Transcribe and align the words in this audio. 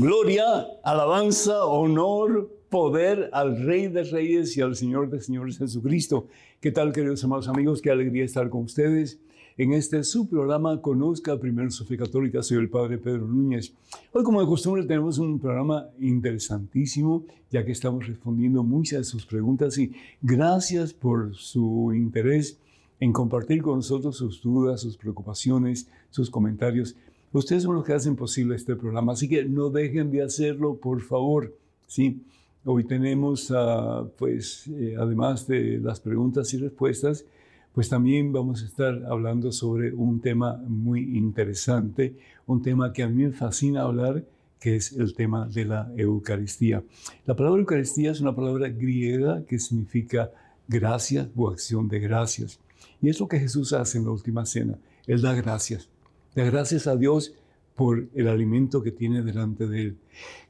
Gloria, 0.00 0.66
alabanza, 0.82 1.66
honor, 1.66 2.50
poder 2.70 3.28
al 3.34 3.62
Rey 3.66 3.88
de 3.88 4.02
Reyes 4.04 4.56
y 4.56 4.62
al 4.62 4.74
Señor 4.74 5.10
de 5.10 5.20
Señores 5.20 5.58
Jesucristo. 5.58 6.26
¿Qué 6.58 6.72
tal, 6.72 6.94
queridos 6.94 7.22
amados 7.22 7.48
amigos? 7.48 7.82
Qué 7.82 7.90
alegría 7.90 8.24
estar 8.24 8.48
con 8.48 8.62
ustedes 8.62 9.20
en 9.58 9.74
este 9.74 10.02
su 10.02 10.26
programa 10.26 10.80
Conozca 10.80 11.38
Primero 11.38 11.70
su 11.70 11.84
Fe 11.84 11.98
Católica. 11.98 12.42
Soy 12.42 12.56
el 12.56 12.70
Padre 12.70 12.96
Pedro 12.96 13.26
Núñez. 13.26 13.74
Hoy, 14.14 14.24
como 14.24 14.40
de 14.40 14.46
costumbre, 14.46 14.84
tenemos 14.84 15.18
un 15.18 15.38
programa 15.38 15.90
interesantísimo, 16.00 17.26
ya 17.50 17.62
que 17.66 17.72
estamos 17.72 18.06
respondiendo 18.06 18.64
muchas 18.64 19.00
de 19.00 19.04
sus 19.04 19.26
preguntas 19.26 19.76
y 19.76 19.92
gracias 20.22 20.94
por 20.94 21.34
su 21.34 21.92
interés 21.94 22.58
en 23.00 23.12
compartir 23.12 23.60
con 23.60 23.76
nosotros 23.76 24.16
sus 24.16 24.40
dudas, 24.40 24.80
sus 24.80 24.96
preocupaciones, 24.96 25.88
sus 26.08 26.30
comentarios. 26.30 26.96
Ustedes 27.32 27.62
son 27.62 27.76
los 27.76 27.84
que 27.84 27.92
hacen 27.92 28.16
posible 28.16 28.56
este 28.56 28.74
programa, 28.74 29.12
así 29.12 29.28
que 29.28 29.44
no 29.44 29.70
dejen 29.70 30.10
de 30.10 30.22
hacerlo, 30.22 30.76
por 30.76 31.00
favor. 31.00 31.54
Sí, 31.86 32.22
hoy 32.64 32.84
tenemos, 32.84 33.50
uh, 33.50 34.10
pues, 34.18 34.66
eh, 34.68 34.96
además 34.98 35.46
de 35.46 35.78
las 35.78 36.00
preguntas 36.00 36.52
y 36.54 36.58
respuestas, 36.58 37.24
pues 37.72 37.88
también 37.88 38.32
vamos 38.32 38.62
a 38.62 38.66
estar 38.66 39.04
hablando 39.08 39.52
sobre 39.52 39.92
un 39.92 40.20
tema 40.20 40.56
muy 40.66 41.16
interesante, 41.16 42.16
un 42.46 42.62
tema 42.62 42.92
que 42.92 43.04
a 43.04 43.08
mí 43.08 43.22
me 43.22 43.32
fascina 43.32 43.82
hablar, 43.82 44.24
que 44.58 44.76
es 44.76 44.92
el 44.92 45.14
tema 45.14 45.46
de 45.46 45.64
la 45.66 45.92
Eucaristía. 45.96 46.82
La 47.26 47.36
palabra 47.36 47.60
Eucaristía 47.60 48.10
es 48.10 48.20
una 48.20 48.34
palabra 48.34 48.68
griega 48.68 49.44
que 49.46 49.58
significa 49.58 50.32
gracias 50.66 51.28
o 51.36 51.48
acción 51.48 51.88
de 51.88 52.00
gracias. 52.00 52.58
Y 53.00 53.08
es 53.08 53.20
lo 53.20 53.28
que 53.28 53.38
Jesús 53.38 53.72
hace 53.72 53.98
en 53.98 54.04
la 54.04 54.10
última 54.10 54.44
cena. 54.44 54.76
Él 55.06 55.22
da 55.22 55.32
gracias. 55.34 55.89
Da 56.34 56.44
gracias 56.44 56.86
a 56.86 56.96
Dios 56.96 57.34
por 57.74 58.08
el 58.14 58.28
alimento 58.28 58.82
que 58.82 58.92
tiene 58.92 59.22
delante 59.22 59.66
de 59.66 59.82
él. 59.82 59.96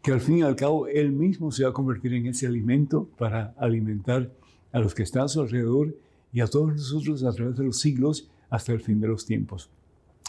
Que 0.02 0.12
al 0.12 0.20
fin 0.20 0.38
y 0.38 0.42
al 0.42 0.56
cabo 0.56 0.86
él 0.88 1.12
mismo 1.12 1.52
se 1.52 1.64
va 1.64 1.70
a 1.70 1.72
convertir 1.72 2.12
en 2.14 2.26
ese 2.26 2.46
alimento 2.46 3.08
para 3.16 3.54
alimentar 3.56 4.30
a 4.72 4.78
los 4.80 4.94
que 4.94 5.04
están 5.04 5.22
a 5.24 5.28
su 5.28 5.40
alrededor 5.40 5.96
y 6.32 6.40
a 6.40 6.46
todos 6.46 6.72
nosotros 6.72 7.24
a 7.24 7.32
través 7.32 7.56
de 7.56 7.64
los 7.64 7.78
siglos 7.78 8.28
hasta 8.50 8.72
el 8.72 8.80
fin 8.80 9.00
de 9.00 9.08
los 9.08 9.24
tiempos. 9.24 9.70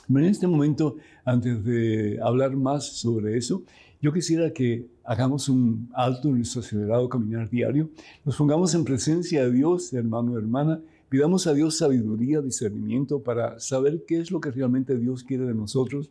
En 0.10 0.26
este 0.26 0.48
momento, 0.48 0.98
antes 1.26 1.64
de 1.64 2.20
hablar 2.22 2.56
más 2.56 2.86
sobre 2.86 3.38
eso, 3.38 3.64
yo 4.02 4.12
quisiera 4.12 4.52
que 4.52 4.88
hagamos 5.04 5.48
un 5.48 5.90
alto 5.94 6.30
en 6.30 6.38
nuestro 6.38 6.62
acelerado 6.62 7.08
caminar 7.08 7.50
diario, 7.50 7.90
nos 8.26 8.36
pongamos 8.36 8.74
en 8.74 8.84
presencia 8.84 9.44
de 9.44 9.52
Dios, 9.52 9.94
hermano, 9.94 10.38
hermana, 10.38 10.82
Pidamos 11.12 11.46
a 11.46 11.54
Dios 11.54 11.76
sabiduría, 11.76 12.40
discernimiento 12.40 13.22
para 13.22 13.60
saber 13.60 14.06
qué 14.08 14.22
es 14.22 14.32
lo 14.32 14.40
que 14.40 14.50
realmente 14.50 14.98
Dios 14.98 15.26
quiere 15.26 15.44
de 15.44 15.54
nosotros, 15.54 16.10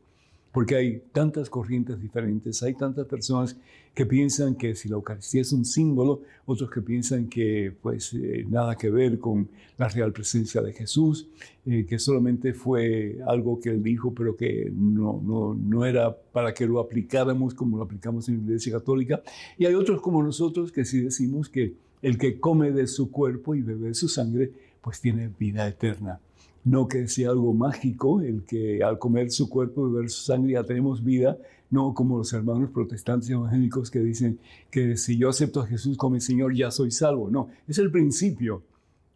porque 0.52 0.74
hay 0.74 1.02
tantas 1.12 1.48
corrientes 1.48 1.98
diferentes, 1.98 2.62
hay 2.62 2.74
tantas 2.74 3.06
personas 3.06 3.56
que 3.94 4.04
piensan 4.04 4.56
que 4.56 4.74
si 4.74 4.90
la 4.90 4.96
Eucaristía 4.96 5.40
es 5.40 5.54
un 5.54 5.64
símbolo, 5.64 6.20
otros 6.44 6.70
que 6.70 6.82
piensan 6.82 7.28
que 7.28 7.74
pues 7.80 8.12
eh, 8.12 8.44
nada 8.46 8.76
que 8.76 8.90
ver 8.90 9.18
con 9.18 9.48
la 9.78 9.88
real 9.88 10.12
presencia 10.12 10.60
de 10.60 10.74
Jesús, 10.74 11.28
eh, 11.64 11.86
que 11.88 11.98
solamente 11.98 12.52
fue 12.52 13.20
algo 13.26 13.58
que 13.58 13.70
él 13.70 13.82
dijo, 13.82 14.12
pero 14.12 14.36
que 14.36 14.70
no, 14.70 15.18
no, 15.24 15.54
no 15.54 15.86
era 15.86 16.14
para 16.14 16.52
que 16.52 16.66
lo 16.66 16.78
aplicáramos 16.78 17.54
como 17.54 17.78
lo 17.78 17.84
aplicamos 17.84 18.28
en 18.28 18.36
la 18.36 18.42
Iglesia 18.42 18.72
Católica. 18.72 19.22
Y 19.56 19.64
hay 19.64 19.72
otros 19.72 20.02
como 20.02 20.22
nosotros 20.22 20.70
que 20.70 20.84
sí 20.84 21.00
decimos 21.00 21.48
que 21.48 21.72
el 22.02 22.18
que 22.18 22.38
come 22.38 22.70
de 22.72 22.86
su 22.86 23.10
cuerpo 23.10 23.54
y 23.54 23.62
bebe 23.62 23.88
de 23.88 23.94
su 23.94 24.08
sangre, 24.08 24.52
pues 24.82 25.00
tiene 25.00 25.30
vida 25.38 25.66
eterna. 25.66 26.20
No 26.64 26.88
que 26.88 27.08
sea 27.08 27.30
algo 27.30 27.54
mágico 27.54 28.20
el 28.20 28.44
que 28.44 28.82
al 28.82 28.98
comer 28.98 29.30
su 29.30 29.48
cuerpo 29.48 29.88
y 29.88 29.92
beber 29.92 30.10
su 30.10 30.24
sangre 30.24 30.52
ya 30.52 30.64
tenemos 30.64 31.02
vida, 31.02 31.38
no 31.70 31.94
como 31.94 32.18
los 32.18 32.32
hermanos 32.32 32.70
protestantes 32.70 33.30
evangélicos 33.30 33.90
que 33.90 34.00
dicen 34.00 34.38
que 34.70 34.96
si 34.96 35.16
yo 35.16 35.28
acepto 35.28 35.60
a 35.60 35.66
Jesús 35.66 35.96
como 35.96 36.16
el 36.16 36.20
Señor 36.20 36.54
ya 36.54 36.70
soy 36.70 36.90
salvo. 36.90 37.30
No, 37.30 37.48
es 37.66 37.78
el 37.78 37.90
principio. 37.90 38.62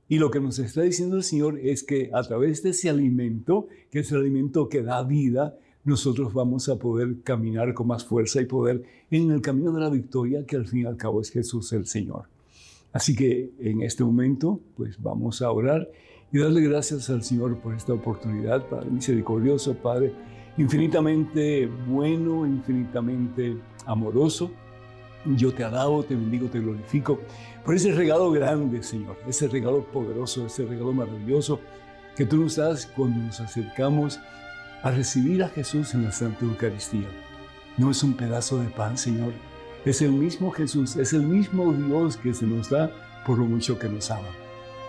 Y 0.08 0.19
lo 0.19 0.30
que 0.30 0.41
nos 0.41 0.58
está 0.58 0.82
diciendo 0.82 1.16
el 1.16 1.22
Señor 1.22 1.58
es 1.58 1.82
que 1.82 2.10
a 2.12 2.22
través 2.22 2.62
de 2.62 2.70
ese 2.70 2.91
alimento, 2.91 3.69
que 3.91 4.00
es 4.00 4.12
el 4.12 4.19
alimento 4.19 4.69
que 4.69 4.82
da 4.82 5.03
vida, 5.03 5.56
nosotros 5.84 6.32
vamos 6.32 6.69
a 6.69 6.76
poder 6.76 7.20
caminar 7.22 7.74
con 7.74 7.86
más 7.86 8.04
fuerza 8.04 8.41
y 8.41 8.47
poder 8.47 8.82
en 9.10 9.30
el 9.30 9.41
camino 9.41 9.72
de 9.72 9.80
la 9.80 9.91
victoria, 9.91 10.44
que 10.47 10.56
al 10.56 10.66
fin 10.66 10.80
y 10.80 10.84
al 10.84 10.97
cabo 10.97 11.20
es 11.20 11.30
Jesús 11.30 11.72
el 11.72 11.86
Señor. 11.86 12.34
Así 12.94 13.16
que 13.16 13.50
en 13.59 13.82
este 13.82 14.05
momento, 14.05 14.60
pues 14.77 15.03
vamos 15.03 15.43
a 15.43 15.50
orar 15.50 15.91
y 16.32 16.38
darle 16.38 16.62
gracias 16.62 17.10
al 17.10 17.25
Señor 17.25 17.59
por 17.59 17.75
esta 17.75 17.93
oportunidad, 17.93 18.69
Padre 18.69 18.88
misericordioso, 18.88 19.75
Padre 19.75 20.12
infinitamente 20.56 21.69
bueno, 21.88 22.47
infinitamente 22.47 23.56
amoroso. 23.84 24.50
Yo 25.37 25.53
te 25.53 25.65
alabo, 25.65 26.04
te 26.04 26.15
bendigo, 26.15 26.49
te 26.49 26.60
glorifico 26.60 27.19
por 27.65 27.75
ese 27.75 27.93
regalo 27.93 28.31
grande, 28.31 28.83
Señor, 28.83 29.16
ese 29.27 29.49
regalo 29.49 29.84
poderoso, 29.84 30.47
ese 30.47 30.65
regalo 30.65 30.93
maravilloso 30.93 31.59
que 32.15 32.27
tú 32.27 32.37
nos 32.37 32.56
das 32.56 32.87
cuando 32.87 33.19
nos 33.25 33.41
acercamos 33.41 34.21
a 34.83 34.93
recibir 34.93 35.43
a 35.43 35.49
Jesús 35.49 35.94
en 35.94 36.04
la 36.04 36.12
Santa 36.12 36.44
Eucaristía. 36.44 37.09
No 37.77 37.91
es 37.91 38.04
un 38.04 38.15
pedazo 38.15 38.60
de 38.60 38.69
pan, 38.69 38.97
Señor, 38.97 39.33
es 39.84 40.00
el 40.03 40.12
mismo 40.12 40.50
Jesús, 40.50 40.97
es 40.97 41.12
el 41.12 41.22
mismo 41.22 41.72
Dios 41.72 42.17
que 42.17 42.33
se 42.33 42.47
nos 42.47 42.71
da 42.71 42.91
por 43.27 43.39
lo 43.39 43.45
mucho 43.45 43.78
que 43.78 43.89
nos 43.89 44.11
ama. 44.11 44.28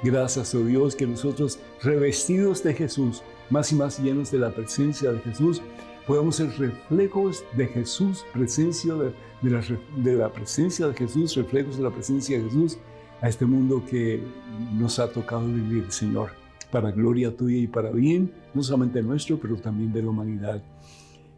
Gracias, 0.03 0.53
oh 0.55 0.63
Dios, 0.63 0.95
que 0.95 1.07
nosotros, 1.07 1.59
revestidos 1.81 2.63
de 2.63 2.73
Jesús, 2.73 3.23
más 3.49 3.71
y 3.71 3.75
más 3.75 3.99
llenos 3.99 4.31
de 4.31 4.39
la 4.39 4.51
presencia 4.51 5.11
de 5.11 5.19
Jesús, 5.19 5.61
podamos 6.05 6.35
ser 6.35 6.49
reflejos 6.57 7.43
de 7.55 7.67
Jesús, 7.67 8.25
presencia 8.33 8.93
de, 8.93 9.13
la, 10.15 10.29
presencia 10.31 10.87
de 10.87 10.93
Jesús, 10.93 11.35
reflejos 11.35 11.77
de 11.77 11.83
la 11.83 11.91
presencia 11.91 12.37
de 12.37 12.43
Jesús 12.45 12.77
a 13.21 13.29
este 13.29 13.45
mundo 13.45 13.83
que 13.89 14.21
nos 14.73 14.99
ha 14.99 15.11
tocado 15.11 15.47
vivir, 15.47 15.85
Señor, 15.89 16.31
para 16.71 16.91
gloria 16.91 17.35
tuya 17.35 17.57
y 17.57 17.67
para 17.67 17.91
bien, 17.91 18.31
no 18.53 18.61
solamente 18.61 19.01
nuestro, 19.01 19.39
pero 19.39 19.55
también 19.55 19.91
de 19.91 20.03
la 20.03 20.09
humanidad. 20.09 20.61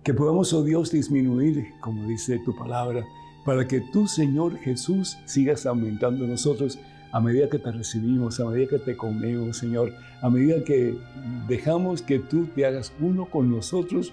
Que 0.03 0.13
podamos, 0.13 0.51
oh 0.53 0.63
Dios, 0.63 0.91
disminuir, 0.91 1.67
como 1.81 2.07
dice 2.07 2.39
tu 2.43 2.55
palabra, 2.55 3.05
para 3.47 3.65
que 3.65 3.79
tú, 3.79 4.09
Señor 4.09 4.57
Jesús, 4.57 5.19
sigas 5.23 5.65
aumentando 5.65 6.25
en 6.25 6.31
nosotros 6.31 6.79
a 7.13 7.21
medida 7.21 7.47
que 7.47 7.57
te 7.57 7.71
recibimos, 7.71 8.41
a 8.41 8.45
medida 8.45 8.67
que 8.71 8.79
te 8.79 8.97
comemos, 8.97 9.55
Señor, 9.55 9.93
a 10.21 10.29
medida 10.29 10.61
que 10.65 10.97
dejamos 11.47 12.01
que 12.01 12.19
tú 12.19 12.47
te 12.47 12.65
hagas 12.65 12.91
uno 12.99 13.25
con 13.25 13.49
nosotros 13.49 14.11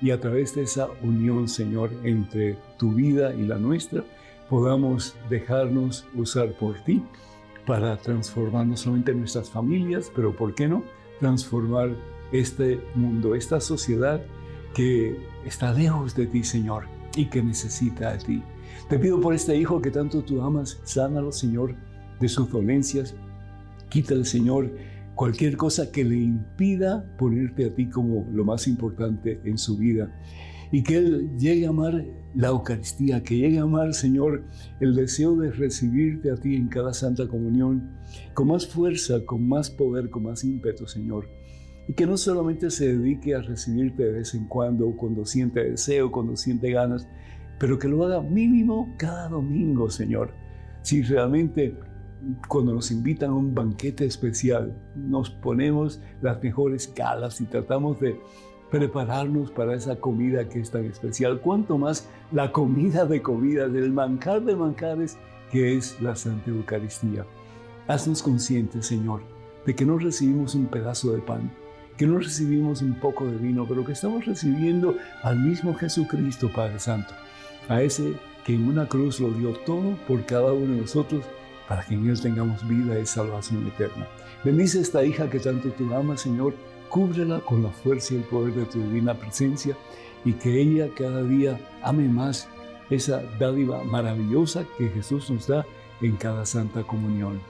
y 0.00 0.10
a 0.10 0.18
través 0.18 0.56
de 0.56 0.62
esa 0.62 0.88
unión, 1.00 1.46
Señor, 1.46 1.92
entre 2.02 2.58
tu 2.76 2.92
vida 2.94 3.32
y 3.32 3.46
la 3.46 3.56
nuestra, 3.56 4.02
podamos 4.50 5.14
dejarnos 5.30 6.04
usar 6.16 6.50
por 6.54 6.74
ti 6.82 7.04
para 7.64 7.96
transformar 7.98 8.66
no 8.66 8.76
solamente 8.76 9.14
nuestras 9.14 9.48
familias, 9.48 10.10
pero 10.12 10.34
¿por 10.34 10.56
qué 10.56 10.66
no? 10.66 10.82
Transformar 11.20 11.90
este 12.32 12.80
mundo, 12.96 13.36
esta 13.36 13.60
sociedad 13.60 14.20
que 14.74 15.16
está 15.46 15.72
lejos 15.72 16.16
de 16.16 16.26
ti, 16.26 16.42
Señor, 16.42 16.88
y 17.14 17.26
que 17.26 17.44
necesita 17.44 18.14
de 18.14 18.18
ti. 18.18 18.42
Te 18.92 18.98
pido 18.98 19.18
por 19.22 19.32
este 19.32 19.56
hijo 19.56 19.80
que 19.80 19.90
tanto 19.90 20.22
tú 20.22 20.42
amas, 20.42 20.78
sánalo, 20.84 21.32
Señor, 21.32 21.74
de 22.20 22.28
sus 22.28 22.50
dolencias. 22.50 23.14
Quítale, 23.88 24.26
Señor, 24.26 24.70
cualquier 25.14 25.56
cosa 25.56 25.90
que 25.90 26.04
le 26.04 26.18
impida 26.18 27.02
ponerte 27.16 27.64
a 27.64 27.74
ti 27.74 27.88
como 27.88 28.28
lo 28.30 28.44
más 28.44 28.68
importante 28.68 29.40
en 29.44 29.56
su 29.56 29.78
vida. 29.78 30.14
Y 30.72 30.82
que 30.82 30.98
Él 30.98 31.30
llegue 31.38 31.64
a 31.64 31.70
amar 31.70 32.04
la 32.34 32.48
Eucaristía, 32.48 33.22
que 33.22 33.38
llegue 33.38 33.60
a 33.60 33.62
amar, 33.62 33.94
Señor, 33.94 34.44
el 34.78 34.94
deseo 34.94 35.36
de 35.36 35.52
recibirte 35.52 36.30
a 36.30 36.36
ti 36.36 36.54
en 36.54 36.68
cada 36.68 36.92
Santa 36.92 37.26
Comunión, 37.26 37.96
con 38.34 38.48
más 38.48 38.66
fuerza, 38.66 39.24
con 39.24 39.48
más 39.48 39.70
poder, 39.70 40.10
con 40.10 40.24
más 40.24 40.44
ímpetu, 40.44 40.86
Señor. 40.86 41.30
Y 41.88 41.94
que 41.94 42.06
no 42.06 42.18
solamente 42.18 42.70
se 42.70 42.94
dedique 42.94 43.34
a 43.34 43.40
recibirte 43.40 44.04
de 44.04 44.12
vez 44.12 44.34
en 44.34 44.48
cuando, 44.48 44.94
cuando 44.98 45.24
siente 45.24 45.64
deseo, 45.64 46.12
cuando 46.12 46.36
siente 46.36 46.70
ganas, 46.70 47.08
pero 47.62 47.78
que 47.78 47.86
lo 47.86 48.04
haga 48.04 48.20
mínimo 48.20 48.92
cada 48.96 49.28
domingo, 49.28 49.88
Señor. 49.88 50.34
Si 50.82 51.00
realmente 51.00 51.78
cuando 52.48 52.74
nos 52.74 52.90
invitan 52.90 53.30
a 53.30 53.34
un 53.34 53.54
banquete 53.54 54.04
especial, 54.04 54.76
nos 54.96 55.30
ponemos 55.30 56.00
las 56.22 56.42
mejores 56.42 56.88
calas 56.88 57.40
y 57.40 57.44
tratamos 57.44 58.00
de 58.00 58.18
prepararnos 58.68 59.52
para 59.52 59.76
esa 59.76 59.94
comida 59.94 60.48
que 60.48 60.58
es 60.58 60.72
tan 60.72 60.86
especial, 60.86 61.40
cuanto 61.40 61.78
más 61.78 62.08
la 62.32 62.50
comida 62.50 63.04
de 63.06 63.22
comida, 63.22 63.68
del 63.68 63.92
manjar 63.92 64.42
de 64.42 64.56
manjares 64.56 65.16
que 65.52 65.76
es 65.76 66.02
la 66.02 66.16
Santa 66.16 66.50
Eucaristía. 66.50 67.24
Haznos 67.86 68.24
conscientes, 68.24 68.86
Señor, 68.86 69.22
de 69.66 69.76
que 69.76 69.86
no 69.86 69.98
recibimos 69.98 70.56
un 70.56 70.66
pedazo 70.66 71.12
de 71.12 71.20
pan, 71.20 71.52
que 71.96 72.08
no 72.08 72.18
recibimos 72.18 72.82
un 72.82 72.98
poco 72.98 73.24
de 73.24 73.36
vino, 73.36 73.66
pero 73.68 73.84
que 73.84 73.92
estamos 73.92 74.26
recibiendo 74.26 74.96
al 75.22 75.38
mismo 75.38 75.74
Jesucristo, 75.74 76.50
Padre 76.52 76.80
Santo 76.80 77.14
a 77.72 77.82
ese 77.82 78.14
que 78.44 78.54
en 78.54 78.68
una 78.68 78.86
cruz 78.86 79.20
lo 79.20 79.30
dio 79.30 79.52
todo 79.64 79.96
por 80.06 80.24
cada 80.26 80.52
uno 80.52 80.74
de 80.74 80.80
nosotros 80.82 81.24
para 81.68 81.84
que 81.84 81.94
en 81.94 82.08
Él 82.08 82.20
tengamos 82.20 82.66
vida 82.68 82.98
y 82.98 83.06
salvación 83.06 83.66
eterna. 83.66 84.06
Bendice 84.44 84.80
esta 84.80 85.04
hija 85.04 85.30
que 85.30 85.38
tanto 85.38 85.70
tú 85.70 85.94
amas, 85.94 86.20
Señor, 86.22 86.54
cúbrela 86.88 87.40
con 87.40 87.62
la 87.62 87.70
fuerza 87.70 88.14
y 88.14 88.18
el 88.18 88.24
poder 88.24 88.54
de 88.54 88.64
tu 88.66 88.78
divina 88.78 89.14
presencia 89.14 89.76
y 90.24 90.32
que 90.34 90.60
ella 90.60 90.88
cada 90.96 91.22
día 91.22 91.58
ame 91.82 92.08
más 92.08 92.48
esa 92.90 93.22
dádiva 93.38 93.82
maravillosa 93.84 94.66
que 94.76 94.88
Jesús 94.90 95.30
nos 95.30 95.46
da 95.46 95.64
en 96.02 96.16
cada 96.16 96.44
Santa 96.44 96.82
Comunión. 96.82 97.40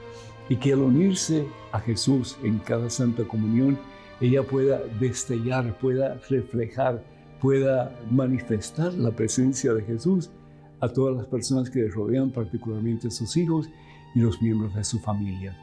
Y 0.49 0.57
que 0.57 0.73
al 0.73 0.79
unirse 0.79 1.45
a 1.71 1.79
Jesús 1.79 2.37
en 2.43 2.59
cada 2.59 2.89
Santa 2.89 3.23
Comunión, 3.23 3.77
ella 4.21 4.43
pueda 4.43 4.79
destellar, 4.99 5.77
pueda 5.79 6.19
reflejar, 6.29 7.03
pueda 7.43 7.93
manifestar 8.09 8.93
la 8.93 9.11
presencia 9.11 9.73
de 9.73 9.83
Jesús 9.83 10.31
a 10.79 10.87
todas 10.87 11.17
las 11.17 11.25
personas 11.25 11.69
que 11.69 11.79
le 11.79 11.89
rodean, 11.89 12.31
particularmente 12.31 13.11
sus 13.11 13.35
hijos 13.35 13.69
y 14.15 14.21
los 14.21 14.41
miembros 14.41 14.73
de 14.73 14.85
su 14.85 14.97
familia. 14.99 15.53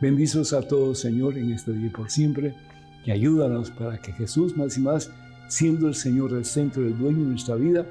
Bendizos 0.00 0.54
a 0.54 0.66
todos, 0.66 0.98
Señor, 0.98 1.36
en 1.36 1.52
este 1.52 1.74
día 1.74 1.88
y 1.88 1.90
por 1.90 2.10
siempre, 2.10 2.54
y 3.04 3.10
ayúdanos 3.10 3.70
para 3.70 4.00
que 4.00 4.12
Jesús 4.14 4.56
más 4.56 4.78
y 4.78 4.80
más, 4.80 5.10
siendo 5.48 5.88
el 5.88 5.94
Señor 5.94 6.32
el 6.32 6.46
centro, 6.46 6.82
el 6.82 6.96
dueño 6.96 7.18
de 7.18 7.32
nuestra 7.32 7.56
vida, 7.56 7.84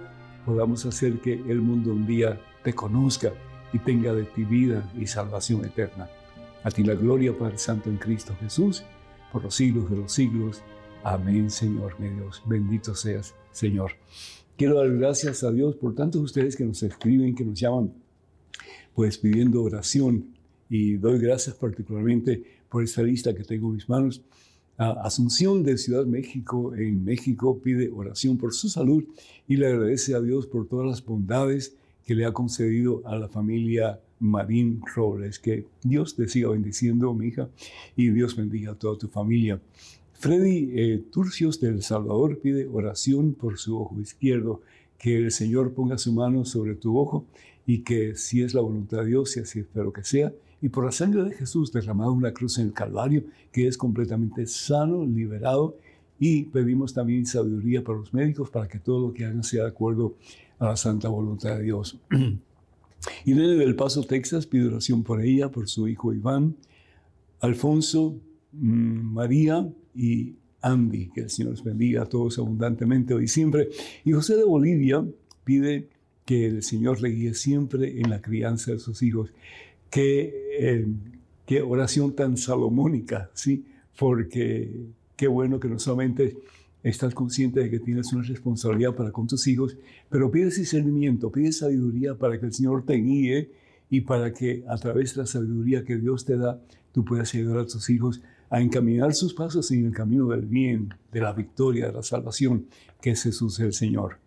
podamos 0.43 0.83
hacer 0.87 1.19
que 1.19 1.33
el 1.33 1.61
mundo 1.61 1.91
un 1.91 2.07
día 2.07 2.41
te 2.63 2.73
conozca 2.73 3.31
y 3.73 3.77
tenga 3.77 4.11
de 4.11 4.23
ti 4.23 4.43
vida 4.43 4.91
y 4.99 5.05
salvación 5.05 5.63
eterna. 5.63 6.09
A 6.63 6.71
ti 6.71 6.83
la 6.83 6.95
gloria, 6.95 7.37
Padre 7.37 7.59
Santo, 7.59 7.91
en 7.91 7.97
Cristo 7.97 8.35
Jesús, 8.39 8.83
por 9.31 9.43
los 9.43 9.53
siglos 9.53 9.87
de 9.91 9.97
los 9.97 10.11
siglos. 10.11 10.63
Amén, 11.07 11.51
Señor, 11.51 11.99
mi 11.99 12.09
Dios. 12.09 12.41
Bendito 12.47 12.95
seas, 12.95 13.35
Señor. 13.51 13.91
Quiero 14.57 14.77
dar 14.77 14.91
gracias 14.91 15.43
a 15.43 15.51
Dios 15.51 15.75
por 15.75 15.93
tantos 15.93 16.19
ustedes 16.19 16.55
que 16.55 16.65
nos 16.65 16.81
escriben, 16.81 17.35
que 17.35 17.45
nos 17.45 17.59
llaman, 17.59 17.93
pues 18.95 19.19
pidiendo 19.19 19.61
oración. 19.61 20.33
Y 20.67 20.93
doy 20.95 21.19
gracias 21.19 21.57
particularmente 21.57 22.43
por 22.67 22.83
esta 22.83 23.03
lista 23.03 23.35
que 23.35 23.43
tengo 23.43 23.67
en 23.67 23.75
mis 23.75 23.87
manos. 23.87 24.23
Asunción 24.77 25.61
de 25.61 25.77
Ciudad 25.77 26.07
México 26.07 26.73
en 26.73 27.05
México 27.05 27.59
pide 27.59 27.91
oración 27.91 28.39
por 28.39 28.55
su 28.55 28.67
salud 28.67 29.03
y 29.47 29.57
le 29.57 29.67
agradece 29.67 30.15
a 30.15 30.21
Dios 30.21 30.47
por 30.47 30.67
todas 30.67 30.87
las 30.87 31.05
bondades 31.05 31.75
que 32.03 32.15
le 32.15 32.25
ha 32.25 32.31
concedido 32.31 33.03
a 33.05 33.15
la 33.15 33.27
familia 33.27 33.99
Marín 34.19 34.81
Robles. 34.95 35.37
Que 35.37 35.67
Dios 35.83 36.15
te 36.15 36.27
siga 36.27 36.49
bendiciendo, 36.49 37.13
mi 37.13 37.27
hija, 37.27 37.47
y 37.95 38.09
Dios 38.09 38.35
bendiga 38.35 38.71
a 38.71 38.75
toda 38.75 38.97
tu 38.97 39.07
familia. 39.07 39.61
Freddy 40.25 40.71
eh, 40.73 41.03
Turcios 41.11 41.59
de 41.59 41.67
El 41.67 41.83
Salvador 41.83 42.39
pide 42.39 42.65
oración 42.65 43.35
por 43.35 43.59
su 43.59 43.79
ojo 43.79 44.01
izquierdo, 44.01 44.59
que 44.97 45.17
el 45.17 45.29
Señor 45.29 45.73
ponga 45.73 45.99
su 45.99 46.11
mano 46.13 46.45
sobre 46.45 46.73
tu 46.73 46.97
ojo 46.97 47.27
y 47.67 47.83
que 47.83 48.15
si 48.15 48.41
es 48.41 48.55
la 48.55 48.61
voluntad 48.61 49.01
de 49.01 49.05
Dios, 49.05 49.37
y 49.37 49.41
así 49.41 49.59
espero 49.59 49.93
que 49.93 50.03
sea, 50.03 50.33
y 50.63 50.69
por 50.69 50.83
la 50.83 50.91
sangre 50.91 51.25
de 51.25 51.35
Jesús 51.35 51.71
derramado 51.71 52.11
en 52.15 52.23
la 52.23 52.33
cruz 52.33 52.57
en 52.57 52.65
el 52.65 52.73
Calvario, 52.73 53.23
que 53.51 53.67
es 53.67 53.77
completamente 53.77 54.47
sano, 54.47 55.05
liberado, 55.05 55.77
y 56.19 56.45
pedimos 56.45 56.91
también 56.91 57.27
sabiduría 57.27 57.83
para 57.83 57.99
los 57.99 58.11
médicos 58.11 58.49
para 58.49 58.67
que 58.67 58.79
todo 58.79 59.09
lo 59.09 59.13
que 59.13 59.25
hagan 59.25 59.43
sea 59.43 59.65
de 59.65 59.69
acuerdo 59.69 60.15
a 60.57 60.69
la 60.69 60.75
santa 60.75 61.07
voluntad 61.07 61.55
de 61.55 61.65
Dios. 61.65 61.99
Irene 63.25 63.57
del 63.57 63.75
Paso, 63.75 64.01
Texas, 64.01 64.47
pide 64.47 64.69
oración 64.69 65.03
por 65.03 65.21
ella, 65.21 65.51
por 65.51 65.69
su 65.69 65.87
hijo 65.87 66.13
Iván, 66.13 66.55
Alfonso, 67.41 68.15
María 68.61 69.67
y 69.93 70.35
Andy, 70.61 71.09
que 71.09 71.21
el 71.21 71.29
Señor 71.29 71.51
los 71.51 71.63
bendiga 71.63 72.03
a 72.03 72.05
todos 72.05 72.39
abundantemente 72.39 73.13
hoy 73.13 73.25
y 73.25 73.27
siempre. 73.27 73.69
Y 74.03 74.11
José 74.13 74.35
de 74.35 74.43
Bolivia 74.43 75.05
pide 75.43 75.89
que 76.25 76.47
el 76.47 76.63
Señor 76.63 77.01
le 77.01 77.09
guíe 77.09 77.33
siempre 77.35 78.01
en 78.01 78.09
la 78.09 78.21
crianza 78.21 78.71
de 78.71 78.79
sus 78.79 79.03
hijos. 79.03 79.31
Qué, 79.89 80.33
eh, 80.59 81.61
oración 81.61 82.15
tan 82.15 82.35
salomónica, 82.37 83.29
¿sí? 83.33 83.65
Porque 83.97 84.87
qué 85.15 85.27
bueno 85.27 85.59
que 85.59 85.67
no 85.67 85.77
solamente 85.77 86.35
estás 86.81 87.13
consciente 87.13 87.59
de 87.59 87.69
que 87.69 87.79
tienes 87.79 88.11
una 88.13 88.23
responsabilidad 88.23 88.95
para 88.95 89.11
con 89.11 89.27
tus 89.27 89.47
hijos, 89.47 89.77
pero 90.09 90.31
pides 90.31 90.57
discernimiento, 90.57 91.31
pides 91.31 91.59
sabiduría 91.59 92.15
para 92.15 92.39
que 92.39 92.47
el 92.47 92.53
Señor 92.53 92.85
te 92.85 92.95
guíe 92.95 93.51
y 93.89 94.01
para 94.01 94.33
que 94.33 94.63
a 94.67 94.77
través 94.77 95.15
de 95.15 95.21
la 95.21 95.27
sabiduría 95.27 95.83
que 95.83 95.97
Dios 95.97 96.25
te 96.25 96.37
da, 96.37 96.59
tú 96.91 97.05
puedas 97.05 97.33
ayudar 97.35 97.59
a 97.59 97.65
tus 97.65 97.89
hijos 97.89 98.21
a 98.55 98.61
encaminar 98.61 99.13
sus 99.13 99.33
pasos 99.33 99.69
en 99.71 99.87
el 99.87 99.91
camino 99.91 100.29
del 100.29 100.45
bien, 100.45 100.93
de 101.11 101.19
la 101.19 101.33
victoria, 101.33 101.87
de 101.87 101.91
la 101.91 102.01
salvación, 102.01 102.67
que 103.01 103.09
es 103.09 103.21
Jesús 103.21 103.59
el 103.59 103.73
Señor. 103.73 104.17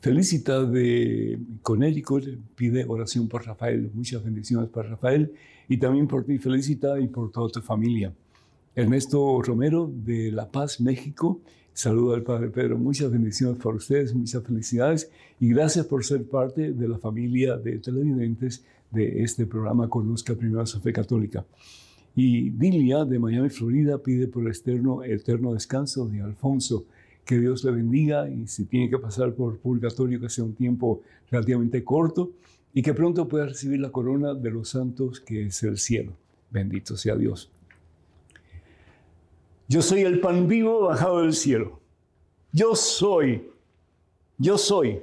Felicita 0.00 0.64
de 0.64 1.38
Connecticut 1.62 2.24
pide 2.56 2.84
oración 2.88 3.28
por 3.28 3.46
Rafael, 3.46 3.92
muchas 3.94 4.24
bendiciones 4.24 4.68
para 4.70 4.88
Rafael 4.88 5.32
y 5.68 5.76
también 5.76 6.08
por 6.08 6.24
ti, 6.24 6.38
felicita 6.38 6.98
y 6.98 7.06
por 7.06 7.30
toda 7.30 7.48
tu 7.48 7.60
familia. 7.60 8.12
Ernesto 8.74 9.40
Romero 9.40 9.88
de 9.88 10.32
La 10.32 10.50
Paz, 10.50 10.80
México. 10.80 11.40
Saludo 11.72 12.14
al 12.14 12.24
Padre 12.24 12.48
Pedro. 12.48 12.76
Muchas 12.76 13.08
bendiciones 13.08 13.62
para 13.62 13.76
ustedes, 13.76 14.16
muchas 14.16 14.42
felicidades 14.42 15.12
y 15.38 15.48
gracias 15.50 15.86
por 15.86 16.04
ser 16.04 16.24
parte 16.24 16.72
de 16.72 16.88
la 16.88 16.98
familia 16.98 17.56
de 17.56 17.78
televidentes 17.78 18.64
de 18.90 19.22
este 19.22 19.46
programa 19.46 19.88
Conozca 19.88 20.34
Primero 20.34 20.66
su 20.66 20.80
Fe 20.80 20.92
Católica. 20.92 21.44
Y 22.20 22.50
Dilia 22.50 23.04
de 23.04 23.16
Miami, 23.16 23.48
Florida, 23.48 23.96
pide 23.96 24.26
por 24.26 24.42
el 24.42 24.50
eterno, 24.50 25.04
eterno 25.04 25.54
descanso 25.54 26.04
de 26.08 26.20
Alfonso. 26.20 26.84
Que 27.24 27.38
Dios 27.38 27.62
le 27.62 27.70
bendiga 27.70 28.28
y 28.28 28.48
si 28.48 28.64
tiene 28.64 28.90
que 28.90 28.98
pasar 28.98 29.32
por 29.34 29.58
purgatorio, 29.58 30.18
que 30.18 30.28
sea 30.28 30.42
un 30.42 30.52
tiempo 30.52 31.00
relativamente 31.30 31.84
corto 31.84 32.32
y 32.74 32.82
que 32.82 32.92
pronto 32.92 33.28
pueda 33.28 33.46
recibir 33.46 33.78
la 33.78 33.92
corona 33.92 34.34
de 34.34 34.50
los 34.50 34.70
santos 34.70 35.20
que 35.20 35.46
es 35.46 35.62
el 35.62 35.78
cielo. 35.78 36.12
Bendito 36.50 36.96
sea 36.96 37.14
Dios. 37.14 37.52
Yo 39.68 39.80
soy 39.80 40.00
el 40.00 40.18
pan 40.18 40.48
vivo 40.48 40.88
bajado 40.88 41.20
del 41.20 41.34
cielo. 41.34 41.78
Yo 42.50 42.74
soy, 42.74 43.48
yo 44.38 44.58
soy. 44.58 45.02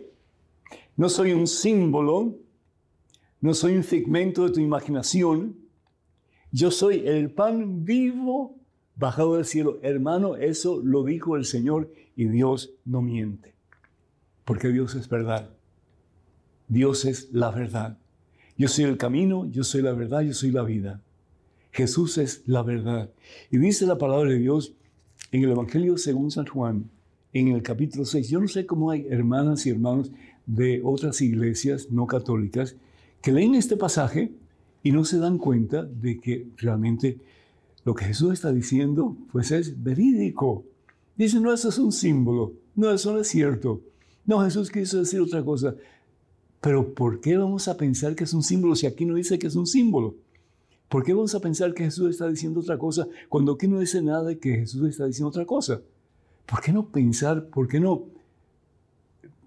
No 0.98 1.08
soy 1.08 1.32
un 1.32 1.48
símbolo, 1.48 2.36
no 3.40 3.54
soy 3.54 3.78
un 3.78 3.84
segmento 3.84 4.44
de 4.44 4.52
tu 4.52 4.60
imaginación. 4.60 5.65
Yo 6.56 6.72
soy 6.72 7.06
el 7.06 7.32
pan 7.32 7.84
vivo 7.84 8.56
bajado 8.96 9.36
del 9.36 9.44
cielo. 9.44 9.78
Hermano, 9.82 10.38
eso 10.38 10.80
lo 10.82 11.04
dijo 11.04 11.36
el 11.36 11.44
Señor 11.44 11.92
y 12.16 12.30
Dios 12.30 12.72
no 12.86 13.02
miente. 13.02 13.56
Porque 14.46 14.70
Dios 14.70 14.96
es 14.96 15.10
verdad. 15.10 15.50
Dios 16.70 17.04
es 17.04 17.28
la 17.34 17.52
verdad. 17.52 17.98
Yo 18.58 18.70
soy 18.70 18.86
el 18.86 18.96
camino, 18.96 19.46
yo 19.52 19.66
soy 19.66 19.82
la 19.82 19.92
verdad, 19.92 20.22
yo 20.22 20.34
soy 20.34 20.52
la 20.52 20.64
vida. 20.64 21.02
Jesús 21.72 22.18
es 22.18 22.44
la 22.46 22.64
verdad. 22.64 23.12
Y 23.52 23.58
dice 23.58 23.86
la 23.86 23.98
palabra 23.98 24.30
de 24.30 24.40
Dios 24.40 24.76
en 25.34 25.44
el 25.44 25.52
Evangelio 25.52 25.98
según 25.98 26.32
San 26.32 26.46
Juan, 26.46 26.90
en 27.34 27.50
el 27.50 27.64
capítulo 27.64 28.06
6. 28.06 28.30
Yo 28.30 28.40
no 28.40 28.48
sé 28.48 28.66
cómo 28.66 28.92
hay 28.92 29.06
hermanas 29.10 29.66
y 29.66 29.72
hermanos 29.72 30.10
de 30.46 30.80
otras 30.86 31.20
iglesias 31.20 31.92
no 31.92 32.08
católicas 32.08 32.78
que 33.22 33.34
leen 33.34 33.56
este 33.56 33.76
pasaje 33.76 34.32
y 34.86 34.92
no 34.92 35.04
se 35.04 35.18
dan 35.18 35.40
cuenta 35.40 35.84
de 35.84 36.20
que 36.20 36.48
realmente 36.58 37.18
lo 37.86 37.96
que 37.96 38.06
Jesús 38.06 38.34
está 38.34 38.54
diciendo 38.54 39.18
pues 39.32 39.50
es 39.50 39.84
verídico. 39.84 40.64
Dice, 41.18 41.40
no, 41.40 41.52
eso 41.52 41.70
es 41.70 41.80
un 41.80 41.92
símbolo. 41.92 42.54
No, 42.76 42.92
eso 42.92 43.12
no 43.12 43.20
es 43.20 43.28
cierto. 43.28 43.82
No, 44.28 44.42
Jesús 44.42 44.70
quiso 44.70 45.00
decir 45.00 45.20
otra 45.22 45.44
cosa. 45.44 45.76
Pero 46.62 46.94
¿por 46.94 47.20
qué 47.20 47.36
vamos 47.36 47.68
a 47.68 47.78
pensar 47.78 48.14
que 48.16 48.26
es 48.26 48.34
un 48.36 48.44
símbolo 48.44 48.76
si 48.76 48.86
aquí 48.86 49.06
no 49.06 49.16
dice 49.16 49.40
que 49.40 49.48
es 49.48 49.56
un 49.56 49.66
símbolo? 49.66 50.18
¿Por 50.88 51.04
qué 51.04 51.16
vamos 51.16 51.34
a 51.34 51.40
pensar 51.40 51.74
que 51.74 51.86
Jesús 51.86 52.12
está 52.12 52.30
diciendo 52.30 52.60
otra 52.60 52.78
cosa 52.78 53.08
cuando 53.28 53.54
aquí 53.54 53.68
no 53.68 53.80
dice 53.80 54.04
nada 54.04 54.24
de 54.24 54.38
que 54.38 54.54
Jesús 54.54 54.88
está 54.88 55.08
diciendo 55.08 55.30
otra 55.30 55.48
cosa? 55.48 55.82
¿Por 56.46 56.62
qué 56.62 56.72
no 56.72 56.90
pensar, 56.90 57.48
por 57.48 57.68
qué 57.68 57.80
no, 57.80 58.04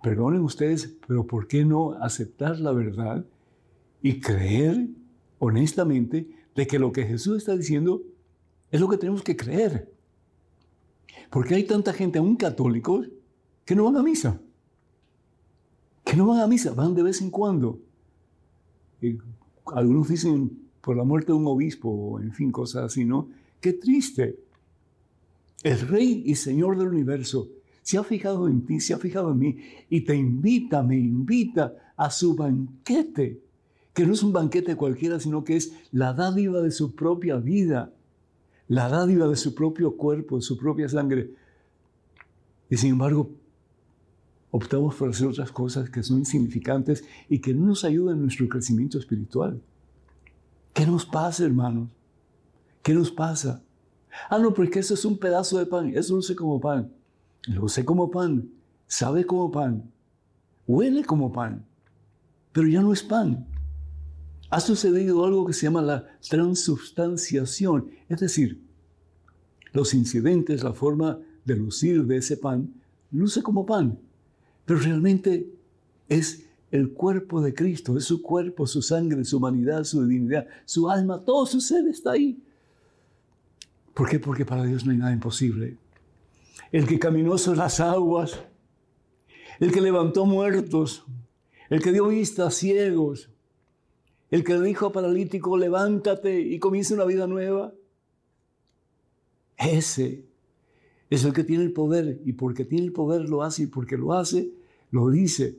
perdonen 0.03 0.41
ustedes, 0.41 0.97
pero 1.07 1.29
por 1.29 1.47
qué 1.47 1.65
no 1.65 1.93
aceptar 1.93 2.59
la 2.59 2.73
verdad 2.73 3.25
y 4.03 4.19
creer 4.19 4.98
honestamente 5.39 6.29
de 6.55 6.67
que 6.67 6.79
lo 6.79 6.93
que 6.93 7.05
Jesús 7.05 7.39
está 7.39 7.57
diciendo 7.57 8.03
es 8.71 8.81
lo 8.81 8.89
que 8.89 8.99
tenemos 8.99 9.23
que 9.23 9.37
creer? 9.37 9.93
Porque 11.31 11.55
hay 11.55 11.65
tanta 11.65 11.93
gente, 11.93 12.19
aún 12.19 12.37
católicos, 12.37 13.09
que 13.65 13.75
no 13.75 13.85
van 13.85 13.97
a 13.97 14.03
misa. 14.03 14.41
Que 16.05 16.17
no 16.17 16.27
van 16.27 16.41
a 16.41 16.47
misa, 16.47 16.73
van 16.73 16.95
de 16.95 17.03
vez 17.03 17.21
en 17.21 17.31
cuando. 17.31 17.81
Y 19.01 19.19
algunos 19.67 20.09
dicen, 20.09 20.69
por 20.81 20.97
la 20.97 21.05
muerte 21.05 21.33
de 21.33 21.39
un 21.39 21.47
obispo, 21.47 22.19
en 22.21 22.33
fin, 22.33 22.51
cosas 22.51 22.85
así, 22.85 23.05
¿no? 23.05 23.29
Qué 23.61 23.75
triste. 23.75 24.39
El 25.63 25.81
Rey 25.81 26.23
y 26.25 26.35
Señor 26.35 26.79
del 26.79 26.89
universo 26.89 27.49
se 27.83 27.99
ha 27.99 28.05
fijado 28.05 28.49
en 28.49 28.65
ti, 28.65 28.81
se 28.81 28.95
ha 28.95 28.99
fijado 28.99 29.33
en 29.33 29.39
mí 29.39 29.57
y 29.89 30.03
te 30.03 30.15
invita, 30.15 30.83
me 30.83 30.97
invita 30.97 31.95
a 31.97 32.11
su 32.11 32.35
banquete, 32.35 33.43
que 33.99 34.07
no 34.07 34.13
es 34.13 34.23
un 34.23 34.33
banquete 34.33 34.77
cualquiera, 34.77 35.19
sino 35.19 35.43
que 35.43 35.57
es 35.57 35.73
la 35.91 36.13
dádiva 36.13 36.61
de 36.61 36.71
su 36.71 36.95
propia 36.95 37.35
vida, 37.35 37.93
la 38.69 38.89
dádiva 38.89 39.27
de 39.27 39.35
su 39.35 39.57
propio 39.57 39.97
cuerpo, 39.97 40.37
de 40.37 40.43
su 40.43 40.57
propia 40.57 40.89
sangre. 40.89 41.33
Y 42.71 42.77
sin 42.77 42.91
embargo, 42.91 43.29
optamos 44.53 44.95
por 44.95 45.09
hacer 45.09 45.27
otras 45.27 45.51
cosas 45.51 45.91
que 45.91 46.05
son 46.05 46.19
insignificantes 46.19 47.03
y 47.29 47.41
que 47.41 47.53
no 47.53 47.67
nos 47.67 47.83
ayudan 47.83 48.19
en 48.19 48.23
nuestro 48.23 48.49
crecimiento 48.49 49.01
espiritual. 49.01 49.61
¿Qué 50.73 50.87
nos 50.87 51.05
pasa, 51.05 51.45
hermanos? 51.45 51.91
¿Qué 52.85 52.95
nos 52.95 53.11
pasa? 53.11 53.65
Ah, 54.31 54.39
no, 54.39 54.55
porque 54.55 54.79
eso 54.79 54.95
es 54.95 55.05
un 55.05 55.19
pedazo 55.19 55.59
de 55.59 55.67
pan. 55.67 55.91
Eso 55.93 56.15
no 56.15 56.23
sé 56.23 56.37
como 56.37 56.61
pan. 56.61 56.93
Lo 57.49 57.67
sé 57.67 57.85
como 57.85 58.13
pan. 58.13 58.49
Sabe 58.87 59.27
como 59.27 59.51
pan. 59.51 59.91
huele 60.69 61.03
como 61.03 61.33
pan, 61.33 61.67
pero 62.53 62.69
ya 62.69 62.81
no 62.81 62.93
es 62.93 63.03
pan. 63.03 63.58
Ha 64.51 64.61
sucedido 64.61 65.25
algo 65.25 65.47
que 65.47 65.53
se 65.53 65.67
llama 65.67 65.83
la 65.83 66.07
transubstanciación, 66.29 67.91
es 68.09 68.21
decir, 68.21 68.61
los 69.73 69.93
incidentes, 69.95 70.63
la 70.63 70.73
forma 70.73 71.19
de 71.45 71.57
lucir 71.57 72.05
de 72.05 72.17
ese 72.17 72.37
pan, 72.37 72.73
luce 73.11 73.43
como 73.43 73.67
pan, 73.67 73.99
pero 74.65 74.81
realmente 74.81 75.51
es 76.09 76.45
el 76.71 76.93
cuerpo 76.93 77.41
de 77.41 77.55
Cristo, 77.55 77.97
es 77.97 78.05
su 78.05 78.23
cuerpo, 78.23 78.67
su 78.67 78.83
sangre, 78.83 79.25
su 79.25 79.39
humanidad, 79.39 79.85
su 79.85 80.07
divinidad, 80.07 80.47
su 80.65 80.91
alma, 80.91 81.25
todo 81.25 81.47
su 81.47 81.61
ser 81.61 81.87
está 81.87 82.13
ahí. 82.13 82.43
¿Por 83.95 84.09
qué? 84.09 84.19
Porque 84.19 84.45
para 84.45 84.65
Dios 84.65 84.85
no 84.85 84.93
hay 84.93 84.99
nada 84.99 85.13
imposible. 85.13 85.77
El 86.71 86.87
que 86.87 86.99
caminó 86.99 87.39
sobre 87.39 87.59
las 87.59 87.81
aguas, 87.81 88.39
el 89.61 89.73
que 89.73 89.81
levantó 89.81 90.27
muertos, 90.27 91.05
el 91.71 91.83
que 91.83 91.93
dio 91.93 92.09
vista 92.09 92.47
a 92.47 92.51
ciegos, 92.51 93.31
el 94.31 94.45
que 94.45 94.55
le 94.55 94.67
dijo 94.67 94.93
paralítico, 94.93 95.57
levántate 95.57 96.41
y 96.41 96.59
comienza 96.59 96.95
una 96.95 97.05
vida 97.05 97.27
nueva. 97.27 97.73
Ese 99.57 100.25
es 101.11 101.25
el 101.25 101.33
que 101.33 101.45
tiene 101.45 101.65
el 101.65 101.73
poder 101.73 102.21
y 102.25 102.35
porque 102.35 102.65
tiene 102.65 102.87
el 102.87 102.93
poder 102.93 103.29
lo 103.29 103.43
hace 103.43 103.65
y 103.65 103.67
porque 103.67 103.97
lo 103.97 104.13
hace, 104.13 104.51
lo 104.91 105.09
dice. 105.09 105.59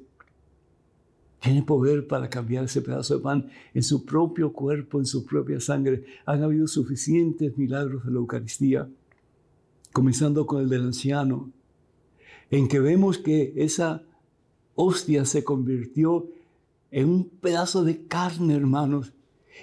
Tiene 1.41 1.63
poder 1.63 2.05
para 2.05 2.29
cambiar 2.29 2.65
ese 2.65 2.81
pedazo 2.81 3.17
de 3.17 3.23
pan 3.23 3.49
en 3.73 3.81
su 3.81 4.05
propio 4.05 4.51
cuerpo, 4.51 4.99
en 4.99 5.05
su 5.05 5.25
propia 5.25 5.59
sangre. 5.59 6.03
Han 6.25 6.43
habido 6.43 6.67
suficientes 6.67 7.57
milagros 7.57 8.05
de 8.05 8.11
la 8.11 8.17
Eucaristía, 8.17 8.89
comenzando 9.93 10.45
con 10.45 10.61
el 10.61 10.69
del 10.69 10.83
anciano, 10.83 11.51
en 12.51 12.67
que 12.67 12.79
vemos 12.79 13.17
que 13.17 13.53
esa 13.55 14.03
hostia 14.75 15.25
se 15.25 15.43
convirtió 15.43 16.27
en 16.91 17.09
un 17.09 17.29
pedazo 17.29 17.83
de 17.83 18.05
carne, 18.05 18.55
hermanos. 18.55 19.13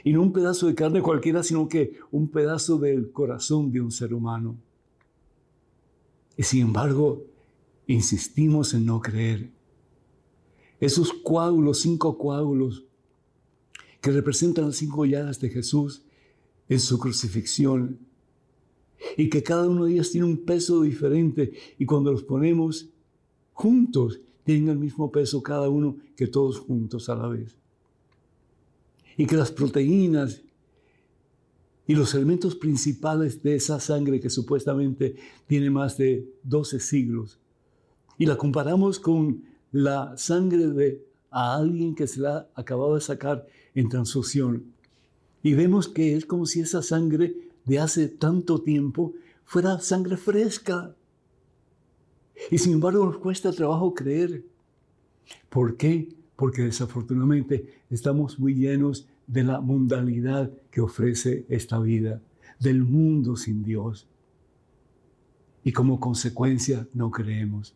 Y 0.04 0.12
no 0.12 0.22
un 0.22 0.32
pedazo 0.32 0.66
de 0.66 0.74
carne 0.74 1.00
cualquiera, 1.00 1.42
sino 1.42 1.68
que 1.68 1.98
un 2.10 2.28
pedazo 2.28 2.78
del 2.78 3.10
corazón 3.12 3.72
de 3.72 3.80
un 3.80 3.90
ser 3.90 4.12
humano. 4.12 4.56
Y 6.36 6.42
sin 6.42 6.62
embargo, 6.62 7.24
insistimos 7.86 8.74
en 8.74 8.84
no 8.84 9.00
creer. 9.00 9.50
Esos 10.80 11.12
coágulos, 11.12 11.80
cinco 11.80 12.18
coágulos, 12.18 12.84
que 14.00 14.10
representan 14.10 14.66
las 14.66 14.76
cinco 14.76 15.06
llagas 15.06 15.40
de 15.40 15.48
Jesús 15.48 16.02
en 16.68 16.80
su 16.80 16.98
crucifixión, 16.98 17.98
y 19.16 19.28
que 19.30 19.42
cada 19.42 19.68
uno 19.68 19.84
de 19.84 19.92
ellos 19.92 20.10
tiene 20.10 20.26
un 20.26 20.44
peso 20.44 20.82
diferente, 20.82 21.52
y 21.78 21.86
cuando 21.86 22.12
los 22.12 22.22
ponemos 22.22 22.88
juntos, 23.52 24.20
tienen 24.46 24.68
el 24.68 24.78
mismo 24.78 25.10
peso 25.10 25.42
cada 25.42 25.68
uno 25.68 25.96
que 26.16 26.28
todos 26.28 26.60
juntos 26.60 27.08
a 27.08 27.16
la 27.16 27.26
vez. 27.26 27.56
Y 29.16 29.26
que 29.26 29.34
las 29.36 29.50
proteínas 29.50 30.40
y 31.84 31.96
los 31.96 32.14
elementos 32.14 32.54
principales 32.54 33.42
de 33.42 33.56
esa 33.56 33.80
sangre 33.80 34.20
que 34.20 34.30
supuestamente 34.30 35.16
tiene 35.48 35.68
más 35.68 35.98
de 35.98 36.32
12 36.44 36.78
siglos, 36.78 37.40
y 38.18 38.26
la 38.26 38.38
comparamos 38.38 39.00
con 39.00 39.42
la 39.72 40.16
sangre 40.16 40.68
de 40.68 41.04
a 41.30 41.56
alguien 41.56 41.96
que 41.96 42.06
se 42.06 42.20
la 42.20 42.48
ha 42.54 42.60
acabado 42.60 42.94
de 42.94 43.00
sacar 43.00 43.46
en 43.74 43.88
transfusión, 43.88 44.72
y 45.42 45.54
vemos 45.54 45.88
que 45.88 46.14
es 46.14 46.24
como 46.24 46.46
si 46.46 46.60
esa 46.60 46.82
sangre 46.82 47.34
de 47.64 47.80
hace 47.80 48.06
tanto 48.06 48.60
tiempo 48.60 49.14
fuera 49.44 49.80
sangre 49.80 50.16
fresca, 50.16 50.94
y 52.50 52.58
sin 52.58 52.74
embargo 52.74 53.04
nos 53.04 53.18
cuesta 53.18 53.52
trabajo 53.52 53.94
creer. 53.94 54.44
¿Por 55.48 55.76
qué? 55.76 56.08
Porque 56.36 56.62
desafortunadamente 56.62 57.80
estamos 57.90 58.38
muy 58.38 58.54
llenos 58.54 59.08
de 59.26 59.44
la 59.44 59.60
mundanidad 59.60 60.52
que 60.70 60.80
ofrece 60.80 61.46
esta 61.48 61.78
vida, 61.78 62.22
del 62.60 62.82
mundo 62.82 63.36
sin 63.36 63.62
Dios. 63.62 64.06
Y 65.64 65.72
como 65.72 65.98
consecuencia 65.98 66.86
no 66.94 67.10
creemos. 67.10 67.74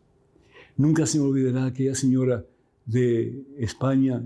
Nunca 0.77 1.05
se 1.05 1.19
me 1.19 1.25
olvidará 1.25 1.65
aquella 1.65 1.95
señora 1.95 2.45
de 2.85 3.43
España 3.57 4.23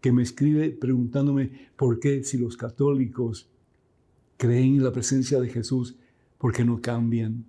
que 0.00 0.12
me 0.12 0.22
escribe 0.22 0.70
preguntándome 0.70 1.70
por 1.76 1.98
qué 1.98 2.22
si 2.22 2.38
los 2.38 2.56
católicos 2.56 3.48
creen 4.36 4.76
en 4.76 4.84
la 4.84 4.92
presencia 4.92 5.40
de 5.40 5.48
Jesús, 5.48 5.96
¿por 6.38 6.52
qué 6.52 6.64
no 6.64 6.80
cambian? 6.80 7.46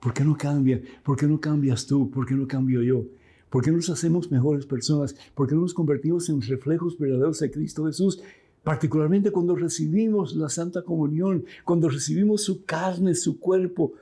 ¿Por 0.00 0.12
qué 0.12 0.24
no 0.24 0.36
cambian? 0.36 0.82
¿Por 1.02 1.16
qué 1.16 1.26
no 1.26 1.40
cambias 1.40 1.86
tú? 1.86 2.10
¿Por 2.10 2.26
qué 2.26 2.34
no 2.34 2.46
cambio 2.46 2.82
yo? 2.82 3.04
¿Por 3.50 3.64
qué 3.64 3.70
nos 3.70 3.88
hacemos 3.88 4.30
mejores 4.30 4.66
personas? 4.66 5.16
¿Por 5.34 5.48
qué 5.48 5.54
no 5.54 5.62
nos 5.62 5.74
convertimos 5.74 6.28
en 6.28 6.42
reflejos 6.42 6.98
verdaderos 6.98 7.38
de 7.40 7.50
Cristo 7.50 7.86
Jesús? 7.86 8.20
Particularmente 8.62 9.30
cuando 9.30 9.54
recibimos 9.54 10.34
la 10.34 10.48
Santa 10.48 10.82
Comunión, 10.82 11.44
cuando 11.64 11.88
recibimos 11.88 12.42
su 12.42 12.64
carne, 12.64 13.14
su 13.14 13.38
cuerpo, 13.38 13.92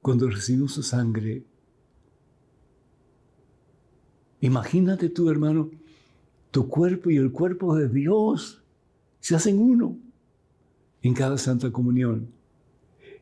cuando 0.00 0.28
recibimos 0.28 0.72
su 0.72 0.82
sangre. 0.82 1.44
Imagínate 4.40 5.08
tú, 5.08 5.28
hermano, 5.30 5.70
tu 6.50 6.68
cuerpo 6.68 7.10
y 7.10 7.16
el 7.16 7.32
cuerpo 7.32 7.76
de 7.76 7.88
Dios 7.88 8.62
se 9.20 9.34
hacen 9.34 9.58
uno 9.58 9.96
en 11.02 11.14
cada 11.14 11.38
Santa 11.38 11.70
Comunión 11.70 12.28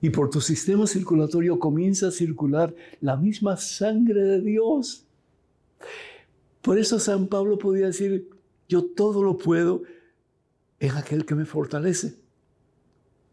y 0.03 0.11
por 0.11 0.31
tu 0.31 0.41
sistema 0.41 0.87
circulatorio 0.87 1.59
comienza 1.59 2.09
a 2.09 2.11
circular 2.11 2.75
la 3.01 3.17
misma 3.17 3.57
sangre 3.57 4.23
de 4.23 4.41
Dios. 4.41 5.07
Por 6.63 6.79
eso 6.79 6.99
San 6.99 7.27
Pablo 7.27 7.59
podía 7.59 7.87
decir, 7.87 8.29
yo 8.69 8.85
todo 8.85 9.23
lo 9.23 9.37
puedo 9.37 9.83
en 10.79 10.93
aquel 10.93 11.27
que 11.27 11.35
me 11.35 11.45
fortalece. 11.45 12.19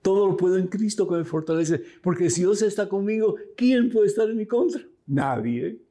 Todo 0.01 0.27
lo 0.27 0.37
puedo 0.37 0.57
en 0.57 0.67
Cristo 0.67 1.07
que 1.07 1.15
me 1.15 1.23
fortalece. 1.25 1.81
Porque 2.01 2.29
si 2.29 2.41
Dios 2.41 2.61
está 2.61 2.87
conmigo, 2.87 3.35
¿quién 3.55 3.89
puede 3.89 4.07
estar 4.07 4.29
en 4.29 4.37
mi 4.37 4.45
contra? 4.45 4.81
Nadie. 5.05 5.81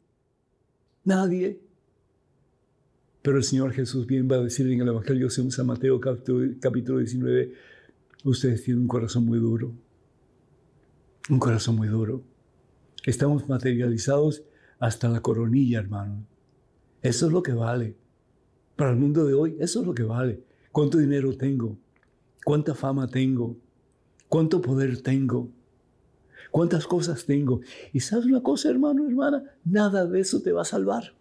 Nadie. 1.04 1.60
Pero 3.22 3.38
el 3.38 3.44
Señor 3.44 3.72
Jesús 3.72 4.06
bien 4.06 4.28
va 4.30 4.36
a 4.36 4.42
decir 4.42 4.70
en 4.70 4.80
el 4.80 4.88
Evangelio 4.88 5.30
según 5.30 5.50
San 5.50 5.66
Mateo 5.66 6.00
capítulo 6.00 6.98
19, 6.98 7.52
ustedes 8.24 8.62
tienen 8.62 8.82
un 8.82 8.88
corazón 8.88 9.24
muy 9.24 9.38
duro 9.38 9.72
un 11.28 11.38
corazón 11.38 11.76
muy 11.76 11.88
duro. 11.88 12.22
Estamos 13.04 13.48
materializados 13.48 14.42
hasta 14.78 15.08
la 15.08 15.20
coronilla, 15.20 15.78
hermano. 15.78 16.26
Eso 17.02 17.26
es 17.26 17.32
lo 17.32 17.42
que 17.42 17.52
vale. 17.52 17.96
Para 18.76 18.90
el 18.90 18.96
mundo 18.96 19.24
de 19.24 19.34
hoy, 19.34 19.56
eso 19.58 19.80
es 19.80 19.86
lo 19.86 19.94
que 19.94 20.02
vale. 20.02 20.42
¿Cuánto 20.72 20.98
dinero 20.98 21.36
tengo? 21.36 21.78
¿Cuánta 22.44 22.74
fama 22.74 23.08
tengo? 23.08 23.56
¿Cuánto 24.28 24.60
poder 24.60 25.00
tengo? 25.02 25.50
¿Cuántas 26.50 26.86
cosas 26.86 27.24
tengo? 27.24 27.60
Y 27.92 28.00
sabes 28.00 28.26
una 28.26 28.42
cosa, 28.42 28.70
hermano, 28.70 29.06
hermana, 29.06 29.42
nada 29.64 30.06
de 30.06 30.20
eso 30.20 30.42
te 30.42 30.52
va 30.52 30.62
a 30.62 30.66
salvar. 30.66 31.14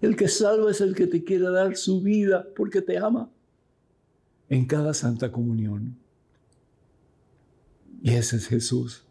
El 0.00 0.16
que 0.16 0.28
salva 0.28 0.70
es 0.70 0.80
el 0.80 0.94
que 0.94 1.06
te 1.06 1.22
quiere 1.22 1.48
dar 1.50 1.76
su 1.76 2.02
vida 2.02 2.46
porque 2.56 2.82
te 2.82 2.98
ama 2.98 3.30
en 4.48 4.66
cada 4.66 4.92
santa 4.92 5.32
comunión. 5.32 6.01
Y 8.02 8.10
ese 8.14 8.36
es 8.36 8.48
Jesús. 8.48 9.04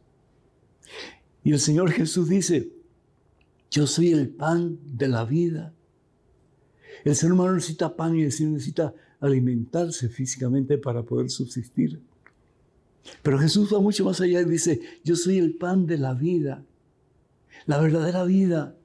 Y 1.43 1.53
el 1.53 1.60
Señor 1.60 1.91
Jesús 1.91 2.27
dice, 2.27 2.71
yo 3.71 3.88
soy 3.88 4.12
el 4.12 4.29
pan 4.29 4.77
de 4.83 5.07
la 5.07 5.24
vida. 5.24 5.74
El 7.05 7.15
ser 7.15 7.31
humano 7.31 7.53
necesita 7.53 7.95
pan 7.95 8.15
y 8.15 8.24
necesita 8.24 8.93
alimentarse 9.21 10.10
físicamente 10.10 10.77
para 10.77 11.03
poder 11.03 11.29
subsistir. 11.29 12.01
Pero 13.24 13.39
Jesús 13.39 13.74
va 13.74 13.79
mucho 13.79 14.03
más 14.03 14.19
allá 14.19 14.41
y 14.41 14.45
dice, 14.45 14.81
yo 15.03 15.15
soy 15.15 15.38
el 15.38 15.55
pan 15.55 15.88
de 15.88 15.98
la 15.98 16.13
vida, 16.13 16.63
la 17.65 17.79
verdadera 17.79 18.25
vida, 18.25 18.75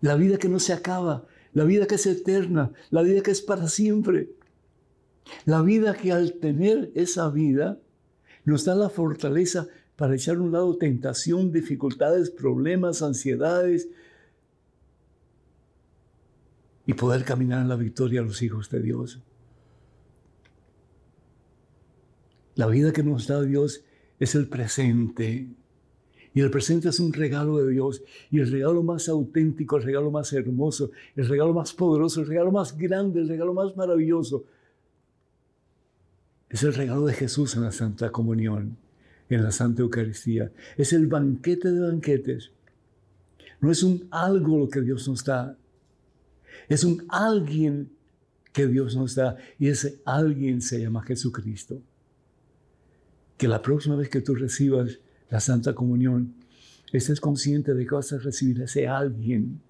la 0.00 0.14
vida 0.14 0.38
que 0.38 0.48
no 0.48 0.60
se 0.60 0.72
acaba, 0.72 1.26
la 1.52 1.64
vida 1.64 1.86
que 1.86 1.96
es 1.96 2.06
eterna, 2.06 2.72
la 2.90 3.02
vida 3.02 3.20
que 3.22 3.32
es 3.32 3.42
para 3.42 3.68
siempre, 3.68 4.30
la 5.44 5.60
vida 5.60 5.94
que 5.94 6.12
al 6.12 6.34
tener 6.34 6.92
esa 6.94 7.28
vida 7.30 7.80
nos 8.48 8.64
da 8.64 8.74
la 8.74 8.88
fortaleza 8.88 9.68
para 9.96 10.14
echar 10.14 10.36
a 10.36 10.40
un 10.40 10.52
lado 10.52 10.76
tentación, 10.76 11.52
dificultades, 11.52 12.30
problemas, 12.30 13.02
ansiedades 13.02 13.88
y 16.86 16.94
poder 16.94 17.24
caminar 17.24 17.62
en 17.62 17.68
la 17.68 17.76
victoria 17.76 18.20
a 18.20 18.24
los 18.24 18.40
hijos 18.42 18.70
de 18.70 18.80
Dios. 18.80 19.20
La 22.54 22.66
vida 22.66 22.92
que 22.92 23.02
nos 23.02 23.26
da 23.26 23.42
Dios 23.42 23.84
es 24.18 24.34
el 24.34 24.48
presente. 24.48 25.48
Y 26.32 26.40
el 26.40 26.50
presente 26.50 26.88
es 26.88 27.00
un 27.00 27.12
regalo 27.12 27.58
de 27.58 27.70
Dios. 27.70 28.02
Y 28.30 28.40
el 28.40 28.50
regalo 28.50 28.82
más 28.82 29.08
auténtico, 29.08 29.76
el 29.76 29.82
regalo 29.82 30.10
más 30.10 30.32
hermoso, 30.32 30.90
el 31.16 31.28
regalo 31.28 31.52
más 31.52 31.74
poderoso, 31.74 32.20
el 32.20 32.26
regalo 32.26 32.50
más 32.50 32.76
grande, 32.76 33.20
el 33.20 33.28
regalo 33.28 33.52
más 33.52 33.76
maravilloso 33.76 34.44
es 36.50 36.62
el 36.62 36.74
regalo 36.74 37.06
de 37.06 37.14
Jesús 37.14 37.54
en 37.56 37.62
la 37.62 37.72
Santa 37.72 38.10
Comunión, 38.10 38.76
en 39.28 39.42
la 39.42 39.52
Santa 39.52 39.82
Eucaristía. 39.82 40.50
Es 40.76 40.92
el 40.92 41.06
banquete 41.06 41.70
de 41.70 41.80
banquetes, 41.80 42.52
No 43.60 43.70
es 43.70 43.82
un 43.82 44.06
algo 44.10 44.58
lo 44.58 44.68
que 44.68 44.80
Dios 44.80 45.08
nos 45.08 45.24
da. 45.24 45.56
Es 46.68 46.84
un 46.84 47.04
alguien 47.08 47.90
que 48.52 48.66
Dios 48.66 48.96
nos 48.96 49.14
da. 49.14 49.36
Y 49.58 49.68
ese 49.68 50.00
alguien 50.04 50.62
se 50.62 50.80
llama 50.80 51.02
Jesucristo. 51.02 51.82
Que 53.36 53.48
la 53.48 53.60
próxima 53.60 53.96
vez 53.96 54.08
que 54.08 54.20
tú 54.20 54.34
recibas 54.34 54.98
la 55.28 55.40
Santa 55.40 55.74
Comunión, 55.74 56.34
estés 56.92 57.20
consciente 57.20 57.74
de 57.74 57.86
que 57.86 57.94
vas 57.94 58.12
a 58.12 58.18
recibir 58.18 58.62
ese 58.62 58.88
alguien. 58.88 59.60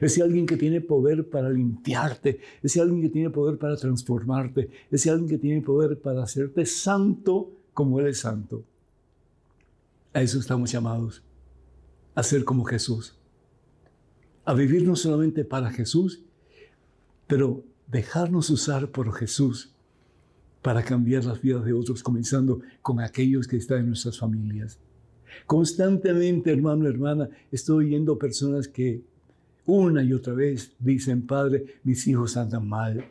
Ese 0.00 0.22
alguien 0.22 0.46
que 0.46 0.56
tiene 0.56 0.80
poder 0.80 1.28
para 1.28 1.50
limpiarte, 1.50 2.40
ese 2.62 2.80
alguien 2.80 3.02
que 3.02 3.08
tiene 3.08 3.30
poder 3.30 3.58
para 3.58 3.76
transformarte, 3.76 4.70
ese 4.90 5.10
alguien 5.10 5.28
que 5.28 5.38
tiene 5.38 5.62
poder 5.62 6.00
para 6.00 6.22
hacerte 6.22 6.64
santo 6.66 7.50
como 7.74 8.00
Él 8.00 8.06
es 8.08 8.20
santo. 8.20 8.64
A 10.12 10.22
eso 10.22 10.38
estamos 10.38 10.72
llamados, 10.72 11.22
a 12.14 12.22
ser 12.22 12.44
como 12.44 12.64
Jesús, 12.64 13.18
a 14.44 14.54
vivir 14.54 14.86
no 14.86 14.96
solamente 14.96 15.44
para 15.44 15.70
Jesús, 15.70 16.22
pero 17.26 17.64
dejarnos 17.86 18.48
usar 18.50 18.90
por 18.90 19.12
Jesús 19.12 19.72
para 20.62 20.82
cambiar 20.82 21.24
las 21.24 21.40
vidas 21.40 21.64
de 21.64 21.72
otros, 21.72 22.02
comenzando 22.02 22.60
con 22.82 23.00
aquellos 23.00 23.46
que 23.46 23.56
están 23.56 23.80
en 23.80 23.86
nuestras 23.88 24.18
familias. 24.18 24.78
Constantemente, 25.46 26.50
hermano, 26.50 26.88
hermana, 26.88 27.28
estoy 27.52 27.86
oyendo 27.86 28.18
personas 28.18 28.66
que 28.66 29.02
una 29.66 30.02
y 30.02 30.12
otra 30.12 30.32
vez 30.32 30.72
dicen, 30.78 31.26
Padre, 31.26 31.80
mis 31.84 32.06
hijos 32.06 32.36
andan 32.36 32.68
mal. 32.68 33.04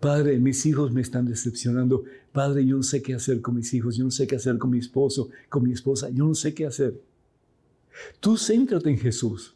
Padre, 0.00 0.38
mis 0.38 0.64
hijos 0.66 0.92
me 0.92 1.00
están 1.00 1.26
decepcionando. 1.26 2.04
Padre, 2.32 2.64
yo 2.64 2.76
no 2.76 2.82
sé 2.82 3.02
qué 3.02 3.14
hacer 3.14 3.40
con 3.40 3.56
mis 3.56 3.72
hijos, 3.74 3.96
yo 3.96 4.04
no 4.04 4.10
sé 4.10 4.26
qué 4.26 4.36
hacer 4.36 4.58
con 4.58 4.70
mi 4.70 4.78
esposo, 4.78 5.28
con 5.48 5.64
mi 5.64 5.72
esposa, 5.72 6.08
yo 6.10 6.24
no 6.24 6.34
sé 6.34 6.54
qué 6.54 6.66
hacer. 6.66 7.00
Tú 8.20 8.36
céntrate 8.36 8.90
en 8.90 8.98
Jesús. 8.98 9.54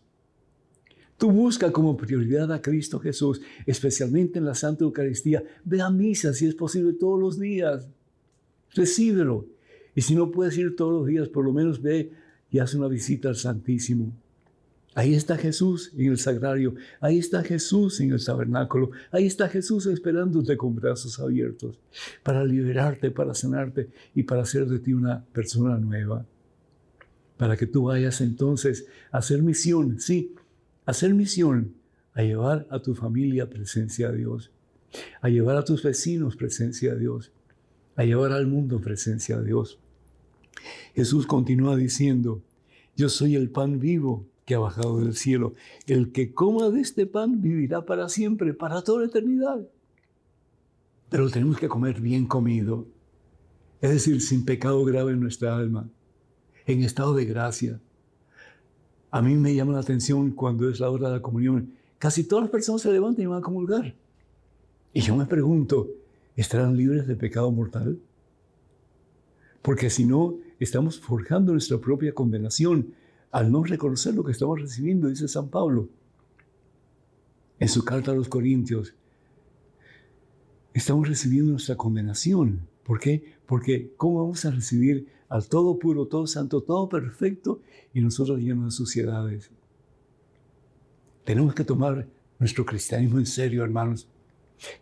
Tú 1.17 1.31
busca 1.31 1.71
como 1.71 1.97
prioridad 1.97 2.51
a 2.53 2.61
Cristo 2.61 2.99
Jesús, 2.99 3.41
especialmente 3.65 4.41
en 4.41 4.45
la 4.45 4.57
Santa 4.57 4.83
Eucaristía. 4.83 5.45
Ve 5.65 5.81
a 5.81 5.89
misa 5.89 6.35
si 6.35 6.47
es 6.47 6.55
posible 6.55 6.95
todos 6.95 7.21
los 7.21 7.39
días. 7.39 7.87
Recíbelo. 8.75 9.47
Y 9.95 10.01
si 10.01 10.17
no 10.17 10.33
puedes 10.33 10.59
ir 10.59 10.75
todos 10.75 10.93
los 10.93 11.07
días, 11.07 11.29
por 11.29 11.45
lo 11.45 11.53
menos 11.53 11.81
ve 11.81 12.11
y 12.51 12.59
haz 12.59 12.75
una 12.75 12.89
visita 12.89 13.29
al 13.29 13.37
Santísimo. 13.37 14.13
Ahí 14.95 15.15
está 15.15 15.39
Jesús 15.39 15.91
en 15.97 16.11
el 16.11 16.19
sagrario, 16.19 16.75
ahí 17.01 17.19
está 17.19 17.43
Jesús 17.43 18.01
en 18.01 18.13
el 18.13 18.23
tabernáculo, 18.23 18.91
ahí 19.11 19.25
está 19.25 19.49
Jesús 19.49 19.87
esperándote 19.87 20.57
con 20.59 20.75
brazos 20.75 21.19
abiertos 21.19 21.79
para 22.23 22.45
liberarte, 22.45 23.11
para 23.11 23.35
sanarte 23.35 23.89
y 24.15 24.25
para 24.25 24.43
hacer 24.43 24.67
de 24.67 24.79
ti 24.81 24.93
una 24.93 25.25
persona 25.25 25.79
nueva. 25.79 26.27
Para 27.39 27.57
que 27.57 27.67
tú 27.67 27.85
vayas 27.85 28.21
entonces 28.21 28.87
a 29.11 29.19
hacer 29.19 29.43
misión, 29.43 29.99
sí, 29.99 30.35
a 30.85 30.91
hacer 30.91 31.15
misión, 31.15 31.75
a 32.13 32.23
llevar 32.23 32.67
a 32.71 32.81
tu 32.81 32.95
familia 32.95 33.49
presencia 33.49 34.11
de 34.11 34.19
Dios, 34.19 34.51
a 35.23 35.31
llevar 35.31 35.57
a 35.57 35.65
tus 35.65 35.83
vecinos 35.83 36.37
presencia 36.37 36.93
de 36.93 37.01
Dios, 37.01 37.33
a 37.97 38.05
llevar 38.05 38.33
al 38.33 38.47
mundo 38.47 38.79
presencia 38.79 39.39
de 39.39 39.47
Dios. 39.47 39.79
Jesús 40.95 41.27
continúa 41.27 41.77
diciendo, 41.77 42.43
yo 42.95 43.09
soy 43.09 43.37
el 43.37 43.49
pan 43.49 43.79
vivo 43.79 44.27
que 44.45 44.55
ha 44.55 44.59
bajado 44.59 45.01
del 45.01 45.15
cielo. 45.15 45.55
El 45.87 46.13
que 46.13 46.33
coma 46.33 46.71
de 46.71 46.81
este 46.81 47.07
pan 47.07 47.41
vivirá 47.43 47.85
para 47.85 48.09
siempre, 48.09 48.55
para 48.55 48.83
toda 48.83 49.01
la 49.01 49.07
eternidad. 49.07 49.67
Pero 51.09 51.31
tenemos 51.31 51.59
que 51.59 51.69
comer 51.69 52.01
bien 52.01 52.27
comido, 52.27 52.87
es 53.81 53.91
decir, 53.91 54.21
sin 54.21 54.45
pecado 54.45 54.85
grave 54.85 55.13
en 55.13 55.21
nuestra 55.21 55.57
alma, 55.57 55.89
en 56.67 56.83
estado 56.83 57.15
de 57.15 57.25
gracia. 57.25 57.81
A 59.11 59.21
mí 59.21 59.35
me 59.35 59.55
llama 59.55 59.75
la 59.75 59.81
atención 59.81 60.31
cuando 60.31 60.71
es 60.71 60.81
la 60.81 60.91
hora 60.91 61.09
de 61.09 61.17
la 61.17 61.23
comunión. 61.23 61.75
Casi 61.99 62.25
todas 62.25 62.45
las 62.45 62.51
personas 62.51 62.81
se 62.81 62.93
levantan 62.93 63.25
y 63.25 63.27
van 63.27 63.41
a 63.41 63.43
comulgar. 63.43 63.95
Y 64.95 65.01
yo 65.01 65.17
me 65.17 65.27
pregunto, 65.27 65.89
¿estarán 66.35 66.77
libres 66.77 67.07
de 67.07 67.17
pecado 67.17 67.51
mortal? 67.53 67.99
Porque 69.61 69.91
si 69.91 70.05
no, 70.05 70.37
estamos 70.59 70.99
forjando 70.99 71.53
nuestra 71.53 71.79
propia 71.79 72.15
condenación 72.15 72.95
al 73.33 73.51
no 73.51 73.65
reconocer 73.65 74.15
lo 74.15 74.23
que 74.23 74.33
estamos 74.33 74.61
recibiendo, 74.61 75.09
dice 75.09 75.27
San 75.27 75.49
Pablo 75.49 75.89
en 77.59 77.69
su 77.69 77.85
carta 77.85 78.11
a 78.11 78.15
los 78.15 78.29
Corintios. 78.29 78.95
Estamos 80.75 81.09
recibiendo 81.09 81.53
nuestra 81.53 81.77
condenación. 81.77 82.69
¿Por 82.85 83.01
qué? 83.01 83.37
Porque 83.47 83.93
¿cómo 83.97 84.23
vamos 84.23 84.45
a 84.45 84.51
recibir 84.51 85.07
al 85.29 85.49
todo 85.49 85.79
puro, 85.79 86.07
todo 86.07 86.27
santo, 86.27 86.61
todo 86.61 86.89
perfecto 86.89 87.61
y 87.95 88.01
nosotros 88.01 88.39
llenos 88.39 88.67
de 88.67 88.71
suciedades? 88.73 89.51
Tenemos 91.25 91.55
que 91.55 91.65
tomar 91.65 92.07
nuestro 92.39 92.67
cristianismo 92.67 93.19
en 93.19 93.27
serio, 93.27 93.65
hermanos. 93.65 94.09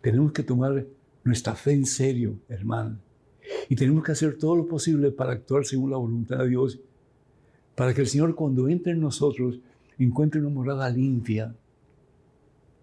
Tenemos 0.01 0.33
que 0.33 0.43
tomar 0.43 0.85
nuestra 1.23 1.55
fe 1.55 1.73
en 1.73 1.85
serio, 1.85 2.39
hermanos. 2.49 2.97
Y 3.69 3.75
tenemos 3.75 4.03
que 4.03 4.11
hacer 4.11 4.37
todo 4.37 4.55
lo 4.55 4.67
posible 4.67 5.11
para 5.11 5.33
actuar 5.33 5.65
según 5.65 5.91
la 5.91 5.97
voluntad 5.97 6.39
de 6.39 6.49
Dios 6.49 6.79
para 7.75 7.93
que 7.93 8.01
el 8.01 8.07
Señor 8.07 8.35
cuando 8.35 8.67
entre 8.67 8.93
en 8.93 9.01
nosotros 9.01 9.59
encuentre 9.97 10.41
una 10.41 10.49
morada 10.49 10.89
limpia, 10.89 11.55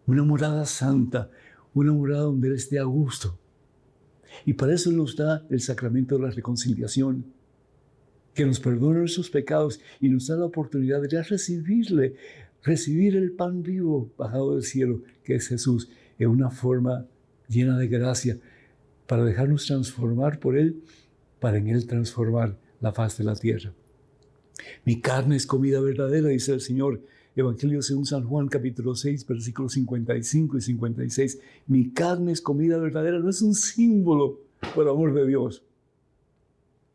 una 0.06 0.22
morada 0.22 0.64
santa, 0.64 1.30
una 1.74 1.92
morada 1.92 2.22
donde 2.22 2.48
Él 2.48 2.54
esté 2.54 2.78
a 2.78 2.84
gusto. 2.84 3.38
Y 4.44 4.54
para 4.54 4.74
eso 4.74 4.90
nos 4.92 5.16
da 5.16 5.44
el 5.50 5.60
sacramento 5.60 6.16
de 6.16 6.22
la 6.22 6.30
reconciliación, 6.30 7.24
que 8.34 8.46
nos 8.46 8.60
perdona 8.60 9.00
nuestros 9.00 9.30
pecados 9.30 9.80
y 10.00 10.08
nos 10.08 10.28
da 10.28 10.36
la 10.36 10.44
oportunidad 10.44 11.02
de 11.02 11.22
recibirle, 11.22 12.14
recibir 12.62 13.16
el 13.16 13.32
pan 13.32 13.62
vivo 13.62 14.10
bajado 14.16 14.54
del 14.54 14.62
cielo, 14.62 15.02
que 15.24 15.34
es 15.34 15.48
Jesús, 15.48 15.90
en 16.18 16.28
una 16.28 16.50
forma 16.50 17.06
llena 17.48 17.76
de 17.78 17.88
gracia, 17.88 18.38
para 19.06 19.24
dejarnos 19.24 19.66
transformar 19.66 20.38
por 20.38 20.56
Él, 20.56 20.82
para 21.40 21.58
en 21.58 21.68
Él 21.68 21.86
transformar 21.86 22.56
la 22.80 22.92
faz 22.92 23.18
de 23.18 23.24
la 23.24 23.34
tierra. 23.34 23.72
Mi 24.84 25.00
carne 25.00 25.36
es 25.36 25.46
comida 25.46 25.80
verdadera, 25.80 26.28
dice 26.28 26.52
el 26.52 26.60
Señor. 26.60 27.00
Evangelio 27.36 27.82
según 27.82 28.04
San 28.04 28.24
Juan 28.24 28.48
capítulo 28.48 28.96
6, 28.96 29.26
versículos 29.26 29.72
55 29.72 30.58
y 30.58 30.60
56. 30.60 31.38
Mi 31.68 31.90
carne 31.90 32.32
es 32.32 32.40
comida 32.40 32.78
verdadera, 32.78 33.20
no 33.20 33.30
es 33.30 33.42
un 33.42 33.54
símbolo, 33.54 34.40
por 34.74 34.88
amor 34.88 35.14
de 35.14 35.26
Dios. 35.26 35.62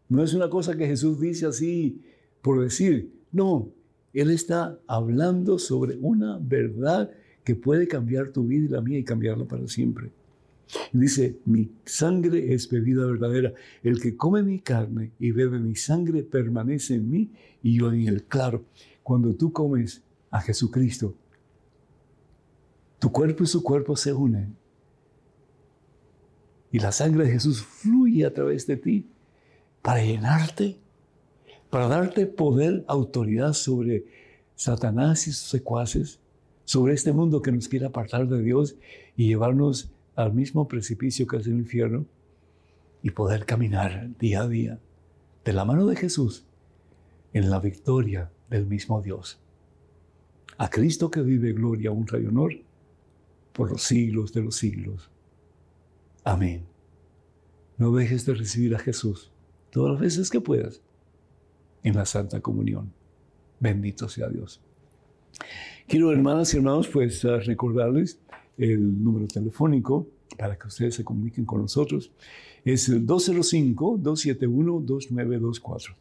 No 0.09 0.23
es 0.23 0.33
una 0.33 0.49
cosa 0.49 0.75
que 0.75 0.85
Jesús 0.85 1.19
dice 1.19 1.45
así 1.45 2.01
por 2.41 2.61
decir. 2.61 3.09
No, 3.31 3.69
Él 4.13 4.29
está 4.29 4.77
hablando 4.85 5.57
sobre 5.57 5.97
una 5.97 6.37
verdad 6.39 7.11
que 7.43 7.55
puede 7.55 7.87
cambiar 7.87 8.29
tu 8.29 8.45
vida 8.45 8.65
y 8.65 8.69
la 8.69 8.81
mía 8.81 8.99
y 8.99 9.03
cambiarla 9.03 9.45
para 9.45 9.67
siempre. 9.67 10.11
Dice, 10.91 11.37
mi 11.45 11.71
sangre 11.85 12.53
es 12.53 12.69
bebida 12.69 13.05
verdadera. 13.05 13.53
El 13.83 14.01
que 14.01 14.15
come 14.15 14.43
mi 14.43 14.59
carne 14.59 15.11
y 15.19 15.31
bebe 15.31 15.59
mi 15.59 15.75
sangre 15.75 16.23
permanece 16.23 16.95
en 16.95 17.09
mí 17.09 17.31
y 17.61 17.77
yo 17.79 17.91
en 17.91 18.07
él. 18.07 18.23
Claro, 18.23 18.63
cuando 19.03 19.33
tú 19.33 19.51
comes 19.51 20.01
a 20.31 20.41
Jesucristo, 20.41 21.15
tu 22.99 23.11
cuerpo 23.11 23.43
y 23.43 23.47
su 23.47 23.61
cuerpo 23.61 23.95
se 23.95 24.13
unen. 24.13 24.55
Y 26.71 26.79
la 26.79 26.91
sangre 26.91 27.25
de 27.25 27.31
Jesús 27.31 27.61
fluye 27.61 28.25
a 28.25 28.33
través 28.33 28.65
de 28.65 28.77
ti 28.77 29.05
para 29.81 30.03
llenarte, 30.03 30.77
para 31.69 31.87
darte 31.87 32.25
poder, 32.25 32.83
autoridad 32.87 33.53
sobre 33.53 34.05
Satanás 34.55 35.27
y 35.27 35.33
sus 35.33 35.49
secuaces, 35.49 36.19
sobre 36.65 36.93
este 36.93 37.11
mundo 37.11 37.41
que 37.41 37.51
nos 37.51 37.67
quiere 37.67 37.85
apartar 37.85 38.27
de 38.27 38.41
Dios 38.41 38.75
y 39.17 39.27
llevarnos 39.27 39.91
al 40.15 40.33
mismo 40.33 40.67
precipicio 40.67 41.27
que 41.27 41.37
es 41.37 41.47
el 41.47 41.53
infierno 41.53 42.05
y 43.01 43.11
poder 43.11 43.45
caminar 43.45 44.09
día 44.17 44.43
a 44.43 44.47
día 44.47 44.79
de 45.43 45.53
la 45.53 45.65
mano 45.65 45.85
de 45.85 45.95
Jesús 45.95 46.45
en 47.33 47.49
la 47.49 47.59
victoria 47.59 48.31
del 48.49 48.65
mismo 48.65 49.01
Dios. 49.01 49.39
A 50.57 50.69
Cristo 50.69 51.09
que 51.09 51.21
vive 51.21 51.51
gloria, 51.53 51.91
honra 51.91 52.19
y 52.19 52.25
honor 52.25 52.53
por 53.51 53.71
los 53.71 53.83
siglos 53.83 54.33
de 54.33 54.41
los 54.41 54.55
siglos. 54.55 55.09
Amén. 56.23 56.65
No 57.77 57.91
dejes 57.91 58.25
de 58.25 58.35
recibir 58.35 58.75
a 58.75 58.79
Jesús 58.79 59.31
todas 59.71 59.93
las 59.93 60.01
veces 60.01 60.29
que 60.29 60.39
puedas 60.39 60.81
en 61.83 61.95
la 61.95 62.05
Santa 62.05 62.39
Comunión. 62.39 62.93
Bendito 63.59 64.07
sea 64.07 64.29
Dios. 64.29 64.61
Quiero, 65.87 66.11
hermanas 66.11 66.53
y 66.53 66.57
hermanos, 66.57 66.87
pues 66.87 67.23
recordarles 67.23 68.19
el 68.57 69.03
número 69.03 69.27
telefónico 69.27 70.07
para 70.37 70.57
que 70.57 70.67
ustedes 70.67 70.95
se 70.95 71.03
comuniquen 71.03 71.43
con 71.45 71.61
nosotros. 71.61 72.09
Es 72.65 72.89
el 72.89 73.05
205-271-2924. 73.05 75.95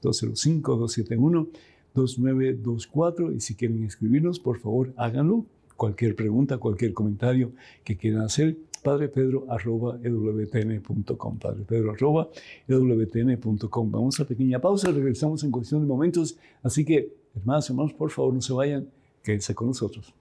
205-271-2924. 1.94 3.34
Y 3.34 3.40
si 3.40 3.54
quieren 3.54 3.84
escribirnos, 3.84 4.40
por 4.40 4.58
favor, 4.58 4.94
háganlo. 4.96 5.44
Cualquier 5.76 6.14
pregunta, 6.14 6.58
cualquier 6.58 6.94
comentario 6.94 7.50
que 7.82 7.96
quieran 7.96 8.22
hacer, 8.22 8.56
padrepedro.ewtn.com. 8.82 11.38
Padrepedro.ewtn.com. 11.38 13.90
Vamos 13.90 14.20
a 14.20 14.26
pequeña 14.26 14.60
pausa, 14.60 14.92
regresamos 14.92 15.42
en 15.42 15.50
cuestión 15.50 15.80
de 15.80 15.88
momentos. 15.88 16.36
Así 16.62 16.84
que 16.84 17.22
Hermanos, 17.34 17.70
hermanos, 17.70 17.94
por 17.94 18.10
favor, 18.10 18.34
no 18.34 18.42
se 18.42 18.52
vayan, 18.52 18.90
quédense 19.22 19.54
con 19.54 19.68
nosotros. 19.68 20.14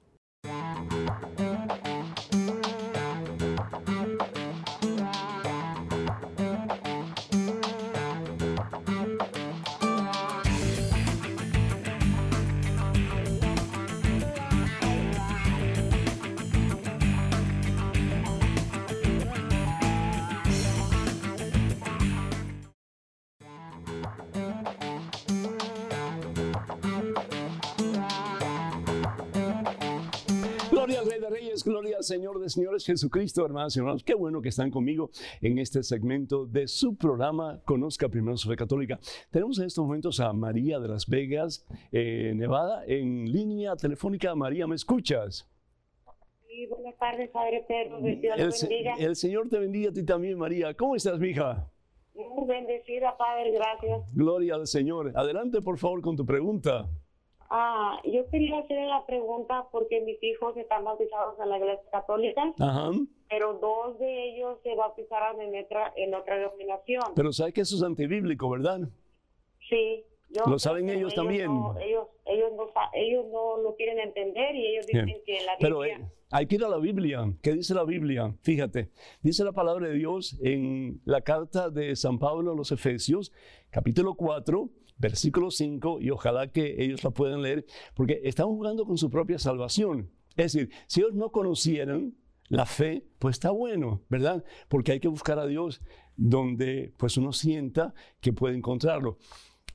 Al 32.52 32.64
Señor 32.66 32.82
Jesucristo, 32.82 33.46
hermanos 33.46 33.76
y 33.76 33.80
hermanos. 33.80 34.04
Qué 34.04 34.14
bueno 34.14 34.42
que 34.42 34.50
están 34.50 34.72
conmigo 34.72 35.10
en 35.42 35.58
este 35.58 35.84
segmento 35.84 36.46
de 36.46 36.68
su 36.68 36.98
programa 36.98 37.62
Conozca 37.64 38.10
Primero 38.10 38.36
su 38.36 38.50
Fe 38.50 38.58
Católica. 38.58 39.00
Tenemos 39.30 39.58
en 39.60 39.68
estos 39.68 39.86
momentos 39.86 40.20
a 40.20 40.34
María 40.34 40.80
de 40.80 40.90
Las 40.90 41.08
Vegas, 41.08 41.66
eh, 41.94 42.34
Nevada, 42.36 42.84
en 42.86 43.32
línea 43.32 43.76
telefónica. 43.78 44.36
María, 44.36 44.68
¿me 44.68 44.76
escuchas? 44.76 45.50
Sí, 46.48 46.66
buenas 46.68 46.98
tardes, 46.98 47.30
Padre 47.30 47.64
Pedro. 47.66 48.00
Dios 48.02 48.64
El, 48.64 48.70
bendiga. 48.70 48.96
el 49.00 49.16
Señor 49.16 49.48
te 49.48 49.58
bendiga 49.58 49.90
a 49.92 49.94
ti 49.94 50.04
también, 50.04 50.38
María. 50.38 50.74
¿Cómo 50.74 50.98
estás, 50.98 51.20
mija? 51.20 51.72
Muy 52.14 52.48
bendecida, 52.48 53.16
Padre, 53.18 53.52
gracias. 53.52 54.14
Gloria 54.14 54.56
al 54.56 54.68
Señor. 54.68 55.14
Adelante, 55.16 55.62
por 55.62 55.78
favor, 55.78 56.02
con 56.02 56.18
tu 56.18 56.26
pregunta. 56.26 56.90
Ah, 57.54 58.00
yo 58.06 58.26
quería 58.30 58.60
hacer 58.60 58.88
la 58.88 59.06
pregunta 59.06 59.66
porque 59.74 60.00
mis 60.02 60.24
hijos 60.24 60.56
están 60.56 60.86
bautizados 60.86 61.38
en 61.38 61.50
la 61.50 61.58
Iglesia 61.58 61.84
Católica, 61.92 62.54
Ajá. 62.58 62.92
pero 63.30 63.56
dos 63.56 64.00
de 64.00 64.30
ellos 64.30 64.58
se 64.64 64.74
bautizaron 64.74 65.42
en 65.42 65.62
otra, 65.66 65.92
en 65.98 66.16
otra 66.16 66.38
denominación. 66.38 67.04
Pero 67.14 67.34
sabes 67.34 67.54
que 67.54 67.62
eso 67.62 67.76
es 67.76 67.84
antibíblico, 67.84 68.50
¿verdad? 68.50 68.80
Sí. 69.70 70.06
Yo 70.30 70.46
¿Lo 70.50 70.58
saben 70.60 70.86
pero 70.86 70.98
ellos 70.98 71.14
también? 71.14 71.48
no- 71.48 71.78
ellos, 71.78 72.08
ellos, 72.26 72.52
no, 72.56 72.68
ellos 72.94 73.26
no 73.34 73.58
lo 73.58 73.76
quieren 73.76 74.00
entender 74.00 74.56
y 74.56 74.68
ellos 74.68 74.88
dicen 74.88 75.06
Bien. 75.08 75.22
que 75.26 75.34
la 75.46 75.58
Pero 75.60 75.80
Biblia... 75.80 75.98
eh, 76.06 76.12
hay 76.32 76.46
que 76.48 76.56
ir 76.56 76.64
a 76.64 76.70
la 76.70 76.78
Biblia. 76.78 77.26
¿Qué 77.44 77.52
dice 77.52 77.74
la 77.74 77.84
Biblia? 77.84 78.34
Fíjate, 78.42 78.92
dice 79.22 79.44
la 79.44 79.52
palabra 79.52 79.90
de 79.90 79.96
Dios 79.96 80.40
en 80.42 81.02
la 81.04 81.20
carta 81.20 81.70
de 81.70 81.98
San 81.98 82.18
Pablo 82.18 82.54
a 82.54 82.56
los 82.56 82.72
Efesios, 82.72 83.34
capítulo 83.72 84.14
4, 84.14 84.70
versículo 85.02 85.52
5, 85.52 86.00
y 86.00 86.12
ojalá 86.12 86.52
que 86.52 86.84
ellos 86.84 87.04
la 87.04 87.12
puedan 87.12 87.42
leer, 87.42 87.66
porque 87.96 88.22
están 88.24 88.48
jugando 88.48 88.86
con 88.86 88.98
su 88.98 89.10
propia 89.10 89.40
salvación. 89.40 90.12
Es 90.38 90.54
decir, 90.54 90.70
si 90.88 91.02
ellos 91.02 91.14
no 91.14 91.32
conocieran 91.32 92.16
la 92.48 92.66
fe, 92.66 93.06
pues 93.20 93.36
está 93.36 93.52
bueno, 93.52 94.04
¿verdad? 94.10 94.44
Porque 94.70 94.94
hay 94.94 95.00
que 95.00 95.08
buscar 95.08 95.40
a 95.40 95.48
Dios 95.48 95.82
donde 96.16 96.94
pues 96.98 97.18
uno 97.18 97.34
sienta 97.34 97.94
que 98.20 98.34
puede 98.34 98.56
encontrarlo. 98.56 99.18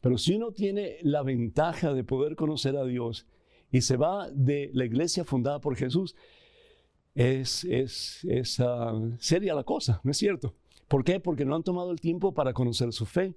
Pero 0.01 0.19
si 0.19 0.35
uno 0.35 0.53
tiene 0.53 0.99
la 1.03 1.23
ventaja 1.23 1.93
de 1.93 2.05
poder 2.05 2.37
conocer 2.37 2.77
a 2.77 2.85
Dios 2.85 3.27
y 3.71 3.81
se 3.81 3.97
va 3.97 4.31
de 4.31 4.71
la 4.73 4.85
iglesia 4.85 5.25
fundada 5.25 5.61
por 5.61 5.75
Jesús, 5.77 6.15
es, 7.15 7.65
es, 7.65 8.61
ah, 8.61 8.93
seria 9.19 9.55
la 9.55 9.65
cosa, 9.65 10.01
¿no 10.05 10.11
es 10.11 10.19
cierto? 10.19 10.55
¿Por 10.89 11.03
qué? 11.03 11.19
Porque 11.19 11.45
no 11.45 11.57
han 11.57 11.65
tomado 11.65 11.91
el 11.91 12.01
tiempo 12.01 12.33
para 12.33 12.53
conocer 12.53 12.93
su 12.93 13.07
fe. 13.07 13.37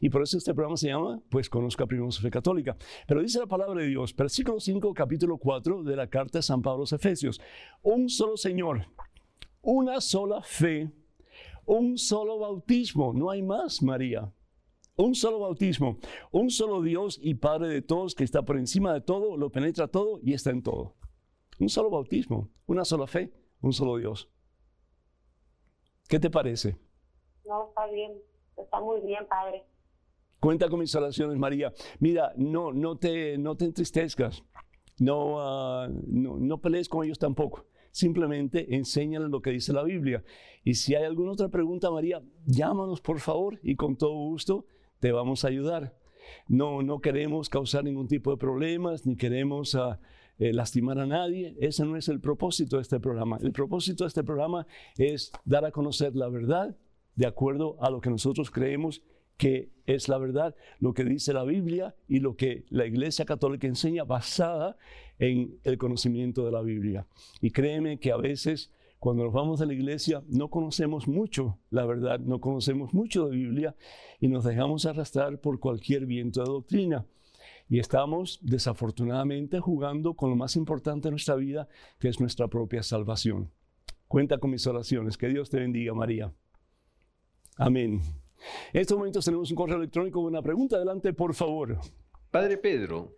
Y 0.00 0.10
por 0.10 0.22
eso 0.22 0.36
este 0.36 0.54
programa 0.54 0.76
se 0.76 0.88
llama, 0.88 1.20
pues, 1.30 1.48
Conozca 1.48 1.86
primero 1.86 2.10
su 2.10 2.22
fe 2.22 2.30
católica. 2.30 2.76
Pero 3.06 3.22
dice 3.22 3.38
la 3.38 3.46
palabra 3.46 3.82
de 3.82 3.88
Dios, 3.88 4.14
versículo 4.14 4.58
5, 4.58 4.94
capítulo 4.94 5.38
4 5.38 5.84
de 5.84 5.96
la 5.96 6.08
carta 6.08 6.38
de 6.38 6.42
San 6.42 6.62
Pablo 6.62 6.78
a 6.78 6.80
los 6.80 6.92
Efesios. 6.92 7.40
Un 7.82 8.08
solo 8.08 8.36
Señor, 8.36 8.86
una 9.62 10.00
sola 10.00 10.42
fe, 10.42 10.90
un 11.66 11.98
solo 11.98 12.38
bautismo. 12.38 13.12
No 13.12 13.30
hay 13.30 13.42
más, 13.42 13.82
María. 13.82 14.32
Un 14.96 15.14
solo 15.14 15.38
bautismo, 15.38 15.98
un 16.32 16.50
solo 16.50 16.82
Dios 16.82 17.20
y 17.22 17.34
Padre 17.34 17.68
de 17.68 17.82
todos, 17.82 18.16
que 18.16 18.24
está 18.24 18.42
por 18.42 18.58
encima 18.58 18.92
de 18.92 19.00
todo, 19.00 19.36
lo 19.36 19.52
penetra 19.52 19.86
todo 19.86 20.18
y 20.24 20.32
está 20.32 20.50
en 20.50 20.64
todo. 20.64 20.96
Un 21.60 21.68
solo 21.68 21.88
bautismo, 21.88 22.50
una 22.66 22.84
sola 22.84 23.06
fe, 23.06 23.32
un 23.60 23.72
solo 23.72 23.96
Dios. 23.96 24.28
¿Qué 26.08 26.18
te 26.18 26.30
parece? 26.30 26.78
Bien. 27.92 28.12
Está 28.56 28.80
muy 28.80 29.00
bien, 29.00 29.26
Padre. 29.28 29.64
Cuenta 30.40 30.68
con 30.68 30.80
mis 30.80 30.94
oraciones, 30.94 31.36
María. 31.36 31.72
Mira, 31.98 32.32
no, 32.36 32.72
no, 32.72 32.96
te, 32.96 33.38
no 33.38 33.56
te 33.56 33.64
entristezcas. 33.64 34.44
No, 34.98 35.88
no, 35.88 36.36
no 36.38 36.60
pelees 36.60 36.88
con 36.88 37.04
ellos 37.04 37.18
tampoco. 37.18 37.66
Simplemente 37.90 38.76
enséñales 38.76 39.30
lo 39.30 39.40
que 39.40 39.50
dice 39.50 39.72
la 39.72 39.82
Biblia. 39.82 40.22
Y 40.64 40.74
si 40.74 40.94
hay 40.94 41.04
alguna 41.04 41.32
otra 41.32 41.48
pregunta, 41.48 41.90
María, 41.90 42.22
llámanos 42.46 43.00
por 43.00 43.20
favor 43.20 43.58
y 43.62 43.76
con 43.76 43.96
todo 43.96 44.12
gusto 44.12 44.66
te 45.00 45.12
vamos 45.12 45.44
a 45.44 45.48
ayudar. 45.48 45.96
No, 46.46 46.82
no 46.82 47.00
queremos 47.00 47.48
causar 47.48 47.84
ningún 47.84 48.06
tipo 48.06 48.30
de 48.30 48.36
problemas, 48.36 49.06
ni 49.06 49.16
queremos 49.16 49.74
ah, 49.74 49.98
eh, 50.38 50.52
lastimar 50.52 50.98
a 50.98 51.06
nadie. 51.06 51.56
Ese 51.60 51.84
no 51.84 51.96
es 51.96 52.08
el 52.08 52.20
propósito 52.20 52.76
de 52.76 52.82
este 52.82 53.00
programa. 53.00 53.38
El 53.40 53.52
propósito 53.52 54.04
de 54.04 54.08
este 54.08 54.24
programa 54.24 54.66
es 54.96 55.32
dar 55.44 55.64
a 55.64 55.72
conocer 55.72 56.14
la 56.14 56.28
verdad 56.28 56.76
de 57.18 57.26
acuerdo 57.26 57.76
a 57.80 57.90
lo 57.90 58.00
que 58.00 58.10
nosotros 58.10 58.48
creemos 58.48 59.02
que 59.36 59.70
es 59.86 60.08
la 60.08 60.18
verdad, 60.18 60.54
lo 60.78 60.94
que 60.94 61.02
dice 61.02 61.32
la 61.32 61.42
Biblia 61.42 61.96
y 62.06 62.20
lo 62.20 62.36
que 62.36 62.64
la 62.70 62.86
Iglesia 62.86 63.24
Católica 63.24 63.66
enseña 63.66 64.04
basada 64.04 64.76
en 65.18 65.58
el 65.64 65.78
conocimiento 65.78 66.44
de 66.44 66.52
la 66.52 66.62
Biblia. 66.62 67.08
Y 67.40 67.50
créeme 67.50 67.98
que 67.98 68.12
a 68.12 68.16
veces 68.16 68.70
cuando 69.00 69.24
nos 69.24 69.32
vamos 69.32 69.58
de 69.58 69.66
la 69.66 69.74
iglesia 69.74 70.22
no 70.28 70.48
conocemos 70.48 71.06
mucho 71.06 71.58
la 71.70 71.86
verdad, 71.86 72.20
no 72.20 72.40
conocemos 72.40 72.94
mucho 72.94 73.28
de 73.28 73.36
Biblia 73.36 73.74
y 74.20 74.28
nos 74.28 74.44
dejamos 74.44 74.86
arrastrar 74.86 75.40
por 75.40 75.58
cualquier 75.58 76.06
viento 76.06 76.40
de 76.40 76.46
doctrina. 76.46 77.04
Y 77.68 77.80
estamos 77.80 78.38
desafortunadamente 78.42 79.58
jugando 79.58 80.14
con 80.14 80.30
lo 80.30 80.36
más 80.36 80.54
importante 80.54 81.08
de 81.08 81.12
nuestra 81.12 81.34
vida, 81.34 81.68
que 81.98 82.08
es 82.08 82.20
nuestra 82.20 82.46
propia 82.46 82.84
salvación. 82.84 83.50
Cuenta 84.06 84.38
con 84.38 84.50
mis 84.50 84.66
oraciones. 84.66 85.18
Que 85.18 85.28
Dios 85.28 85.50
te 85.50 85.58
bendiga, 85.58 85.92
María. 85.94 86.32
Amén. 87.58 88.00
En 88.72 88.80
estos 88.80 88.96
momentos 88.96 89.24
tenemos 89.24 89.50
un 89.50 89.56
correo 89.56 89.78
electrónico 89.78 90.20
con 90.20 90.30
una 90.32 90.42
pregunta. 90.42 90.76
Adelante, 90.76 91.12
por 91.12 91.34
favor. 91.34 91.76
Padre 92.30 92.56
Pedro, 92.56 93.16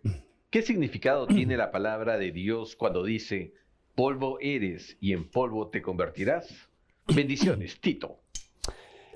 ¿qué 0.49 0.63
significado 0.63 1.27
tiene 1.27 1.55
la 1.57 1.71
palabra 1.71 2.17
de 2.17 2.31
Dios 2.31 2.75
cuando 2.75 3.03
dice, 3.03 3.53
polvo 3.93 4.39
eres 4.39 4.97
y 4.99 5.13
en 5.13 5.29
polvo 5.29 5.69
te 5.69 5.83
convertirás? 5.83 6.69
Bendiciones, 7.15 7.79
Tito. 7.79 8.17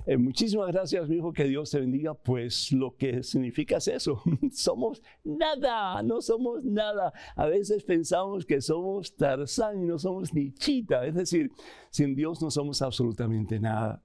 Eh, 0.06 0.18
muchísimas 0.18 0.72
gracias, 0.72 1.10
mi 1.10 1.16
hijo, 1.16 1.34
que 1.34 1.46
Dios 1.46 1.72
te 1.72 1.80
bendiga. 1.80 2.14
Pues 2.14 2.72
lo 2.72 2.96
que 2.96 3.24
significa 3.24 3.78
es 3.78 3.88
eso. 3.88 4.22
somos 4.52 5.02
nada, 5.24 6.04
no 6.04 6.22
somos 6.22 6.64
nada. 6.64 7.12
A 7.36 7.48
veces 7.48 7.84
pensamos 7.84 8.46
que 8.46 8.62
somos 8.62 9.16
Tarzán 9.16 9.82
y 9.82 9.88
no 9.88 9.98
somos 9.98 10.36
ni 10.36 10.54
Chita. 10.54 11.04
Es 11.08 11.16
decir, 11.16 11.50
sin 11.90 12.14
Dios 12.14 12.44
no 12.44 12.52
somos 12.52 12.84
absolutamente 12.84 13.60
nada. 13.60 14.04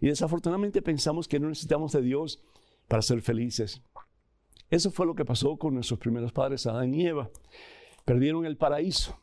Y 0.00 0.08
desafortunadamente 0.08 0.82
pensamos 0.82 1.28
que 1.28 1.40
no 1.40 1.48
necesitamos 1.48 1.92
de 1.92 2.02
Dios 2.02 2.42
para 2.88 3.02
ser 3.02 3.22
felices. 3.22 3.82
Eso 4.70 4.90
fue 4.90 5.06
lo 5.06 5.14
que 5.14 5.24
pasó 5.24 5.56
con 5.56 5.74
nuestros 5.74 5.98
primeros 5.98 6.32
padres, 6.32 6.66
Adán 6.66 6.94
y 6.94 7.06
Eva. 7.06 7.30
Perdieron 8.04 8.44
el 8.44 8.56
paraíso, 8.56 9.18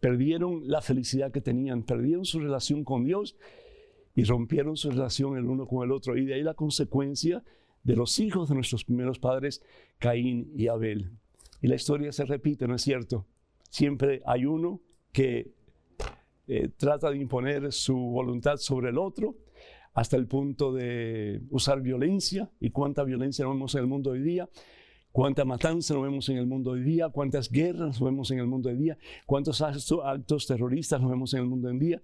perdieron 0.00 0.68
la 0.68 0.80
felicidad 0.80 1.32
que 1.32 1.40
tenían, 1.40 1.82
perdieron 1.82 2.24
su 2.24 2.40
relación 2.40 2.84
con 2.84 3.04
Dios 3.04 3.36
y 4.14 4.24
rompieron 4.24 4.76
su 4.76 4.90
relación 4.90 5.36
el 5.36 5.46
uno 5.46 5.66
con 5.66 5.84
el 5.84 5.92
otro. 5.92 6.16
Y 6.16 6.24
de 6.24 6.34
ahí 6.34 6.42
la 6.42 6.54
consecuencia 6.54 7.42
de 7.82 7.96
los 7.96 8.18
hijos 8.18 8.48
de 8.48 8.54
nuestros 8.54 8.84
primeros 8.84 9.18
padres, 9.18 9.62
Caín 9.98 10.52
y 10.56 10.68
Abel. 10.68 11.10
Y 11.60 11.68
la 11.68 11.74
historia 11.74 12.12
se 12.12 12.24
repite, 12.24 12.66
¿no 12.68 12.74
es 12.74 12.82
cierto? 12.82 13.26
Siempre 13.70 14.22
hay 14.26 14.44
uno 14.44 14.80
que 15.12 15.52
eh, 16.46 16.68
trata 16.76 17.10
de 17.10 17.18
imponer 17.18 17.72
su 17.72 17.96
voluntad 17.96 18.56
sobre 18.58 18.90
el 18.90 18.98
otro 18.98 19.36
hasta 19.94 20.16
el 20.16 20.26
punto 20.26 20.72
de 20.72 21.40
usar 21.50 21.80
violencia. 21.80 22.50
¿Y 22.60 22.70
cuánta 22.70 23.04
violencia 23.04 23.44
no 23.44 23.52
vemos 23.52 23.74
en 23.74 23.80
el 23.80 23.86
mundo 23.86 24.10
hoy 24.10 24.20
día? 24.20 24.48
cuánta 25.14 25.44
matanza 25.44 25.94
nos 25.94 26.02
vemos 26.02 26.28
en 26.28 26.38
el 26.38 26.46
mundo 26.48 26.72
hoy 26.72 26.82
día, 26.82 27.08
cuántas 27.08 27.48
guerras 27.48 28.00
nos 28.00 28.00
vemos 28.00 28.32
en 28.32 28.40
el 28.40 28.48
mundo 28.48 28.68
hoy 28.68 28.74
día, 28.74 28.98
cuántos 29.26 29.62
actos 29.62 30.46
terroristas 30.48 31.00
nos 31.00 31.08
vemos 31.08 31.32
en 31.34 31.42
el 31.42 31.46
mundo 31.46 31.68
hoy 31.68 31.78
día. 31.78 32.02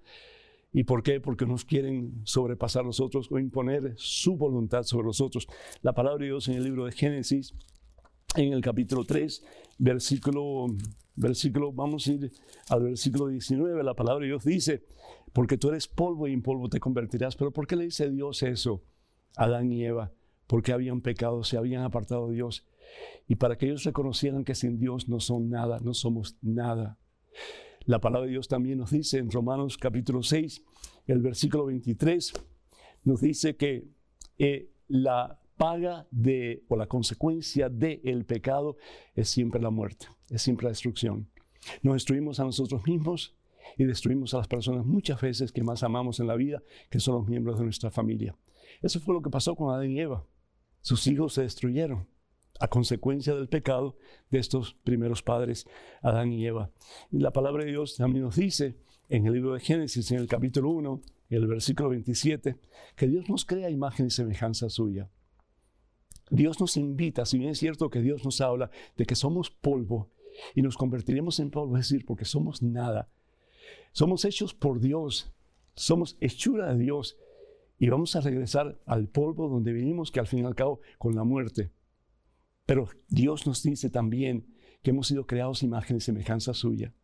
¿Y 0.72 0.84
por 0.84 1.02
qué? 1.02 1.18
Porque 1.18 1.44
nos 1.44 1.64
quieren 1.64 2.20
sobrepasar 2.22 2.84
nosotros 2.84 3.26
o 3.32 3.40
imponer 3.40 3.94
su 3.96 4.36
voluntad 4.36 4.84
sobre 4.84 5.06
nosotros. 5.06 5.48
La 5.82 5.92
palabra 5.92 6.20
de 6.20 6.26
Dios 6.26 6.46
en 6.46 6.54
el 6.54 6.62
libro 6.62 6.84
de 6.84 6.92
Génesis, 6.92 7.52
en 8.36 8.52
el 8.52 8.60
capítulo 8.60 9.04
3, 9.04 9.44
versículo, 9.78 10.66
versículo, 11.16 11.72
vamos 11.72 12.06
a 12.06 12.12
ir 12.12 12.32
al 12.68 12.84
versículo 12.84 13.26
19, 13.26 13.82
la 13.82 13.94
palabra 13.94 14.20
de 14.20 14.28
Dios 14.28 14.44
dice, 14.44 14.84
porque 15.32 15.56
tú 15.56 15.68
eres 15.68 15.88
polvo 15.88 16.28
y 16.28 16.32
en 16.32 16.42
polvo 16.42 16.68
te 16.68 16.80
convertirás. 16.80 17.36
Pero 17.36 17.52
¿por 17.52 17.66
qué 17.66 17.76
le 17.76 17.84
dice 17.84 18.10
Dios 18.10 18.42
eso 18.42 18.82
a 19.36 19.44
Adán 19.44 19.72
y 19.72 19.84
Eva? 19.84 20.12
Porque 20.46 20.72
habían 20.72 21.00
pecado, 21.00 21.44
se 21.44 21.56
habían 21.56 21.82
apartado 21.82 22.28
de 22.28 22.34
Dios. 22.34 22.66
y 23.28 23.36
para 23.36 23.56
que 23.56 23.66
ellos 23.66 23.84
reconocieran 23.84 24.44
que 24.44 24.56
sin 24.56 24.80
Dios 24.80 25.08
no 25.08 25.20
son 25.20 25.48
nada, 25.48 25.78
no 25.80 25.94
somos 25.94 26.36
nada. 26.42 26.98
La 27.84 28.00
palabra 28.00 28.26
de 28.26 28.32
Dios 28.32 28.48
también 28.48 28.78
nos 28.78 28.90
dice 28.90 29.18
en 29.18 29.30
Romanos 29.30 29.78
capítulo 29.78 30.22
6, 30.22 30.64
el 31.06 31.20
versículo 31.20 31.66
23, 31.66 32.32
nos 33.04 33.20
dice 33.20 33.56
que 33.56 33.88
eh, 34.38 34.70
la 34.88 35.40
paga 35.56 36.06
de 36.10 36.64
o 36.68 36.76
la 36.76 36.86
consecuencia 36.86 37.68
del 37.68 38.24
pecado 38.24 38.76
es 39.14 39.28
siempre 39.28 39.60
la 39.60 39.70
muerte, 39.70 40.06
es 40.28 40.42
siempre 40.42 40.64
la 40.64 40.70
destrucción. 40.70 41.30
Nos 41.82 41.94
destruimos 41.94 42.40
a 42.40 42.44
nosotros 42.44 42.86
mismos 42.86 43.36
y 43.76 43.84
destruimos 43.84 44.34
a 44.34 44.38
las 44.38 44.48
personas 44.48 44.84
muchas 44.86 45.20
veces 45.20 45.52
que 45.52 45.62
más 45.62 45.82
amamos 45.82 46.20
en 46.20 46.26
la 46.26 46.36
vida, 46.36 46.62
que 46.90 47.00
son 47.00 47.16
los 47.16 47.28
miembros 47.28 47.58
de 47.58 47.64
nuestra 47.64 47.90
familia. 47.90 48.36
Eso 48.82 49.00
fue 49.00 49.14
lo 49.14 49.22
que 49.22 49.30
pasó 49.30 49.54
con 49.54 49.74
Adán 49.74 49.90
y 49.90 50.00
Eva. 50.00 50.24
Sus 50.80 51.06
hijos 51.06 51.34
se 51.34 51.42
destruyeron 51.42 52.08
a 52.58 52.68
consecuencia 52.68 53.34
del 53.34 53.48
pecado 53.48 53.96
de 54.30 54.38
estos 54.38 54.74
primeros 54.84 55.22
padres, 55.22 55.66
Adán 56.02 56.32
y 56.32 56.46
Eva. 56.46 56.70
Y 57.10 57.18
la 57.18 57.32
palabra 57.32 57.64
de 57.64 57.70
Dios 57.70 57.96
también 57.96 58.24
nos 58.24 58.36
dice 58.36 58.76
en 59.08 59.26
el 59.26 59.32
libro 59.32 59.54
de 59.54 59.60
Génesis, 59.60 60.10
en 60.12 60.18
el 60.18 60.28
capítulo 60.28 60.70
1, 60.70 61.02
en 61.30 61.36
el 61.36 61.46
versículo 61.46 61.88
27, 61.90 62.56
que 62.96 63.06
Dios 63.06 63.28
nos 63.28 63.44
crea 63.44 63.70
imagen 63.70 64.06
y 64.06 64.10
semejanza 64.10 64.68
suya. 64.68 65.10
Dios 66.30 66.60
nos 66.60 66.76
invita, 66.76 67.26
si 67.26 67.38
bien 67.38 67.50
es 67.50 67.58
cierto 67.58 67.90
que 67.90 68.00
Dios 68.00 68.24
nos 68.24 68.40
habla 68.40 68.70
de 68.96 69.04
que 69.04 69.16
somos 69.16 69.50
polvo 69.50 70.10
y 70.54 70.62
nos 70.62 70.76
convertiremos 70.76 71.40
en 71.40 71.50
polvo, 71.50 71.76
es 71.76 71.88
decir, 71.88 72.06
porque 72.06 72.24
somos 72.24 72.62
nada. 72.62 73.08
Somos 73.92 74.24
hechos 74.24 74.54
por 74.54 74.80
Dios, 74.80 75.32
somos 75.74 76.16
hechura 76.20 76.72
de 76.72 76.78
Dios 76.78 77.16
y 77.78 77.88
vamos 77.88 78.14
a 78.14 78.20
regresar 78.20 78.78
al 78.86 79.08
polvo 79.08 79.48
donde 79.48 79.72
vinimos, 79.72 80.10
que 80.10 80.20
al 80.20 80.26
fin 80.26 80.40
y 80.40 80.44
al 80.44 80.54
cabo 80.54 80.80
con 80.98 81.14
la 81.14 81.24
muerte. 81.24 81.72
Pero 82.66 82.88
Dios 83.08 83.46
nos 83.46 83.62
dice 83.62 83.90
también 83.90 84.46
que 84.82 84.90
hemos 84.90 85.08
sido 85.08 85.26
creados 85.26 85.62
imagen 85.62 85.96
y 85.96 86.00
semejanza 86.00 86.54
suya. 86.54 86.94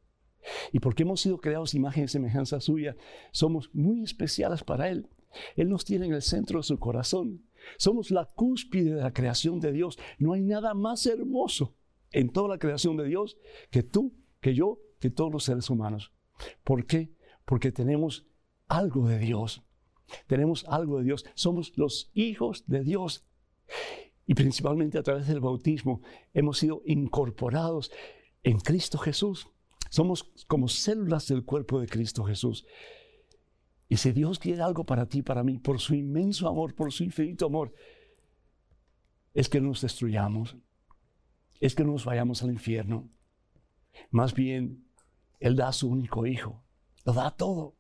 Y 0.72 0.81
porque 0.81 1.02
hemos 1.02 1.20
sido 1.20 1.38
creados 1.38 1.74
imagen 1.74 2.05
y 2.05 2.09
semejanza 2.09 2.61
suya, 2.61 2.96
somos 3.33 3.74
muy 3.74 4.02
especiales 4.02 4.62
para 4.62 4.88
Él. 4.88 5.09
Él 5.57 5.68
nos 5.68 5.85
tiene 5.85 6.07
en 6.07 6.12
el 6.12 6.22
centro 6.22 6.59
de 6.59 6.62
su 6.62 6.79
corazón. 6.79 7.46
Somos 7.79 8.11
la 8.11 8.26
cúspide 8.26 8.94
de 8.94 9.02
la 9.02 9.12
creación 9.12 9.61
de 9.61 9.72
Dios. 9.72 9.98
No 10.18 10.35
hay 10.35 10.42
nada 10.42 10.74
más 10.74 11.07
hermoso 11.07 11.74
en 12.12 12.31
toda 12.31 12.48
la 12.48 12.59
creación 12.59 12.96
de 12.96 13.05
Dios 13.07 13.37
que 13.70 13.83
tú, 13.83 14.14
que 14.40 14.55
yo, 14.55 14.81
que 15.00 15.11
todos 15.11 15.33
los 15.33 15.44
seres 15.44 15.68
humanos. 15.68 16.12
¿Por 16.64 16.87
qué? 16.87 17.12
Porque 17.44 17.72
tenemos 17.72 18.27
algo 18.68 19.09
de 19.09 19.18
Dios. 19.18 19.62
Tenemos 20.27 20.64
algo 20.66 20.99
de 20.99 21.05
Dios. 21.05 21.25
Somos 21.35 21.72
los 21.77 22.11
hijos 22.14 22.64
de 22.66 22.83
Dios 22.83 23.27
y 24.27 24.35
principalmente 24.35 24.99
a 24.99 25.03
través 25.03 25.29
del 25.29 25.40
bautismo 25.40 26.03
hemos 26.35 26.59
sido 26.59 26.83
incorporados 26.85 27.92
en 28.42 28.59
Cristo 28.59 28.99
Jesús. 28.99 29.49
Somos 29.88 30.33
como 30.49 30.68
células 30.68 31.29
del 31.29 31.44
cuerpo 31.44 31.81
de 31.81 31.87
Cristo 31.87 32.25
Jesús. 32.25 32.66
Y 33.88 33.99
si 33.99 34.11
Dios 34.11 34.40
quiere 34.40 34.62
algo 34.62 34.85
para 34.85 35.07
ti, 35.07 35.22
para 35.22 35.44
mí, 35.44 35.59
por 35.59 35.79
su 35.79 35.94
inmenso 35.94 36.49
amor, 36.49 36.75
por 36.75 36.92
su 36.92 37.05
infinito 37.05 37.46
amor, 37.46 37.72
es 39.33 39.49
que 39.49 39.61
no 39.61 39.68
nos 39.68 39.83
destruyamos, 39.83 40.57
es 41.61 41.77
que 41.77 41.85
no 41.85 41.92
nos 41.92 42.05
vayamos 42.05 42.42
al 42.42 42.51
infierno. 42.51 43.09
Más 44.11 44.35
bien, 44.35 44.86
Él 45.38 45.57
da 45.57 45.68
a 45.68 45.72
su 45.72 45.88
único 45.88 46.27
hijo, 46.27 46.64
lo 47.05 47.12
da 47.12 47.31
todo. 47.31 47.77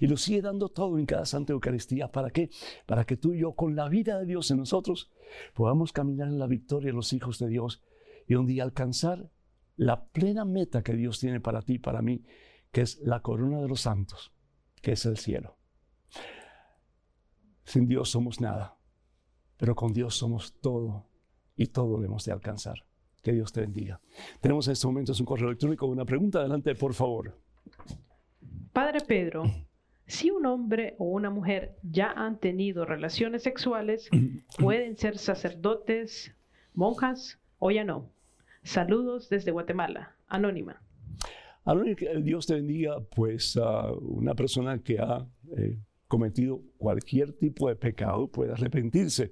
Y 0.00 0.06
lo 0.06 0.16
sigue 0.16 0.40
dando 0.40 0.70
todo 0.70 0.98
en 0.98 1.04
cada 1.04 1.26
Santa 1.26 1.52
Eucaristía. 1.52 2.10
¿Para 2.10 2.30
qué? 2.30 2.50
Para 2.86 3.04
que 3.04 3.16
tú 3.16 3.34
y 3.34 3.40
yo, 3.40 3.52
con 3.52 3.76
la 3.76 3.88
vida 3.88 4.18
de 4.18 4.24
Dios 4.24 4.50
en 4.50 4.56
nosotros, 4.56 5.10
podamos 5.54 5.92
caminar 5.92 6.28
en 6.28 6.38
la 6.38 6.46
victoria 6.46 6.88
de 6.88 6.94
los 6.94 7.12
hijos 7.12 7.38
de 7.38 7.48
Dios 7.48 7.82
y 8.26 8.34
un 8.34 8.46
día 8.46 8.62
alcanzar 8.62 9.30
la 9.76 10.06
plena 10.08 10.44
meta 10.44 10.82
que 10.82 10.94
Dios 10.94 11.20
tiene 11.20 11.40
para 11.40 11.62
ti 11.62 11.74
y 11.74 11.78
para 11.78 12.02
mí, 12.02 12.24
que 12.72 12.80
es 12.80 12.98
la 13.00 13.20
corona 13.20 13.60
de 13.60 13.68
los 13.68 13.82
santos, 13.82 14.32
que 14.80 14.92
es 14.92 15.04
el 15.04 15.18
cielo. 15.18 15.58
Sin 17.64 17.86
Dios 17.86 18.10
somos 18.10 18.40
nada, 18.40 18.78
pero 19.56 19.74
con 19.74 19.92
Dios 19.92 20.14
somos 20.14 20.58
todo 20.60 21.08
y 21.56 21.66
todo 21.66 21.96
debemos 21.96 22.24
de 22.24 22.32
alcanzar. 22.32 22.86
Que 23.26 23.32
Dios 23.32 23.52
te 23.52 23.60
bendiga. 23.60 24.00
Tenemos 24.40 24.68
en 24.68 24.74
estos 24.74 24.88
momentos 24.88 25.18
un 25.18 25.26
correo 25.26 25.48
electrónico, 25.48 25.84
una 25.86 26.04
pregunta. 26.04 26.38
Adelante, 26.38 26.76
por 26.76 26.94
favor. 26.94 27.36
Padre 28.72 29.00
Pedro, 29.00 29.42
si 30.06 30.30
un 30.30 30.46
hombre 30.46 30.94
o 30.98 31.06
una 31.06 31.28
mujer 31.28 31.74
ya 31.82 32.12
han 32.12 32.38
tenido 32.38 32.84
relaciones 32.84 33.42
sexuales, 33.42 34.08
pueden 34.60 34.96
ser 34.96 35.18
sacerdotes, 35.18 36.36
monjas 36.72 37.40
o 37.58 37.72
ya 37.72 37.82
no. 37.82 38.12
Saludos 38.62 39.28
desde 39.28 39.50
Guatemala. 39.50 40.14
Anónima. 40.28 40.80
Anónima, 41.64 41.96
Dios 42.22 42.46
te 42.46 42.54
bendiga, 42.54 43.00
pues 43.00 43.58
una 44.02 44.36
persona 44.36 44.78
que 44.78 45.00
ha 45.00 45.26
eh, 45.56 45.80
cometido 46.08 46.62
cualquier 46.78 47.32
tipo 47.32 47.68
de 47.68 47.76
pecado 47.76 48.28
puede 48.28 48.52
arrepentirse. 48.52 49.30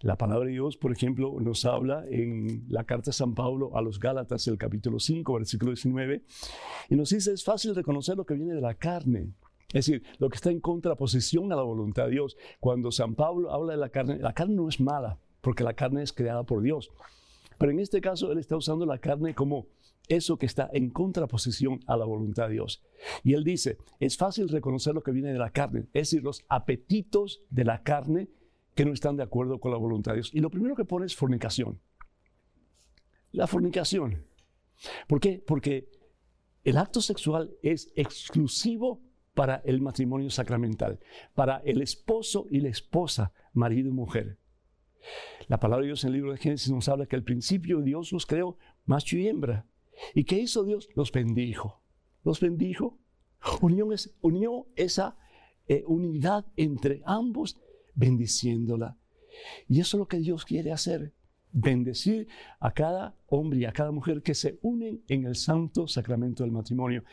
La 0.00 0.16
palabra 0.16 0.46
de 0.46 0.52
Dios, 0.52 0.76
por 0.76 0.92
ejemplo, 0.92 1.36
nos 1.40 1.64
habla 1.64 2.04
en 2.08 2.64
la 2.68 2.84
carta 2.84 3.10
de 3.10 3.14
San 3.14 3.34
Pablo 3.34 3.76
a 3.76 3.82
los 3.82 3.98
Gálatas, 3.98 4.46
el 4.48 4.58
capítulo 4.58 4.98
5, 4.98 5.34
versículo 5.34 5.72
19, 5.72 6.24
y 6.90 6.94
nos 6.96 7.10
dice, 7.10 7.32
es 7.32 7.44
fácil 7.44 7.74
reconocer 7.74 8.16
lo 8.16 8.26
que 8.26 8.34
viene 8.34 8.54
de 8.54 8.60
la 8.60 8.74
carne, 8.74 9.32
es 9.68 9.86
decir, 9.86 10.02
lo 10.18 10.28
que 10.28 10.36
está 10.36 10.50
en 10.50 10.60
contraposición 10.60 11.52
a 11.52 11.56
la 11.56 11.62
voluntad 11.62 12.04
de 12.04 12.12
Dios. 12.12 12.36
Cuando 12.60 12.92
San 12.92 13.14
Pablo 13.14 13.52
habla 13.52 13.72
de 13.72 13.78
la 13.78 13.88
carne, 13.88 14.18
la 14.18 14.34
carne 14.34 14.54
no 14.54 14.68
es 14.68 14.80
mala, 14.80 15.18
porque 15.40 15.64
la 15.64 15.74
carne 15.74 16.02
es 16.02 16.12
creada 16.12 16.44
por 16.44 16.62
Dios. 16.62 16.90
Pero 17.58 17.72
en 17.72 17.80
este 17.80 18.00
caso, 18.00 18.32
él 18.32 18.38
está 18.38 18.56
usando 18.56 18.84
la 18.84 18.98
carne 18.98 19.34
como 19.34 19.66
eso 20.08 20.38
que 20.38 20.46
está 20.46 20.68
en 20.72 20.90
contraposición 20.90 21.80
a 21.86 21.96
la 21.96 22.04
voluntad 22.04 22.48
de 22.48 22.54
Dios. 22.54 22.82
Y 23.22 23.34
él 23.34 23.44
dice, 23.44 23.78
es 24.00 24.16
fácil 24.16 24.48
reconocer 24.48 24.94
lo 24.94 25.02
que 25.02 25.12
viene 25.12 25.32
de 25.32 25.38
la 25.38 25.50
carne, 25.50 25.86
es 25.92 26.10
decir, 26.10 26.22
los 26.22 26.44
apetitos 26.48 27.42
de 27.50 27.64
la 27.64 27.82
carne 27.82 28.28
que 28.74 28.84
no 28.84 28.92
están 28.92 29.16
de 29.16 29.22
acuerdo 29.22 29.60
con 29.60 29.70
la 29.70 29.78
voluntad 29.78 30.12
de 30.12 30.16
Dios. 30.16 30.30
Y 30.32 30.40
lo 30.40 30.50
primero 30.50 30.74
que 30.74 30.84
pone 30.84 31.06
es 31.06 31.14
fornicación. 31.14 31.80
La 33.30 33.46
fornicación. 33.46 34.26
¿Por 35.06 35.20
qué? 35.20 35.42
Porque 35.46 35.88
el 36.64 36.76
acto 36.76 37.00
sexual 37.00 37.52
es 37.62 37.92
exclusivo 37.96 39.02
para 39.34 39.56
el 39.64 39.80
matrimonio 39.80 40.30
sacramental, 40.30 41.00
para 41.34 41.58
el 41.64 41.80
esposo 41.80 42.46
y 42.50 42.60
la 42.60 42.68
esposa, 42.68 43.32
marido 43.52 43.88
y 43.88 43.92
mujer. 43.92 44.38
La 45.48 45.58
palabra 45.58 45.82
de 45.82 45.88
Dios 45.88 46.04
en 46.04 46.08
el 46.08 46.14
libro 46.14 46.32
de 46.32 46.38
Génesis 46.38 46.70
nos 46.70 46.88
habla 46.88 47.06
que 47.06 47.16
al 47.16 47.24
principio 47.24 47.80
Dios 47.80 48.12
los 48.12 48.26
creó 48.26 48.56
macho 48.84 49.16
y 49.16 49.26
hembra. 49.26 49.66
¿Y 50.14 50.24
qué 50.24 50.38
hizo 50.38 50.64
Dios? 50.64 50.88
Los 50.94 51.12
bendijo. 51.12 51.82
Los 52.24 52.40
bendijo. 52.40 52.98
Unió, 53.60 53.92
es, 53.92 54.14
unió 54.20 54.66
esa 54.76 55.16
eh, 55.66 55.84
unidad 55.86 56.46
entre 56.56 57.02
ambos, 57.04 57.58
bendiciéndola. 57.94 58.96
Y 59.68 59.80
eso 59.80 59.96
es 59.96 59.98
lo 59.98 60.08
que 60.08 60.18
Dios 60.18 60.44
quiere 60.44 60.72
hacer. 60.72 61.12
Bendecir 61.52 62.28
a 62.60 62.72
cada 62.72 63.16
hombre 63.26 63.60
y 63.60 63.64
a 63.66 63.72
cada 63.72 63.90
mujer 63.90 64.22
que 64.22 64.34
se 64.34 64.58
unen 64.62 65.02
en 65.08 65.26
el 65.26 65.34
santo 65.34 65.86
sacramento 65.86 66.44
del 66.44 66.52
matrimonio 66.52 67.04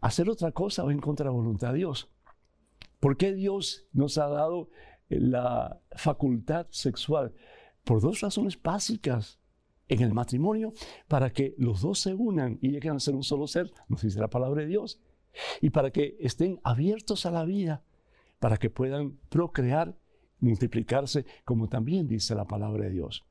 hacer 0.00 0.28
otra 0.28 0.52
cosa 0.52 0.84
va 0.84 0.92
en 0.92 1.00
contra 1.00 1.24
de 1.24 1.28
la 1.30 1.36
voluntad 1.36 1.72
de 1.72 1.78
Dios. 1.78 2.10
¿Por 3.00 3.16
qué 3.16 3.32
Dios 3.32 3.86
nos 3.92 4.18
ha 4.18 4.28
dado 4.28 4.70
eh, 5.08 5.20
la 5.20 5.80
facultad 5.92 6.66
sexual? 6.70 7.34
Por 7.84 8.00
dos 8.00 8.20
razones 8.20 8.60
básicas 8.60 9.40
en 9.88 10.02
el 10.02 10.12
matrimonio, 10.12 10.72
para 11.08 11.30
que 11.30 11.54
los 11.58 11.80
dos 11.80 12.00
se 12.00 12.14
unan 12.14 12.58
y 12.60 12.70
lleguen 12.70 12.92
a 12.92 13.00
ser 13.00 13.14
un 13.14 13.22
solo 13.22 13.46
ser, 13.46 13.70
nos 13.88 14.02
dice 14.02 14.20
la 14.20 14.28
palabra 14.28 14.62
de 14.62 14.68
Dios, 14.68 15.00
y 15.60 15.70
para 15.70 15.90
que 15.90 16.16
estén 16.20 16.60
abiertos 16.62 17.26
a 17.26 17.30
la 17.30 17.44
vida, 17.44 17.82
para 18.38 18.56
que 18.56 18.70
puedan 18.70 19.18
procrear, 19.28 19.96
multiplicarse, 20.40 21.26
como 21.44 21.68
también 21.68 22.06
dice 22.06 22.34
la 22.34 22.46
palabra 22.46 22.84
de 22.84 22.90
Dios. 22.90 23.24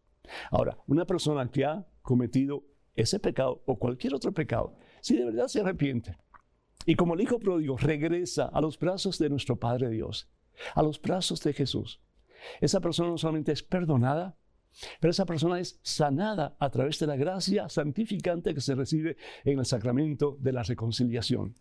Ahora, 0.51 0.77
una 0.87 1.05
persona 1.05 1.49
que 1.49 1.65
ha 1.65 1.87
cometido 2.01 2.63
ese 2.95 3.19
pecado 3.19 3.61
o 3.65 3.77
cualquier 3.77 4.13
otro 4.13 4.33
pecado, 4.33 4.75
si 5.01 5.15
de 5.15 5.25
verdad 5.25 5.47
se 5.47 5.61
arrepiente, 5.61 6.17
y 6.85 6.95
como 6.95 7.13
el 7.13 7.21
Hijo 7.21 7.39
pródigo 7.39 7.77
regresa 7.77 8.45
a 8.45 8.61
los 8.61 8.79
brazos 8.79 9.19
de 9.19 9.29
nuestro 9.29 9.57
Padre 9.57 9.89
Dios, 9.89 10.29
a 10.73 10.81
los 10.81 11.01
brazos 11.01 11.41
de 11.43 11.53
Jesús, 11.53 12.01
esa 12.61 12.79
persona 12.79 13.09
no 13.09 13.17
solamente 13.17 13.51
es 13.51 13.63
perdonada, 13.63 14.37
pero 14.99 15.11
esa 15.11 15.25
persona 15.25 15.59
es 15.59 15.79
sanada 15.81 16.55
a 16.59 16.69
través 16.69 16.99
de 16.99 17.07
la 17.07 17.15
gracia 17.15 17.69
santificante 17.69 18.53
que 18.53 18.61
se 18.61 18.75
recibe 18.75 19.17
en 19.43 19.59
el 19.59 19.65
sacramento 19.65 20.37
de 20.39 20.53
la 20.53 20.63
reconciliación. 20.63 21.55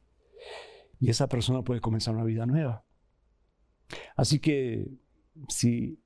Y 1.01 1.11
esa 1.11 1.29
persona 1.29 1.63
puede 1.63 1.81
comenzar 1.81 2.15
una 2.15 2.25
vida 2.25 2.47
nueva. 2.47 2.85
Así 4.17 4.41
que 4.41 4.89
si 5.49 6.01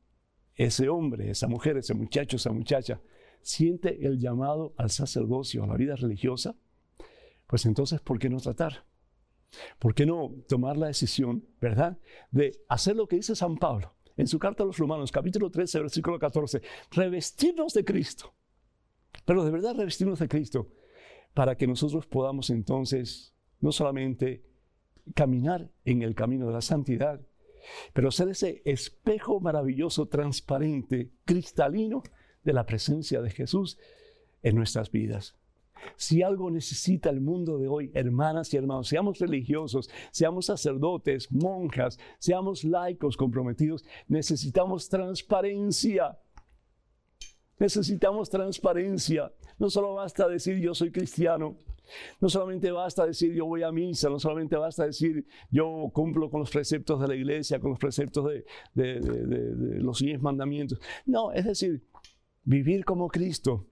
ese 0.54 0.88
hombre, 0.88 1.30
esa 1.30 1.48
mujer, 1.48 1.76
ese 1.76 1.94
muchacho, 1.94 2.36
esa 2.36 2.52
muchacha 2.52 3.00
siente 3.42 4.06
el 4.06 4.18
llamado 4.18 4.74
al 4.76 4.90
sacerdocio, 4.90 5.64
a 5.64 5.66
la 5.66 5.76
vida 5.76 5.96
religiosa, 5.96 6.56
pues 7.46 7.66
entonces, 7.66 8.00
¿por 8.00 8.18
qué 8.18 8.28
no 8.28 8.38
tratar? 8.38 8.84
¿Por 9.78 9.94
qué 9.94 10.06
no 10.06 10.32
tomar 10.48 10.76
la 10.76 10.88
decisión, 10.88 11.44
verdad, 11.60 11.98
de 12.30 12.60
hacer 12.68 12.96
lo 12.96 13.08
que 13.08 13.16
dice 13.16 13.34
San 13.34 13.56
Pablo? 13.56 13.94
En 14.16 14.26
su 14.26 14.38
carta 14.38 14.62
a 14.62 14.66
los 14.66 14.78
Romanos, 14.78 15.12
capítulo 15.12 15.50
13, 15.50 15.80
versículo 15.80 16.18
14, 16.18 16.62
revestirnos 16.90 17.74
de 17.74 17.84
Cristo. 17.84 18.34
Pero 19.24 19.44
de 19.44 19.50
verdad 19.50 19.76
revestirnos 19.76 20.18
de 20.18 20.28
Cristo 20.28 20.68
para 21.34 21.56
que 21.56 21.66
nosotros 21.66 22.06
podamos 22.06 22.50
entonces 22.50 23.34
no 23.60 23.72
solamente 23.72 24.44
caminar 25.14 25.70
en 25.84 26.02
el 26.02 26.14
camino 26.14 26.46
de 26.46 26.52
la 26.52 26.60
santidad, 26.60 27.20
pero 27.92 28.10
ser 28.10 28.28
ese 28.28 28.62
espejo 28.64 29.40
maravilloso, 29.40 30.06
transparente, 30.06 31.10
cristalino 31.24 32.02
de 32.42 32.52
la 32.52 32.66
presencia 32.66 33.20
de 33.20 33.30
Jesús 33.30 33.78
en 34.42 34.56
nuestras 34.56 34.90
vidas. 34.90 35.36
Si 35.96 36.22
algo 36.22 36.50
necesita 36.50 37.10
el 37.10 37.20
mundo 37.20 37.58
de 37.58 37.68
hoy, 37.68 37.90
hermanas 37.94 38.52
y 38.52 38.56
hermanos, 38.56 38.88
seamos 38.88 39.18
religiosos, 39.18 39.90
seamos 40.10 40.46
sacerdotes, 40.46 41.30
monjas, 41.32 41.98
seamos 42.18 42.64
laicos 42.64 43.16
comprometidos, 43.16 43.84
necesitamos 44.08 44.88
transparencia. 44.88 46.18
Necesitamos 47.58 48.30
transparencia. 48.30 49.32
No 49.58 49.68
solo 49.68 49.94
basta 49.94 50.26
decir 50.26 50.58
yo 50.58 50.74
soy 50.74 50.90
cristiano, 50.90 51.58
no 52.20 52.28
solamente 52.28 52.70
basta 52.70 53.04
decir 53.04 53.34
yo 53.34 53.46
voy 53.46 53.62
a 53.62 53.72
misa, 53.72 54.08
no 54.08 54.18
solamente 54.18 54.56
basta 54.56 54.86
decir 54.86 55.26
yo 55.50 55.90
cumplo 55.92 56.30
con 56.30 56.40
los 56.40 56.50
preceptos 56.50 57.00
de 57.00 57.08
la 57.08 57.14
iglesia, 57.14 57.60
con 57.60 57.70
los 57.70 57.78
preceptos 57.78 58.30
de, 58.30 58.44
de 58.74 59.80
los 59.80 59.98
diez 59.98 60.20
mandamientos. 60.22 60.80
No, 61.04 61.32
es 61.32 61.44
decir, 61.44 61.84
vivir 62.44 62.84
como 62.84 63.08
Cristo. 63.08 63.66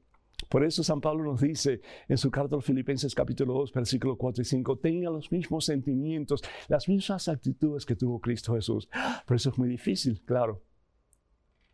Por 0.48 0.64
eso 0.64 0.82
San 0.82 1.00
Pablo 1.00 1.24
nos 1.24 1.40
dice 1.40 1.80
en 2.08 2.16
su 2.16 2.30
carta 2.30 2.54
a 2.54 2.58
los 2.58 2.64
Filipenses 2.64 3.14
capítulo 3.14 3.54
2, 3.54 3.72
versículo 3.72 4.16
4 4.16 4.42
y 4.42 4.44
5, 4.44 4.78
tenga 4.78 5.10
los 5.10 5.30
mismos 5.30 5.66
sentimientos, 5.66 6.42
las 6.68 6.88
mismas 6.88 7.28
actitudes 7.28 7.84
que 7.84 7.96
tuvo 7.96 8.20
Cristo 8.20 8.54
Jesús. 8.54 8.88
Por 9.26 9.36
eso 9.36 9.50
es 9.50 9.58
muy 9.58 9.68
difícil, 9.68 10.22
claro. 10.24 10.62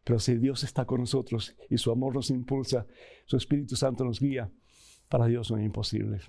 Pero 0.02 0.18
si 0.18 0.36
Dios 0.36 0.64
está 0.64 0.84
con 0.84 1.00
nosotros 1.00 1.56
y 1.70 1.78
su 1.78 1.90
amor 1.90 2.14
nos 2.14 2.30
impulsa, 2.30 2.86
su 3.26 3.36
Espíritu 3.36 3.76
Santo 3.76 4.04
nos 4.04 4.20
guía, 4.20 4.50
para 5.08 5.26
Dios 5.26 5.50
no 5.50 5.58
es 5.58 5.64
imposible. 5.64 6.20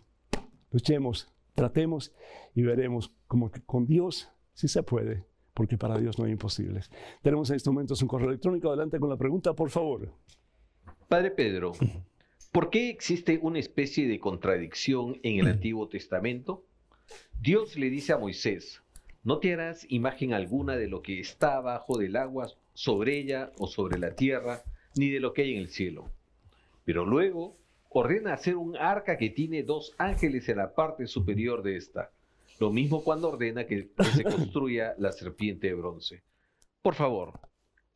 Luchemos, 0.72 1.34
tratemos 1.56 2.14
y 2.54 2.62
veremos 2.62 3.12
como 3.28 3.52
que 3.52 3.62
con 3.62 3.86
Dios 3.86 4.30
sí 4.54 4.68
se 4.68 4.84
puede, 4.84 5.26
porque 5.54 5.78
para 5.78 5.98
Dios 5.98 6.20
no 6.20 6.26
hay 6.26 6.32
imposibles. 6.32 6.90
Tenemos 7.22 7.50
en 7.50 7.58
estos 7.58 7.74
momentos 7.74 8.02
un 8.02 8.08
correo 8.08 8.30
electrónico. 8.30 8.70
Adelante 8.70 9.00
con 9.00 9.10
la 9.10 9.18
pregunta, 9.18 9.54
por 9.54 9.70
favor. 9.70 10.14
Padre 11.10 11.32
Pedro, 11.32 11.74
¿por 12.56 12.70
qué 12.70 12.90
existe 12.90 13.38
una 13.42 13.60
especie 13.60 14.08
de 14.08 14.18
contradicción 14.18 15.20
en 15.24 15.42
el 15.42 15.48
Antiguo 15.48 15.90
Testamento? 15.90 16.64
Dios 17.38 17.76
le 17.76 17.90
dice 17.90 18.14
a 18.14 18.18
Moisés, 18.18 18.82
no 19.26 19.40
te 19.40 19.52
harás 19.52 19.86
imagen 19.90 20.32
alguna 20.32 20.78
de 20.78 20.88
lo 20.88 21.02
que 21.02 21.20
está 21.20 21.58
abajo 21.58 21.98
del 21.98 22.16
agua, 22.16 22.48
sobre 22.74 23.20
ella 23.20 23.52
o 23.58 23.68
sobre 23.68 24.00
la 24.00 24.16
tierra, 24.16 24.64
ni 24.96 25.10
de 25.10 25.20
lo 25.20 25.34
que 25.34 25.42
hay 25.42 25.56
en 25.56 25.60
el 25.60 25.68
cielo. 25.68 26.10
Pero 26.86 27.06
luego 27.06 27.58
ordena 27.90 28.32
hacer 28.32 28.56
un 28.56 28.78
arca 28.78 29.18
que 29.18 29.32
tiene 29.32 29.64
dos 29.64 29.94
ángeles 29.98 30.48
en 30.48 30.60
la 30.60 30.74
parte 30.74 31.08
superior 31.08 31.62
de 31.62 31.76
esta. 31.76 32.12
Lo 32.62 32.72
mismo 32.72 33.04
cuando 33.04 33.28
ordena 33.28 33.66
que, 33.66 33.90
se 34.16 34.24
construya 34.24 34.96
la 34.98 35.12
serpiente 35.12 35.68
de 35.68 35.74
bronce. 35.74 36.24
Por 36.82 36.96
favor, 36.96 37.38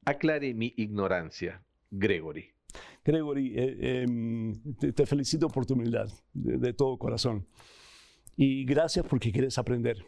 aclare 0.04 0.54
mi 0.54 0.74
ignorancia, 0.76 1.64
Gregory. 1.92 2.59
Gregory, 3.04 3.54
eh, 3.56 4.02
em, 4.04 4.76
te, 4.76 5.06
felicito 5.06 5.48
por 5.48 5.66
tu 5.66 5.74
humildad 5.74 6.10
de, 6.34 6.74
todo 6.74 6.98
corazón. 6.98 7.48
Y 8.36 8.66
gracias 8.66 9.06
porque 9.06 9.32
quieres 9.32 9.58
aprender. 9.58 10.06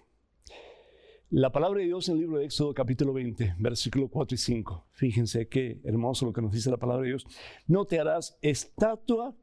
La 1.30 1.52
palabra 1.52 1.80
de 1.80 1.86
Dios 1.86 2.10
en 2.10 2.15
el 2.15 2.21
libro 2.21 2.39
de 2.39 2.45
Éxodo 2.45 2.74
capítulo 2.74 3.13
20, 3.13 3.56
versículo 3.58 4.10
4 4.10 4.36
y 4.36 4.38
5. 4.38 4.88
Fíjense 4.91 5.47
qué 5.47 5.80
hermoso 5.86 6.26
lo 6.26 6.34
que 6.34 6.41
nos 6.41 6.52
dice 6.52 6.69
la 6.69 6.78
palabra 6.78 7.04
de 7.04 7.10
Dios. 7.10 7.26
No 7.67 7.86
te 7.86 8.00
harás 8.00 8.38
estatua 8.41 9.36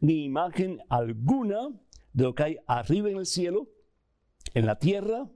ni 0.00 0.24
imagen 0.24 0.80
alguna 0.88 1.68
de 2.12 2.24
lo 2.24 2.34
que 2.34 2.42
hay 2.42 2.56
arriba 2.66 3.10
en 3.10 3.18
el 3.18 3.26
cielo, 3.26 3.68
en 4.54 4.66
la 4.66 4.78
tierra 4.78 5.30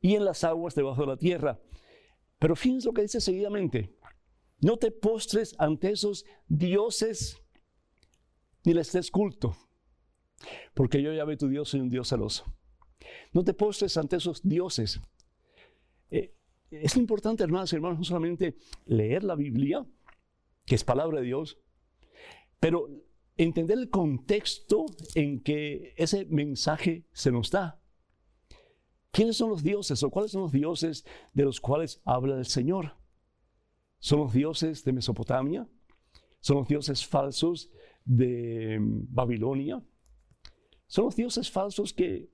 y 0.00 0.14
en 0.14 0.24
las 0.24 0.44
aguas 0.44 0.74
debajo 0.74 1.02
de 1.02 1.08
la 1.08 1.16
tierra. 1.16 1.60
Pero 2.38 2.56
fíjense 2.56 2.88
lo 2.88 2.94
que 2.94 3.02
dice 3.02 3.20
seguidamente. 3.20 3.94
No 4.62 4.76
te 4.76 4.92
postres 4.92 5.56
ante 5.58 5.90
esos 5.90 6.24
dioses 6.46 7.42
ni 8.64 8.74
les 8.74 8.92
des 8.92 9.10
culto, 9.10 9.56
porque 10.72 11.02
yo 11.02 11.12
ya 11.12 11.24
ve 11.24 11.36
tu 11.36 11.48
Dios 11.48 11.68
soy 11.68 11.80
un 11.80 11.88
Dios 11.88 12.08
celoso. 12.08 12.44
No 13.32 13.42
te 13.42 13.54
postres 13.54 13.96
ante 13.96 14.16
esos 14.16 14.40
dioses. 14.42 15.00
Eh, 16.10 16.32
es 16.70 16.96
importante, 16.96 17.42
hermanos 17.42 17.72
y 17.72 17.76
hermanos, 17.76 17.98
no 17.98 18.04
solamente 18.04 18.56
leer 18.86 19.24
la 19.24 19.34
Biblia, 19.34 19.84
que 20.64 20.76
es 20.76 20.84
palabra 20.84 21.18
de 21.18 21.26
Dios, 21.26 21.58
pero 22.60 22.88
entender 23.36 23.76
el 23.78 23.90
contexto 23.90 24.86
en 25.16 25.42
que 25.42 25.92
ese 25.96 26.24
mensaje 26.26 27.04
se 27.12 27.32
nos 27.32 27.50
da. 27.50 27.80
¿Quiénes 29.10 29.36
son 29.36 29.50
los 29.50 29.64
dioses 29.64 30.04
o 30.04 30.10
cuáles 30.10 30.30
son 30.30 30.42
los 30.42 30.52
dioses 30.52 31.04
de 31.32 31.42
los 31.42 31.60
cuales 31.60 32.00
habla 32.04 32.38
el 32.38 32.46
Señor? 32.46 33.01
¿Son 34.02 34.18
los 34.18 34.32
dioses 34.32 34.82
de 34.82 34.92
Mesopotamia? 34.92 35.68
¿Son 36.40 36.56
los 36.56 36.66
dioses 36.66 37.06
falsos 37.06 37.70
de 38.04 38.80
mm, 38.80 39.14
Babilonia? 39.14 39.80
¿Son 40.88 41.04
los 41.04 41.14
dioses 41.14 41.52
falsos 41.52 41.92
que 41.92 42.28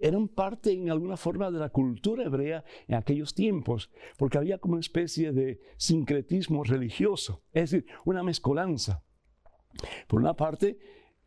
eran 0.00 0.26
parte 0.26 0.72
en 0.72 0.90
alguna 0.90 1.16
forma 1.16 1.48
de 1.52 1.60
la 1.60 1.68
cultura 1.68 2.24
hebrea 2.24 2.64
en 2.88 2.96
aquellos 2.96 3.34
tiempos? 3.34 3.92
Porque 4.18 4.36
había 4.36 4.58
como 4.58 4.72
una 4.72 4.80
especie 4.80 5.30
de 5.30 5.60
sincretismo 5.76 6.64
religioso, 6.64 7.44
es 7.52 7.70
decir, 7.70 7.86
una 8.04 8.24
mezcolanza. 8.24 9.04
Por 10.08 10.20
una 10.20 10.34
parte, 10.34 10.80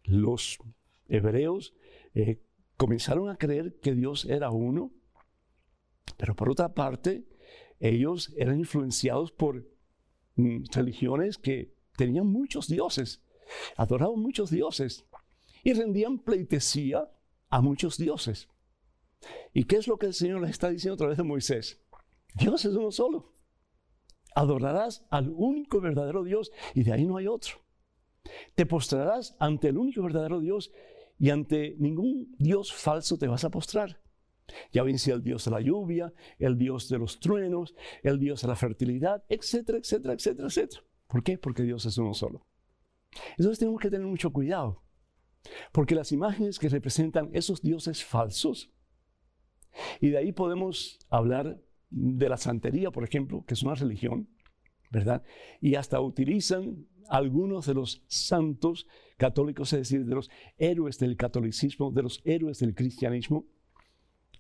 los 0.04 0.60
hebreos 1.08 1.74
eh, 2.14 2.44
comenzaron 2.76 3.30
a 3.30 3.38
creer 3.38 3.80
que 3.80 3.96
Dios 3.96 4.26
era 4.26 4.52
uno, 4.52 4.92
pero 6.18 6.36
por 6.36 6.50
otra 6.50 6.74
parte, 6.74 7.26
ellos 7.80 8.34
eran 8.36 8.60
influenciados 8.60 9.32
por 9.32 9.74
religiones 10.36 11.38
que 11.38 11.76
tenían 11.98 12.28
muchos 12.28 12.68
dioses, 12.68 13.22
adoraban 13.78 14.20
muchos 14.20 14.50
dioses 14.50 15.06
y 15.64 15.74
rendían 15.74 16.20
pleitesía 16.20 17.10
a 17.50 17.62
muchos 17.62 17.98
dioses. 17.98 18.50
¿Y 19.54 19.64
qué 19.64 19.78
es 19.78 19.88
lo 19.88 19.98
que 19.98 20.08
el 20.08 20.14
Señor 20.14 20.42
les 20.42 20.52
está 20.52 20.70
diciendo 20.70 20.96
a 20.96 20.98
través 20.98 21.18
de 21.18 21.24
Moisés? 21.24 21.82
Dios 22.36 22.66
es 22.66 22.76
uno 22.76 22.92
solo. 22.92 23.34
Adorarás 24.36 25.06
al 25.10 25.30
único 25.30 25.80
verdadero 25.80 26.24
Dios 26.24 26.52
y 26.74 26.84
de 26.84 26.92
ahí 26.92 27.06
no 27.06 27.18
hay 27.18 27.28
otro. 27.28 27.56
Te 28.56 28.66
postrarás 28.66 29.36
ante 29.40 29.70
el 29.70 29.78
único 29.78 30.04
verdadero 30.04 30.40
Dios 30.40 30.72
y 31.18 31.30
ante 31.30 31.76
ningún 31.80 32.36
Dios 32.38 32.74
falso 32.74 33.18
te 33.18 33.28
vas 33.28 33.46
a 33.46 33.50
postrar. 33.50 34.02
Ya 34.72 34.84
vencía 34.84 35.16
el 35.16 35.24
dios 35.24 35.46
de 35.46 35.52
la 35.52 35.62
lluvia, 35.62 36.14
el 36.38 36.58
dios 36.58 36.90
de 36.90 37.00
los 37.00 37.20
truenos, 37.20 37.76
el 38.04 38.20
dios 38.20 38.42
de 38.42 38.48
la 38.48 38.56
fertilidad, 38.56 39.24
etcétera, 39.30 39.78
etcétera, 39.78 40.14
etcétera, 40.14 40.48
etcétera. 40.48 40.84
¿Por 41.08 41.24
qué? 41.24 41.38
Porque 41.38 41.64
Dios 41.64 41.86
es 41.86 41.98
uno 41.98 42.14
solo. 42.14 42.46
Entonces 43.38 43.60
tenemos 43.60 43.80
que 43.80 43.90
tener 43.90 44.06
mucho 44.06 44.32
cuidado, 44.32 44.84
porque 45.72 45.96
las 45.96 46.12
imágenes 46.12 46.60
que 46.60 46.70
representan 46.70 47.30
esos 47.34 47.62
dioses 47.62 48.04
falsos, 48.04 48.72
y 50.00 50.10
de 50.10 50.18
ahí 50.18 50.32
podemos 50.32 51.00
hablar 51.10 51.62
de 51.90 52.30
la 52.30 52.38
santería, 52.38 52.92
por 52.92 53.04
ejemplo, 53.04 53.44
que 53.46 53.54
es 53.54 53.64
una 53.64 53.76
religión, 53.76 54.30
¿verdad? 54.92 55.24
Y 55.62 55.76
hasta 55.76 56.00
utilizan 56.02 56.88
algunos 57.10 57.66
de 57.66 57.74
los 57.74 58.04
santos 58.08 58.88
católicos, 59.18 59.72
es 59.74 59.80
decir, 59.80 60.06
de 60.06 60.16
los 60.16 60.30
héroes 60.58 60.98
del 61.00 61.18
catolicismo, 61.18 61.92
de 61.92 62.04
los 62.04 62.22
héroes 62.26 62.60
del 62.60 62.74
cristianismo, 62.74 63.46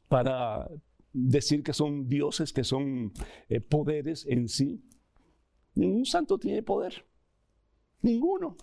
para 0.07 0.69
decir 1.13 1.63
que 1.63 1.73
son 1.73 2.09
dioses, 2.09 2.51
que 2.51 2.63
son 2.63 3.13
eh, 3.47 3.61
poderes 3.61 4.25
en 4.27 4.49
sí. 4.49 4.83
Ningún 5.73 6.05
santo 6.05 6.37
tiene 6.37 6.61
poder. 6.61 7.05
Ninguno. 8.01 8.57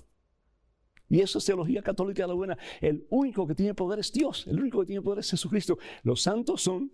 Y 1.09 1.21
eso 1.21 1.39
es 1.39 1.45
teología 1.45 1.83
católica 1.83 2.23
de 2.23 2.29
la 2.29 2.35
buena. 2.35 2.59
El 2.81 3.07
único 3.11 3.47
que 3.47 3.55
tiene 3.55 3.75
poder 3.75 3.99
es 3.99 4.13
Dios. 4.13 4.47
El 4.47 4.61
único 4.61 4.81
que 4.81 4.87
tiene 4.87 5.03
poder 5.03 5.19
es 5.19 5.31
Jesucristo. 5.31 5.79
Los 6.03 6.23
santos 6.23 6.63
son, 6.63 6.93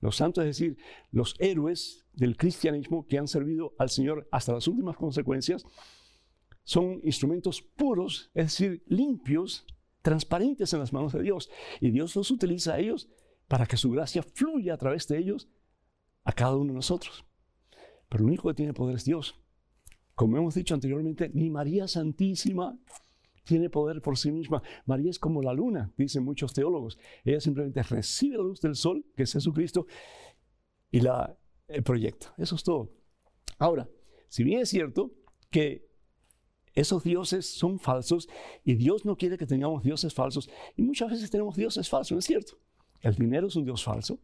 los 0.00 0.16
santos 0.16 0.44
es 0.44 0.58
decir, 0.58 0.78
los 1.10 1.34
héroes 1.38 2.06
del 2.14 2.36
cristianismo 2.36 3.06
que 3.06 3.18
han 3.18 3.28
servido 3.28 3.74
al 3.78 3.90
Señor 3.90 4.26
hasta 4.30 4.54
las 4.54 4.68
últimas 4.68 4.96
consecuencias. 4.96 5.64
Son 6.64 7.00
instrumentos 7.02 7.62
puros, 7.62 8.30
es 8.34 8.46
decir, 8.46 8.84
limpios, 8.86 9.66
transparentes 10.02 10.72
en 10.72 10.80
las 10.80 10.92
manos 10.92 11.12
de 11.12 11.22
Dios. 11.22 11.50
Y 11.80 11.90
Dios 11.90 12.14
los 12.16 12.30
utiliza 12.30 12.74
a 12.74 12.78
ellos 12.78 13.08
para 13.48 13.66
que 13.66 13.76
su 13.76 13.90
gracia 13.90 14.22
fluya 14.22 14.74
a 14.74 14.78
través 14.78 15.08
de 15.08 15.18
ellos 15.18 15.48
a 16.24 16.32
cada 16.32 16.56
uno 16.56 16.68
de 16.68 16.76
nosotros. 16.76 17.24
Pero 18.08 18.22
el 18.22 18.28
único 18.28 18.48
que 18.48 18.54
tiene 18.54 18.74
poder 18.74 18.96
es 18.96 19.04
Dios. 19.04 19.40
Como 20.14 20.36
hemos 20.36 20.54
dicho 20.54 20.74
anteriormente, 20.74 21.30
ni 21.32 21.50
María 21.50 21.88
Santísima 21.88 22.78
tiene 23.44 23.70
poder 23.70 24.02
por 24.02 24.18
sí 24.18 24.30
misma. 24.30 24.62
María 24.84 25.10
es 25.10 25.18
como 25.18 25.42
la 25.42 25.54
luna, 25.54 25.92
dicen 25.96 26.22
muchos 26.22 26.52
teólogos. 26.52 26.98
Ella 27.24 27.40
simplemente 27.40 27.82
recibe 27.82 28.36
la 28.36 28.42
luz 28.42 28.60
del 28.60 28.74
sol, 28.74 29.06
que 29.16 29.22
es 29.22 29.32
Jesucristo, 29.32 29.86
y 30.90 31.00
la 31.00 31.38
proyecta. 31.84 32.34
Eso 32.36 32.56
es 32.56 32.62
todo. 32.62 32.92
Ahora, 33.58 33.88
si 34.28 34.44
bien 34.44 34.60
es 34.60 34.68
cierto 34.68 35.12
que 35.50 35.88
esos 36.74 37.02
dioses 37.02 37.50
son 37.50 37.78
falsos 37.78 38.28
y 38.64 38.74
Dios 38.74 39.04
no 39.04 39.16
quiere 39.16 39.38
que 39.38 39.46
tengamos 39.46 39.82
dioses 39.82 40.12
falsos, 40.12 40.50
y 40.76 40.82
muchas 40.82 41.10
veces 41.10 41.30
tenemos 41.30 41.56
dioses 41.56 41.88
falsos, 41.88 42.12
¿no 42.12 42.18
es 42.18 42.26
cierto? 42.26 42.58
El 43.00 43.14
dinero 43.14 43.46
es 43.46 43.56
un 43.56 43.64
dios 43.64 43.84
falso, 43.84 44.18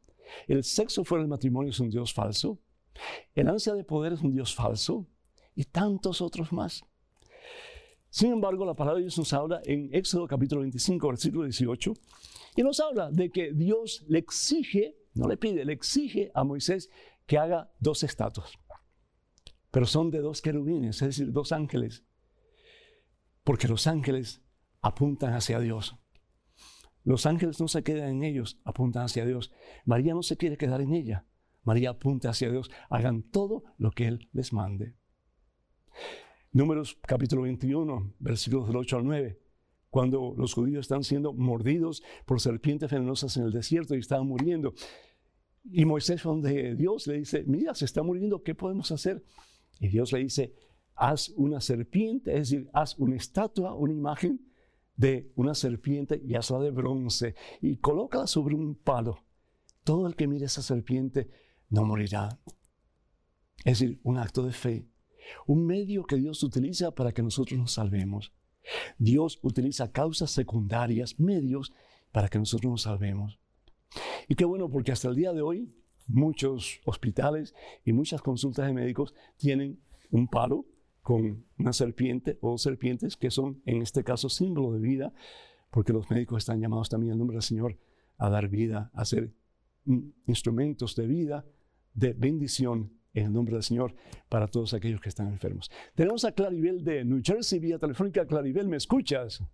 el 0.46 0.64
sexo 0.64 1.04
fuera 1.04 1.22
del 1.22 1.30
matrimonio 1.30 1.70
es 1.70 1.80
un 1.80 1.90
dios 1.90 2.12
falso, 2.12 2.58
el 3.34 3.48
ansia 3.48 3.74
de 3.74 3.84
poder 3.84 4.14
es 4.14 4.20
un 4.20 4.32
dios 4.32 4.54
falso 4.54 5.06
y 5.54 5.64
tantos 5.64 6.20
otros 6.20 6.52
más. 6.52 6.84
Sin 8.10 8.30
embargo, 8.30 8.64
la 8.64 8.74
palabra 8.74 8.98
de 8.98 9.06
Dios 9.06 9.18
nos 9.18 9.32
habla 9.32 9.60
en 9.64 9.90
Éxodo 9.92 10.28
capítulo 10.28 10.60
25, 10.60 11.08
versículo 11.08 11.42
18, 11.44 11.94
y 12.56 12.62
nos 12.62 12.78
habla 12.78 13.10
de 13.10 13.30
que 13.30 13.52
Dios 13.52 14.04
le 14.06 14.20
exige, 14.20 14.96
no 15.14 15.26
le 15.26 15.36
pide, 15.36 15.64
le 15.64 15.72
exige 15.72 16.30
a 16.32 16.44
Moisés 16.44 16.90
que 17.26 17.38
haga 17.38 17.72
dos 17.80 18.04
estatuas. 18.04 18.52
Pero 19.72 19.86
son 19.86 20.12
de 20.12 20.20
dos 20.20 20.40
querubines, 20.40 21.02
es 21.02 21.08
decir, 21.08 21.32
dos 21.32 21.50
ángeles. 21.50 22.04
Porque 23.42 23.66
los 23.66 23.88
ángeles 23.88 24.40
apuntan 24.80 25.34
hacia 25.34 25.58
Dios. 25.58 25.96
Los 27.04 27.26
ángeles 27.26 27.60
no 27.60 27.68
se 27.68 27.82
quedan 27.82 28.08
en 28.08 28.24
ellos, 28.24 28.58
apuntan 28.64 29.04
hacia 29.04 29.26
Dios. 29.26 29.52
María 29.84 30.14
no 30.14 30.22
se 30.22 30.38
quiere 30.38 30.56
quedar 30.56 30.80
en 30.80 30.94
ella. 30.94 31.26
María 31.62 31.90
apunta 31.90 32.30
hacia 32.30 32.50
Dios. 32.50 32.70
Hagan 32.88 33.22
todo 33.22 33.64
lo 33.76 33.90
que 33.90 34.08
Él 34.08 34.28
les 34.32 34.52
mande. 34.52 34.94
Números 36.52 36.98
capítulo 37.02 37.42
21, 37.42 38.14
versículos 38.18 38.68
del 38.68 38.76
8 38.76 38.96
al 38.96 39.04
9. 39.04 39.40
Cuando 39.90 40.34
los 40.36 40.54
judíos 40.54 40.80
están 40.80 41.04
siendo 41.04 41.34
mordidos 41.34 42.02
por 42.24 42.40
serpientes 42.40 42.90
venenosas 42.90 43.36
en 43.36 43.44
el 43.44 43.52
desierto 43.52 43.94
y 43.94 43.98
están 43.98 44.26
muriendo. 44.26 44.74
Y 45.64 45.84
Moisés, 45.84 46.22
donde 46.22 46.74
Dios 46.74 47.06
le 47.06 47.18
dice, 47.18 47.44
mira, 47.46 47.74
se 47.74 47.84
está 47.84 48.02
muriendo, 48.02 48.42
¿qué 48.42 48.54
podemos 48.54 48.90
hacer? 48.92 49.24
Y 49.78 49.88
Dios 49.88 50.12
le 50.12 50.20
dice, 50.20 50.54
haz 50.94 51.30
una 51.30 51.60
serpiente, 51.60 52.32
es 52.32 52.50
decir, 52.50 52.70
haz 52.72 52.98
una 52.98 53.16
estatua, 53.16 53.74
una 53.74 53.92
imagen 53.92 54.40
de 54.96 55.32
una 55.34 55.54
serpiente 55.54 56.20
y 56.24 56.34
hazla 56.34 56.60
de 56.60 56.70
bronce 56.70 57.34
y 57.60 57.78
colócala 57.78 58.26
sobre 58.26 58.54
un 58.54 58.74
palo. 58.74 59.24
Todo 59.82 60.06
el 60.06 60.16
que 60.16 60.26
mire 60.26 60.46
esa 60.46 60.62
serpiente 60.62 61.28
no 61.68 61.84
morirá. 61.84 62.38
Es 63.64 63.80
decir, 63.80 64.00
un 64.02 64.18
acto 64.18 64.42
de 64.42 64.52
fe 64.52 64.88
un 65.46 65.66
medio 65.66 66.04
que 66.04 66.16
Dios 66.16 66.42
utiliza 66.42 66.94
para 66.94 67.12
que 67.12 67.22
nosotros 67.22 67.58
nos 67.58 67.72
salvemos. 67.72 68.32
Dios 68.98 69.38
utiliza 69.42 69.92
causas 69.92 70.30
secundarias, 70.30 71.18
medios, 71.20 71.72
para 72.12 72.28
que 72.28 72.38
nosotros 72.38 72.70
nos 72.70 72.82
salvemos. 72.82 73.38
Y 74.28 74.34
qué 74.34 74.44
bueno, 74.44 74.70
porque 74.70 74.92
hasta 74.92 75.08
el 75.08 75.16
día 75.16 75.32
de 75.32 75.42
hoy 75.42 75.74
muchos 76.06 76.80
hospitales 76.84 77.54
y 77.84 77.92
muchas 77.92 78.22
consultas 78.22 78.66
de 78.66 78.72
médicos 78.72 79.14
tienen 79.36 79.80
un 80.10 80.28
palo 80.28 80.66
con 81.04 81.44
una 81.58 81.74
serpiente 81.74 82.38
o 82.40 82.56
serpientes 82.56 83.16
que 83.16 83.30
son 83.30 83.60
en 83.66 83.82
este 83.82 84.02
caso 84.02 84.30
símbolo 84.30 84.72
de 84.72 84.80
vida, 84.80 85.12
porque 85.70 85.92
los 85.92 86.10
médicos 86.10 86.38
están 86.38 86.60
llamados 86.60 86.88
también 86.88 87.12
en 87.12 87.18
nombre 87.18 87.36
del 87.36 87.42
Señor 87.42 87.78
a 88.16 88.30
dar 88.30 88.48
vida, 88.48 88.90
a 88.94 89.04
ser 89.04 89.30
instrumentos 90.26 90.96
de 90.96 91.06
vida, 91.06 91.44
de 91.92 92.14
bendición 92.14 92.90
en 93.12 93.26
el 93.26 93.32
nombre 93.34 93.54
del 93.54 93.62
Señor 93.62 93.94
para 94.30 94.48
todos 94.48 94.72
aquellos 94.72 95.02
que 95.02 95.10
están 95.10 95.28
enfermos. 95.28 95.70
Tenemos 95.94 96.24
a 96.24 96.32
Claribel 96.32 96.82
de 96.82 97.04
New 97.04 97.20
Jersey, 97.22 97.58
vía 97.58 97.78
telefónica. 97.78 98.26
Claribel, 98.26 98.66
¿me 98.66 98.78
escuchas? 98.78 99.44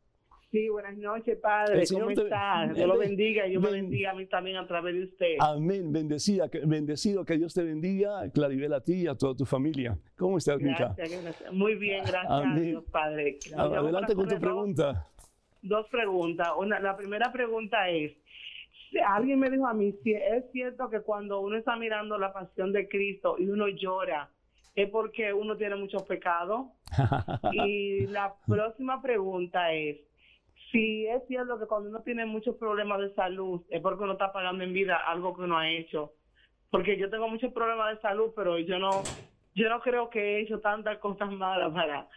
Sí, 0.51 0.69
buenas 0.69 0.97
noches, 0.97 1.39
Padre. 1.39 1.85
¿Cómo 1.93 2.11
está? 2.11 2.69
Dios 2.75 2.89
lo 2.89 2.99
bendiga 2.99 3.47
y 3.47 3.53
yo 3.53 3.61
me 3.61 3.71
bendiga 3.71 4.11
a 4.11 4.15
mí 4.15 4.27
también 4.27 4.57
a 4.57 4.67
través 4.67 4.95
de 4.95 5.05
usted. 5.05 5.37
Amén. 5.39 5.93
Bendecida, 5.93 6.51
bendecido, 6.65 7.25
que 7.25 7.39
Dios 7.39 7.55
te 7.55 7.63
bendiga, 7.63 8.29
Claribel, 8.33 8.73
a 8.73 8.81
ti 8.81 9.03
y 9.03 9.07
a 9.07 9.15
toda 9.15 9.37
tu 9.37 9.47
familia. 9.47 9.97
¿Cómo 10.17 10.39
estás, 10.39 10.61
Mica? 10.61 10.97
Muy 11.53 11.77
bien, 11.77 12.03
gracias 12.05 12.33
a 12.33 12.55
Dios, 12.59 12.85
Padre. 12.91 13.39
Adelante 13.57 14.15
con 14.17 14.27
tu 14.27 14.41
pregunta. 14.41 15.07
Dos 15.63 15.87
preguntas. 15.89 16.49
Una, 16.59 16.81
la 16.81 16.97
primera 16.97 17.31
pregunta 17.31 17.89
es, 17.89 18.13
alguien 19.07 19.39
me 19.39 19.51
dijo 19.51 19.69
a 19.69 19.75
mí, 19.75 19.93
si 20.03 20.15
es 20.15 20.51
cierto 20.51 20.91
que 20.91 21.01
cuando 21.03 21.41
uno 21.41 21.57
está 21.57 21.77
mirando 21.77 22.19
la 22.19 22.33
pasión 22.33 22.73
de 22.73 22.89
Cristo 22.89 23.37
y 23.39 23.49
uno 23.49 23.69
llora, 23.69 24.29
es 24.75 24.91
porque 24.91 25.33
uno 25.33 25.57
tiene 25.57 25.77
muchos 25.77 26.03
pecados. 26.03 26.67
y 27.53 28.09
la 28.09 28.35
próxima 28.49 29.01
pregunta 29.01 29.73
es, 29.73 30.10
si 30.71 31.07
es 31.07 31.23
cierto 31.27 31.59
que 31.59 31.67
cuando 31.67 31.89
uno 31.89 32.03
tiene 32.03 32.27
muchos 32.27 32.57
problemas 32.57 33.01
de 33.01 33.15
salud, 33.15 33.63
es 33.69 33.81
porque 33.81 34.05
uno 34.05 34.13
está 34.13 34.33
pagando 34.33 34.65
en 34.65 34.73
vida 34.73 34.97
algo 34.97 35.35
que 35.35 35.43
uno 35.43 35.59
ha 35.59 35.71
hecho. 35.71 36.13
Porque 36.71 36.97
yo 36.99 37.11
tengo 37.11 37.29
muchos 37.29 37.53
problemas 37.53 37.95
de 37.95 38.01
salud, 38.01 38.33
pero 38.37 38.59
yo 38.59 38.79
no, 38.79 39.03
yo 39.55 39.69
no 39.69 39.81
creo 39.81 40.09
que 40.11 40.21
he 40.21 40.41
hecho 40.43 40.61
tantas 40.61 40.99
cosas 40.99 41.33
malas 41.33 41.73
para, 41.73 42.09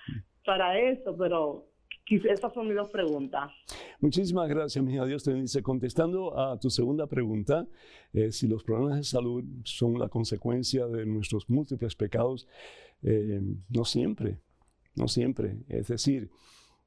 para 0.46 0.80
eso, 0.80 1.16
pero 1.18 1.66
esas 2.08 2.54
son 2.54 2.68
mis 2.68 2.76
dos 2.76 2.90
preguntas. 2.90 3.52
Muchísimas 4.00 4.48
gracias, 4.50 4.84
mi 4.84 4.92
Dios 4.92 5.24
te 5.24 5.32
bendice. 5.32 5.64
Contestando 5.64 6.38
a 6.38 6.60
tu 6.60 6.70
segunda 6.70 7.08
pregunta, 7.08 7.66
eh, 8.14 8.32
si 8.32 8.48
los 8.48 8.64
problemas 8.64 8.98
de 8.98 9.04
salud 9.04 9.44
son 9.64 9.98
la 9.98 10.10
consecuencia 10.10 10.86
de 10.88 11.06
nuestros 11.06 11.50
múltiples 11.50 11.96
pecados, 11.96 12.48
eh, 13.02 13.42
no 13.70 13.86
siempre, 13.86 14.40
no 14.96 15.08
siempre. 15.08 15.58
Es 15.70 15.88
decir, 15.88 16.30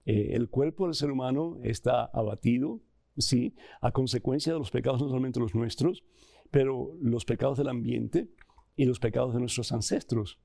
eh, 0.07 0.31
el 0.35 0.49
cuerpo 0.49 0.87
del 0.87 0.95
ser 0.95 1.11
humano 1.11 1.59
está 1.63 2.05
abatido, 2.05 2.81
sí, 3.19 3.55
a 3.81 3.93
consecuencia 3.93 4.53
de 4.53 4.59
los 4.59 4.71
pecados, 4.71 5.03
no 5.03 5.09
solamente 5.09 5.41
los 5.41 5.55
nuestros, 5.55 6.05
pero 6.51 6.97
los 7.03 7.25
pecados 7.25 7.59
del 7.59 7.69
ambiente 7.69 8.31
y 8.77 8.85
los 8.85 9.01
pecados 9.01 9.35
de 9.35 9.41
nuestros 9.41 9.73
ancestros. 9.73 10.39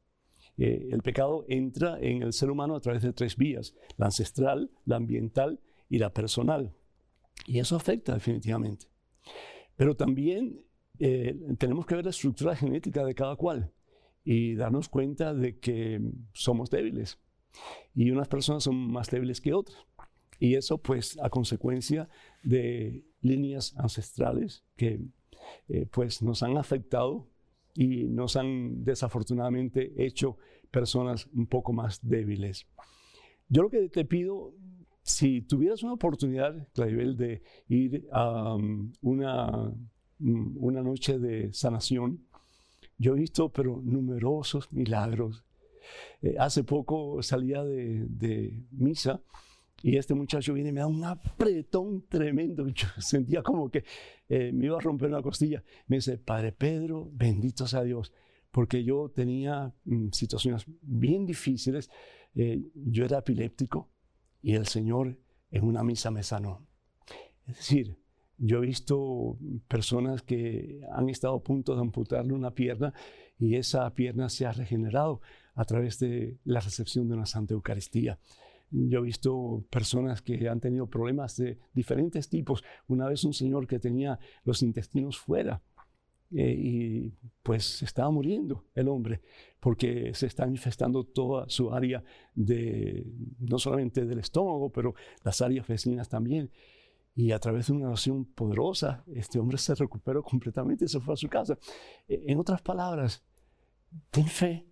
Eh, 0.58 0.90
el 0.92 1.02
pecado 1.02 1.46
entra 1.48 2.00
en 2.00 2.24
el 2.24 2.34
ser 2.34 2.50
humano 2.50 2.76
a 2.76 2.82
través 2.82 3.04
de 3.04 3.14
tres 3.14 3.38
vías, 3.38 3.76
la 3.98 4.08
ancestral, 4.08 4.72
la 4.86 4.98
ambiental 4.98 5.60
y 5.90 6.00
la 6.00 6.12
personal. 6.12 6.74
Y 7.46 7.60
eso 7.60 7.76
afecta 7.76 8.14
definitivamente. 8.14 8.88
Pero 9.76 9.96
también 9.96 10.66
eh, 11.00 11.36
tenemos 11.58 11.86
que 11.86 11.96
ver 11.96 12.06
la 12.06 12.12
estructura 12.12 12.56
genética 12.56 13.06
de 13.06 13.16
cada 13.16 13.36
cual 13.36 13.72
y 14.24 14.56
darnos 14.56 14.90
cuenta 14.90 15.34
de 15.34 15.60
que 15.60 16.02
somos 16.34 16.70
débiles. 16.70 17.20
Y 17.94 18.12
unas 18.12 18.28
personas 18.28 18.64
son 18.64 18.76
más 18.92 19.10
débiles 19.10 19.42
que 19.42 19.54
otras. 19.54 19.78
Y 20.40 20.56
eso 20.56 20.78
pues 20.80 21.20
a 21.22 21.30
consecuencia 21.30 22.10
de 22.44 23.06
líneas 23.22 23.76
ancestrales 23.78 24.64
que 24.76 25.00
eh, 25.68 25.86
pues 25.92 26.22
nos 26.22 26.44
han 26.44 26.58
afectado 26.58 27.28
y 27.76 28.06
nos 28.06 28.36
han 28.36 28.84
desafortunadamente 28.84 29.94
hecho 30.04 30.38
personas 30.72 31.28
un 31.34 31.48
poco 31.48 31.74
más 31.74 32.00
débiles. 32.02 32.68
Yo 33.50 33.64
lo 33.64 33.70
que 33.70 33.90
te 33.90 34.06
pido, 34.06 34.54
si 35.04 35.42
tuvieras 35.42 35.84
una 35.84 35.94
oportunidad, 35.94 36.68
Claribel, 36.74 37.18
de 37.18 37.44
ir 37.68 38.08
a 38.12 38.56
um, 38.56 38.94
una, 39.02 39.74
mm, 40.20 40.58
una 40.58 40.82
noche 40.82 41.20
de 41.20 41.52
sanación, 41.54 42.26
yo 42.98 43.16
he 43.16 43.20
visto, 43.20 43.50
pero 43.50 43.82
numerosos 43.84 44.72
milagros. 44.72 45.44
Eh, 46.22 46.36
hace 46.40 46.64
poco 46.64 47.22
salía 47.22 47.64
de, 47.64 48.54
misa 48.72 49.22
y 49.84 49.98
este 49.98 50.14
muchacho 50.14 50.54
viene 50.54 50.70
y 50.70 50.74
me 50.74 50.82
da 50.82 50.88
un 50.88 51.04
apretón 51.04 52.06
tremendo. 52.08 52.68
Yo 52.70 52.88
sentía 53.00 53.42
como 53.42 53.70
que 53.70 53.84
eh, 54.30 54.52
me 54.54 54.66
iba 54.66 54.78
a 54.78 54.82
romper 54.82 55.10
una 55.10 55.22
costilla. 55.22 55.64
Me 55.88 55.98
dice, 55.98 56.18
Padre 56.18 56.52
Pedro, 56.52 57.10
bendito 57.14 57.68
sea 57.68 57.84
Dios, 57.84 58.14
porque 58.52 58.84
yo 58.84 59.10
tenía 59.10 59.74
mm, 59.86 60.10
situaciones 60.12 60.66
bien 60.82 61.26
difíciles. 61.26 61.90
Eh, 62.36 62.72
yo 62.76 63.06
era 63.06 63.20
epiléptico 63.20 63.90
y 64.42 64.56
el 64.56 64.68
Señor 64.68 65.18
en 65.50 65.66
una 65.66 65.84
misa 65.84 66.12
me 66.12 66.24
sanó. 66.24 66.66
Es 67.46 67.58
decir, 67.58 67.98
yo 68.44 68.58
he 68.58 68.66
visto 68.66 69.38
personas 69.68 70.24
que 70.24 70.82
han 70.92 71.10
estado 71.10 71.36
a 71.36 71.44
punto 71.44 71.76
de 71.76 71.82
amputarle 71.82 72.34
una 72.34 72.56
pierna 72.56 72.92
y 73.38 73.56
esa 73.56 73.94
pierna 73.94 74.30
se 74.30 74.48
ha 74.48 74.52
regenerado 74.52 75.22
a 75.56 75.66
través 75.66 76.00
de 76.00 76.38
la 76.46 76.60
recepción 76.60 77.08
de 77.08 77.16
una 77.16 77.26
Santa 77.26 77.54
Eucaristía. 77.54 78.20
Yo 78.72 79.00
he 79.00 79.04
visto 79.04 79.66
personas 79.70 80.22
que 80.22 80.48
han 80.48 80.62
tenido 80.62 80.88
problemas 80.88 81.36
de 81.36 81.60
diferentes 81.74 82.30
tipos. 82.30 82.64
Una 82.88 83.08
vez 83.08 83.24
un 83.26 83.34
señor 83.34 83.68
que 83.68 83.80
tenía 83.80 84.18
los 84.46 84.64
intestinos 84.64 85.18
fuera 85.18 85.62
eh, 86.34 86.56
y 86.58 87.14
pues 87.44 87.84
estaba 87.84 88.10
muriendo 88.10 88.64
el 88.74 88.88
hombre 88.88 89.22
porque 89.60 90.14
se 90.14 90.26
está 90.26 90.48
infestando 90.48 91.04
toda 91.04 91.50
su 91.50 91.74
área 91.74 92.04
de, 92.34 93.06
no 93.40 93.60
solamente 93.60 94.06
del 94.06 94.20
estómago, 94.20 94.72
pero 94.72 94.96
las 95.24 95.42
áreas 95.42 95.68
vecinas 95.68 96.08
también. 96.08 96.50
Y 97.14 97.32
a 97.32 97.40
través 97.40 97.68
de 97.68 97.74
una 97.74 97.88
oración 97.88 98.26
poderosa, 98.26 99.04
este 99.14 99.38
hombre 99.38 99.58
se 99.58 99.76
recuperó 99.76 100.24
completamente 100.24 100.86
y 100.86 100.88
se 100.88 101.02
fue 101.02 101.14
a 101.14 101.18
su 101.18 101.28
casa. 101.28 101.58
E, 102.08 102.24
en 102.28 102.40
otras 102.40 102.62
palabras, 102.62 103.22
ten 104.10 104.26
fe. 104.26 104.66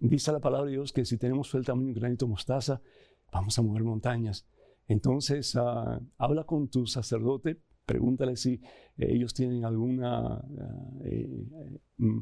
Dice 0.00 0.30
la 0.32 0.40
palabra 0.40 0.66
de 0.66 0.72
Dios 0.72 0.92
que 0.92 1.04
si 1.04 1.18
tenemos 1.18 1.50
fe 1.50 1.58
el 1.58 1.64
tamaño 1.64 1.86
de 1.86 1.92
un 1.92 1.98
granito 1.98 2.28
mostaza, 2.28 2.80
vamos 3.32 3.58
a 3.58 3.62
mover 3.62 3.82
montañas. 3.82 4.46
Entonces, 4.86 5.54
ah, 5.56 6.00
habla 6.16 6.44
con 6.44 6.68
tu 6.68 6.86
sacerdote, 6.86 7.60
pregúntale 7.84 8.36
si 8.36 8.54
eh, 8.96 9.08
ellos 9.10 9.34
tienen 9.34 9.64
alguna, 9.64 10.42
eh, 11.04 11.46
mm, 11.96 12.18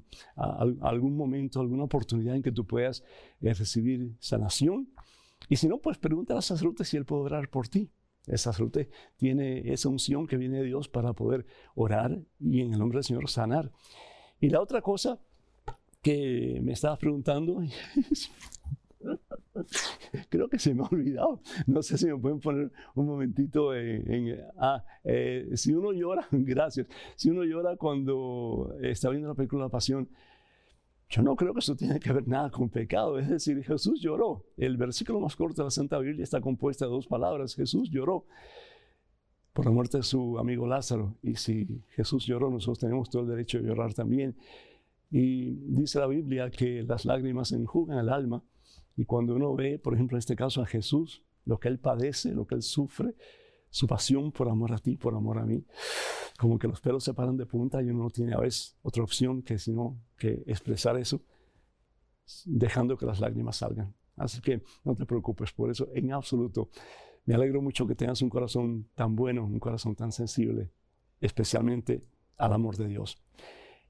algún 0.80 1.16
momento, 1.16 1.60
alguna 1.60 1.84
oportunidad 1.84 2.34
en 2.34 2.42
que 2.42 2.52
tú 2.52 2.66
puedas 2.66 3.04
recibir 3.40 4.16
sanación. 4.20 4.88
Y 5.48 5.56
si 5.56 5.68
no, 5.68 5.78
pues 5.78 5.98
pregúntale 5.98 6.38
al 6.38 6.42
sacerdote 6.42 6.84
si 6.84 6.96
él 6.96 7.04
puede 7.04 7.22
orar 7.22 7.50
por 7.50 7.68
ti. 7.68 7.90
El 8.26 8.38
sacerdote 8.38 8.88
tiene 9.16 9.72
esa 9.72 9.88
unción 9.88 10.26
que 10.26 10.36
viene 10.36 10.58
de 10.58 10.64
Dios 10.64 10.88
para 10.88 11.12
poder 11.12 11.46
orar 11.74 12.20
y 12.40 12.62
en 12.62 12.72
el 12.72 12.78
nombre 12.78 12.96
del 12.96 13.04
Señor 13.04 13.28
sanar. 13.28 13.70
Y 14.40 14.50
la 14.50 14.60
otra 14.60 14.82
cosa 14.82 15.20
que 16.06 16.60
me 16.62 16.70
estabas 16.70 17.00
preguntando, 17.00 17.60
creo 20.28 20.48
que 20.48 20.60
se 20.60 20.72
me 20.72 20.84
ha 20.84 20.86
olvidado. 20.86 21.40
No 21.66 21.82
sé 21.82 21.98
si 21.98 22.06
me 22.06 22.16
pueden 22.16 22.38
poner 22.38 22.70
un 22.94 23.06
momentito 23.06 23.74
en... 23.74 24.40
ah, 24.56 24.84
eh, 25.02 25.50
si 25.54 25.74
uno 25.74 25.92
llora, 25.92 26.28
gracias. 26.30 26.86
Si 27.16 27.28
uno 27.28 27.42
llora 27.42 27.76
cuando 27.76 28.72
está 28.82 29.10
viendo 29.10 29.26
la 29.26 29.34
película 29.34 29.64
La 29.64 29.68
Pasión, 29.68 30.08
yo 31.08 31.22
no 31.22 31.34
creo 31.34 31.52
que 31.52 31.58
eso 31.58 31.74
tenga 31.74 31.98
que 31.98 32.12
ver 32.12 32.28
nada 32.28 32.50
con 32.50 32.68
pecado. 32.68 33.18
Es 33.18 33.28
decir, 33.28 33.64
Jesús 33.64 34.00
lloró. 34.00 34.44
El 34.56 34.76
versículo 34.76 35.18
más 35.18 35.34
corto 35.34 35.62
de 35.62 35.66
la 35.66 35.70
Santa 35.72 35.98
Biblia 35.98 36.22
está 36.22 36.40
compuesto 36.40 36.84
de 36.84 36.92
dos 36.92 37.08
palabras. 37.08 37.56
Jesús 37.56 37.90
lloró 37.90 38.26
por 39.52 39.64
la 39.64 39.72
muerte 39.72 39.96
de 39.96 40.04
su 40.04 40.38
amigo 40.38 40.68
Lázaro. 40.68 41.16
Y 41.20 41.34
si 41.34 41.82
Jesús 41.96 42.26
lloró, 42.26 42.48
nosotros 42.48 42.78
tenemos 42.78 43.10
todo 43.10 43.22
el 43.22 43.28
derecho 43.28 43.58
de 43.58 43.66
llorar 43.66 43.92
también. 43.92 44.36
Y 45.18 45.54
dice 45.68 45.98
la 45.98 46.08
Biblia 46.08 46.50
que 46.50 46.82
las 46.82 47.06
lágrimas 47.06 47.50
enjugan 47.52 47.96
el 47.96 48.10
alma. 48.10 48.44
Y 48.98 49.06
cuando 49.06 49.34
uno 49.34 49.54
ve, 49.54 49.78
por 49.78 49.94
ejemplo, 49.94 50.14
en 50.14 50.18
este 50.18 50.36
caso 50.36 50.60
a 50.60 50.66
Jesús, 50.66 51.24
lo 51.46 51.58
que 51.58 51.68
él 51.68 51.78
padece, 51.78 52.34
lo 52.34 52.46
que 52.46 52.54
él 52.54 52.60
sufre, 52.60 53.14
su 53.70 53.86
pasión 53.86 54.30
por 54.30 54.50
amor 54.50 54.74
a 54.74 54.78
ti, 54.78 54.98
por 54.98 55.14
amor 55.14 55.38
a 55.38 55.46
mí, 55.46 55.64
como 56.38 56.58
que 56.58 56.68
los 56.68 56.82
pelos 56.82 57.02
se 57.02 57.14
paran 57.14 57.38
de 57.38 57.46
punta 57.46 57.82
y 57.82 57.88
uno 57.88 58.02
no 58.02 58.10
tiene 58.10 58.34
a 58.34 58.40
veces 58.40 58.76
otra 58.82 59.02
opción 59.02 59.40
que 59.42 59.58
sino 59.58 59.98
que 60.18 60.42
expresar 60.46 60.98
eso, 60.98 61.22
dejando 62.44 62.98
que 62.98 63.06
las 63.06 63.18
lágrimas 63.18 63.56
salgan. 63.56 63.94
Así 64.16 64.42
que 64.42 64.64
no 64.84 64.94
te 64.94 65.06
preocupes 65.06 65.50
por 65.50 65.70
eso 65.70 65.88
en 65.94 66.12
absoluto. 66.12 66.68
Me 67.24 67.34
alegro 67.34 67.62
mucho 67.62 67.86
que 67.86 67.94
tengas 67.94 68.20
un 68.20 68.28
corazón 68.28 68.90
tan 68.94 69.16
bueno, 69.16 69.46
un 69.46 69.60
corazón 69.60 69.94
tan 69.94 70.12
sensible, 70.12 70.72
especialmente 71.22 72.02
al 72.36 72.52
amor 72.52 72.76
de 72.76 72.88
Dios. 72.88 73.16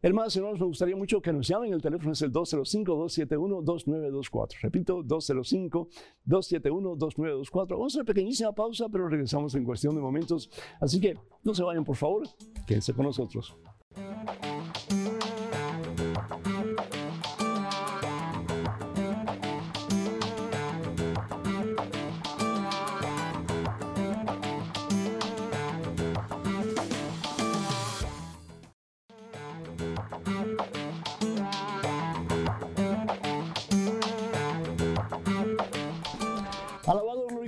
Hermanos 0.07 0.35
y 0.37 0.39
hermanos, 0.39 0.61
me 0.61 0.67
gustaría 0.67 0.95
mucho 0.95 1.21
que 1.21 1.33
nos 1.33 1.49
llamen. 1.49 1.73
El 1.73 1.83
teléfono 1.83 2.13
es 2.13 2.23
el 2.23 2.33
205-271-2924. 2.33 4.61
Repito, 4.63 5.03
205-271-2924. 5.03 7.71
Vamos 7.71 7.97
a 7.97 7.99
una 7.99 8.05
pequeñísima 8.05 8.53
pausa, 8.53 8.89
pero 8.89 9.09
regresamos 9.09 9.57
en 9.57 9.65
cuestión 9.65 9.97
de 9.97 10.01
momentos. 10.01 10.49
Así 10.81 11.01
que 11.01 11.19
no 11.43 11.53
se 11.53 11.65
vayan, 11.65 11.83
por 11.83 11.97
favor. 11.97 12.23
Quédense 12.69 12.95
con 12.95 13.07
nosotros. 13.07 13.57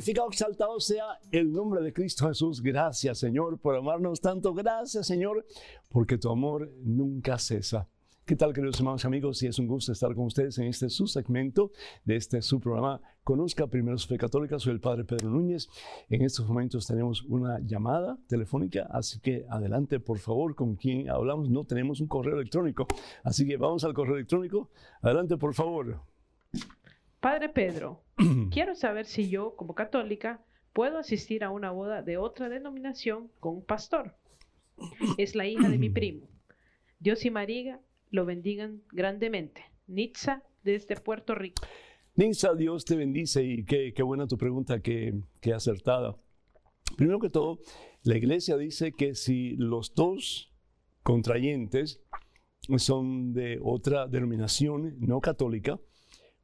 Exaltado 0.08 0.80
sea 0.80 1.18
el 1.30 1.52
nombre 1.52 1.82
de 1.82 1.92
Cristo 1.92 2.28
Jesús. 2.28 2.62
Gracias, 2.62 3.18
Señor, 3.18 3.58
por 3.58 3.76
amarnos 3.76 4.20
tanto. 4.20 4.54
Gracias, 4.54 5.06
Señor, 5.06 5.44
porque 5.90 6.16
tu 6.18 6.30
amor 6.30 6.70
nunca 6.82 7.38
cesa. 7.38 7.88
¿Qué 8.24 8.36
tal, 8.36 8.52
queridos 8.52 8.78
hermanos 8.78 9.04
y 9.04 9.06
amigos? 9.06 9.42
Y 9.42 9.46
es 9.46 9.58
un 9.58 9.66
gusto 9.66 9.92
estar 9.92 10.14
con 10.14 10.26
ustedes 10.26 10.58
en 10.58 10.66
este 10.66 10.90
su 10.90 11.06
segmento 11.06 11.72
de 12.04 12.16
este 12.16 12.42
su 12.42 12.60
programa 12.60 13.00
Conozca 13.24 13.66
Primero 13.66 13.96
su 13.96 14.08
Fe 14.08 14.18
Católica. 14.18 14.58
Soy 14.58 14.72
el 14.72 14.80
Padre 14.80 15.04
Pedro 15.04 15.30
Núñez. 15.30 15.68
En 16.10 16.22
estos 16.22 16.46
momentos 16.46 16.86
tenemos 16.86 17.22
una 17.22 17.58
llamada 17.60 18.18
telefónica, 18.28 18.86
así 18.90 19.20
que 19.20 19.46
adelante, 19.48 19.98
por 19.98 20.18
favor, 20.18 20.54
con 20.54 20.76
quien 20.76 21.08
hablamos. 21.08 21.48
No 21.48 21.64
tenemos 21.64 22.00
un 22.00 22.06
correo 22.06 22.34
electrónico, 22.34 22.86
así 23.24 23.46
que 23.46 23.56
vamos 23.56 23.84
al 23.84 23.94
correo 23.94 24.16
electrónico. 24.16 24.70
Adelante, 25.00 25.36
por 25.36 25.54
favor. 25.54 26.00
Padre 27.20 27.48
Pedro, 27.48 28.04
quiero 28.50 28.74
saber 28.74 29.06
si 29.06 29.28
yo, 29.28 29.56
como 29.56 29.74
católica, 29.74 30.40
puedo 30.72 30.98
asistir 30.98 31.42
a 31.42 31.50
una 31.50 31.72
boda 31.72 32.02
de 32.02 32.16
otra 32.16 32.48
denominación 32.48 33.30
con 33.40 33.56
un 33.56 33.64
pastor. 33.64 34.14
Es 35.16 35.34
la 35.34 35.46
hija 35.46 35.68
de 35.68 35.78
mi 35.78 35.90
primo. 35.90 36.28
Dios 37.00 37.24
y 37.24 37.30
María 37.30 37.80
lo 38.10 38.24
bendigan 38.24 38.82
grandemente. 38.92 39.62
Nitza, 39.88 40.42
desde 40.62 40.96
Puerto 40.96 41.34
Rico. 41.34 41.62
Nitza, 42.14 42.54
Dios 42.54 42.84
te 42.84 42.96
bendice 42.96 43.42
y 43.42 43.64
qué, 43.64 43.92
buena 44.02 44.26
tu 44.26 44.38
pregunta, 44.38 44.80
qué, 44.80 45.14
qué 45.40 45.52
acertada. 45.52 46.16
Primero 46.96 47.18
que 47.18 47.30
todo, 47.30 47.58
la 48.02 48.16
iglesia 48.16 48.56
dice 48.56 48.92
que 48.92 49.14
si 49.14 49.56
los 49.56 49.94
dos 49.94 50.52
contrayentes 51.02 52.00
son 52.76 53.32
de 53.32 53.58
otra 53.62 54.06
denominación 54.06 54.96
no 55.00 55.20
católica, 55.20 55.80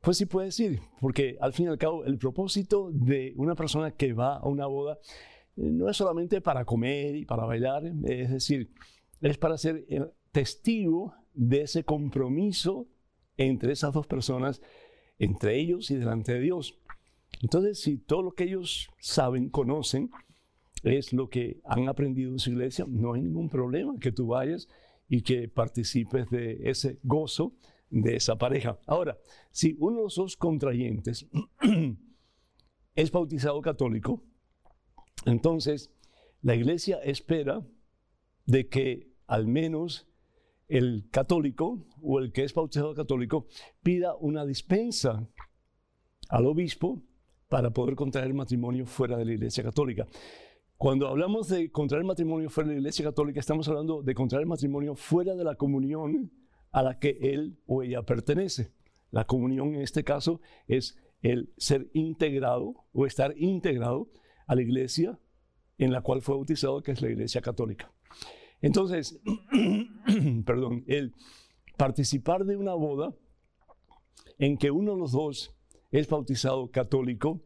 pues 0.05 0.19
sí 0.19 0.27
puede 0.27 0.47
decir, 0.47 0.81
porque 1.01 1.39
al 1.41 1.55
fin 1.55 1.67
y 1.67 1.69
al 1.71 1.79
cabo 1.79 2.05
el 2.05 2.19
propósito 2.19 2.91
de 2.93 3.33
una 3.37 3.55
persona 3.55 3.91
que 3.93 4.13
va 4.13 4.37
a 4.37 4.47
una 4.47 4.67
boda 4.67 4.99
eh, 5.57 5.71
no 5.71 5.89
es 5.89 5.97
solamente 5.97 6.43
para 6.43 6.65
comer 6.65 7.17
y 7.17 7.25
para 7.25 7.47
bailar, 7.47 7.85
es 8.05 8.31
decir, 8.31 8.71
es 9.21 9.39
para 9.39 9.57
ser 9.57 9.87
testigo 10.31 11.15
de 11.33 11.63
ese 11.63 11.85
compromiso 11.85 12.87
entre 13.37 13.73
esas 13.73 13.95
dos 13.95 14.07
personas, 14.07 14.61
entre 15.19 15.59
ellos 15.59 15.91
y 15.91 15.97
delante 15.97 16.35
de 16.35 16.41
Dios. 16.41 16.79
Entonces, 17.43 17.81
si 17.81 17.97
todo 17.97 18.23
lo 18.23 18.33
que 18.33 18.45
ellos 18.45 18.91
saben, 18.99 19.49
conocen, 19.49 20.11
es 20.83 21.13
lo 21.13 21.31
que 21.31 21.61
han 21.65 21.89
aprendido 21.89 22.31
en 22.31 22.39
su 22.39 22.51
iglesia, 22.51 22.85
no 22.87 23.15
hay 23.15 23.23
ningún 23.23 23.49
problema 23.49 23.99
que 23.99 24.13
tú 24.13 24.27
vayas 24.27 24.69
y 25.09 25.23
que 25.23 25.49
participes 25.49 26.29
de 26.29 26.59
ese 26.69 26.99
gozo 27.03 27.55
de 27.91 28.17
esa 28.17 28.37
pareja. 28.37 28.79
Ahora, 28.87 29.19
si 29.51 29.77
uno 29.79 29.99
de 29.99 30.03
los 30.05 30.17
dos 30.17 30.37
contrayentes 30.37 31.27
es 32.95 33.11
bautizado 33.11 33.61
católico, 33.63 34.23
entonces 35.27 35.91
la 36.43 36.55
iglesia 36.55 36.99
espera 36.99 37.65
de 38.47 38.69
que 38.69 39.13
al 39.27 39.47
menos 39.47 40.07
el 40.69 41.09
católico 41.11 41.87
o 42.03 42.19
el 42.19 42.33
que 42.33 42.45
es 42.45 42.55
bautizado 42.55 42.95
católico 42.95 43.47
pida 43.83 44.15
una 44.17 44.45
dispensa 44.45 45.29
al 46.29 46.47
obispo 46.47 47.03
para 47.49 47.71
poder 47.71 47.95
contraer 47.95 48.35
matrimonio 48.35 48.87
fuera 48.87 49.17
de 49.17 49.25
la 49.25 49.33
iglesia 49.33 49.63
católica. 49.63 50.07
Cuando 50.77 51.09
hablamos 51.09 51.49
de 51.49 51.71
contraer 51.71 52.05
matrimonio 52.05 52.51
fuera 52.51 52.69
de 52.69 52.75
la 52.75 52.81
iglesia 52.81 53.05
católica, 53.05 53.41
estamos 53.41 53.69
hablando 53.69 54.03
de 54.03 54.15
contraer 54.15 54.47
matrimonio 54.47 54.97
fuera 54.97 55.35
de 55.35 55.45
la 55.45 55.55
comunión 55.55 56.33
a 56.75 56.83
la 56.83 56.99
que 56.99 57.17
él 57.23 57.57
o 57.67 57.85
ella 57.85 58.03
pertenece. 58.03 58.73
La 59.13 59.27
comunión 59.27 59.77
en 59.77 59.83
este 59.83 60.03
caso 60.03 60.41
es 60.67 60.99
el 61.23 61.53
ser 61.57 61.89
integrado 61.95 62.75
o 62.93 63.07
estar 63.07 63.33
integrado 63.39 64.11
a 64.49 64.57
la 64.57 64.63
iglesia 64.63 65.21
en 65.79 65.93
la 65.93 66.03
cual 66.03 66.21
fue 66.21 66.35
bautizado, 66.35 66.83
que 66.83 66.91
es 66.91 67.01
la 67.01 67.11
iglesia 67.11 67.41
católica. 67.41 67.93
Entonces, 68.61 69.21
perdón, 70.45 70.83
el 70.89 71.15
participar 71.77 72.45
de 72.45 72.57
una 72.57 72.75
boda 72.75 73.15
en 74.39 74.59
que 74.59 74.73
uno 74.73 74.95
de 74.95 74.99
los 74.99 75.13
dos 75.13 75.55
es 75.93 76.09
bautizado 76.09 76.73
católico 76.73 77.41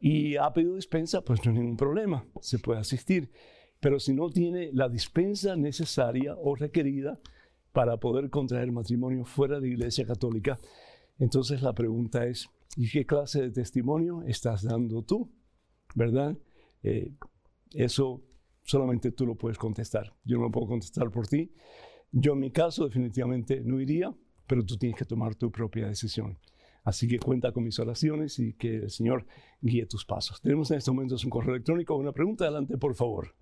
y 0.00 0.34
ha 0.34 0.52
pedido 0.52 0.74
dispensa, 0.74 1.22
pues 1.22 1.44
no 1.44 1.52
hay 1.52 1.58
ningún 1.58 1.76
problema, 1.76 2.26
se 2.40 2.58
puede 2.58 2.80
asistir. 2.80 3.30
Pero 3.78 4.00
si 4.00 4.14
no 4.14 4.30
tiene 4.30 4.70
la 4.72 4.88
dispensa 4.88 5.54
necesaria 5.54 6.34
o 6.36 6.56
requerida, 6.56 7.20
para 7.76 7.98
poder 7.98 8.30
contraer 8.30 8.72
matrimonio 8.72 9.26
fuera 9.26 9.60
de 9.60 9.68
Iglesia 9.68 10.06
Católica. 10.06 10.58
Entonces 11.18 11.60
la 11.60 11.74
pregunta 11.74 12.26
es, 12.26 12.48
¿y 12.74 12.88
qué 12.88 13.04
clase 13.04 13.42
de 13.42 13.50
testimonio 13.50 14.22
estás 14.22 14.62
dando 14.62 15.02
tú? 15.02 15.30
¿Verdad? 15.94 16.38
Eh, 16.82 17.12
eso 17.72 18.22
solamente 18.62 19.12
tú 19.12 19.26
lo 19.26 19.34
puedes 19.34 19.58
contestar. 19.58 20.14
Yo 20.24 20.38
no 20.38 20.44
lo 20.44 20.50
puedo 20.50 20.68
contestar 20.68 21.10
por 21.10 21.26
ti. 21.26 21.52
Yo 22.12 22.32
en 22.32 22.38
mi 22.38 22.50
caso 22.50 22.86
definitivamente 22.86 23.60
no 23.62 23.78
iría, 23.78 24.10
pero 24.46 24.64
tú 24.64 24.78
tienes 24.78 24.98
que 24.98 25.04
tomar 25.04 25.34
tu 25.34 25.52
propia 25.52 25.86
decisión. 25.86 26.38
Así 26.82 27.06
que 27.06 27.18
cuenta 27.18 27.52
con 27.52 27.62
mis 27.62 27.78
oraciones 27.78 28.38
y 28.38 28.54
que 28.54 28.76
el 28.76 28.90
Señor 28.90 29.26
guíe 29.60 29.84
tus 29.84 30.06
pasos. 30.06 30.40
Tenemos 30.40 30.70
en 30.70 30.78
estos 30.78 30.94
momentos 30.94 31.22
un 31.24 31.30
correo 31.30 31.54
electrónico. 31.54 31.94
Una 31.94 32.12
pregunta 32.12 32.44
adelante, 32.44 32.78
por 32.78 32.94
favor. 32.94 33.34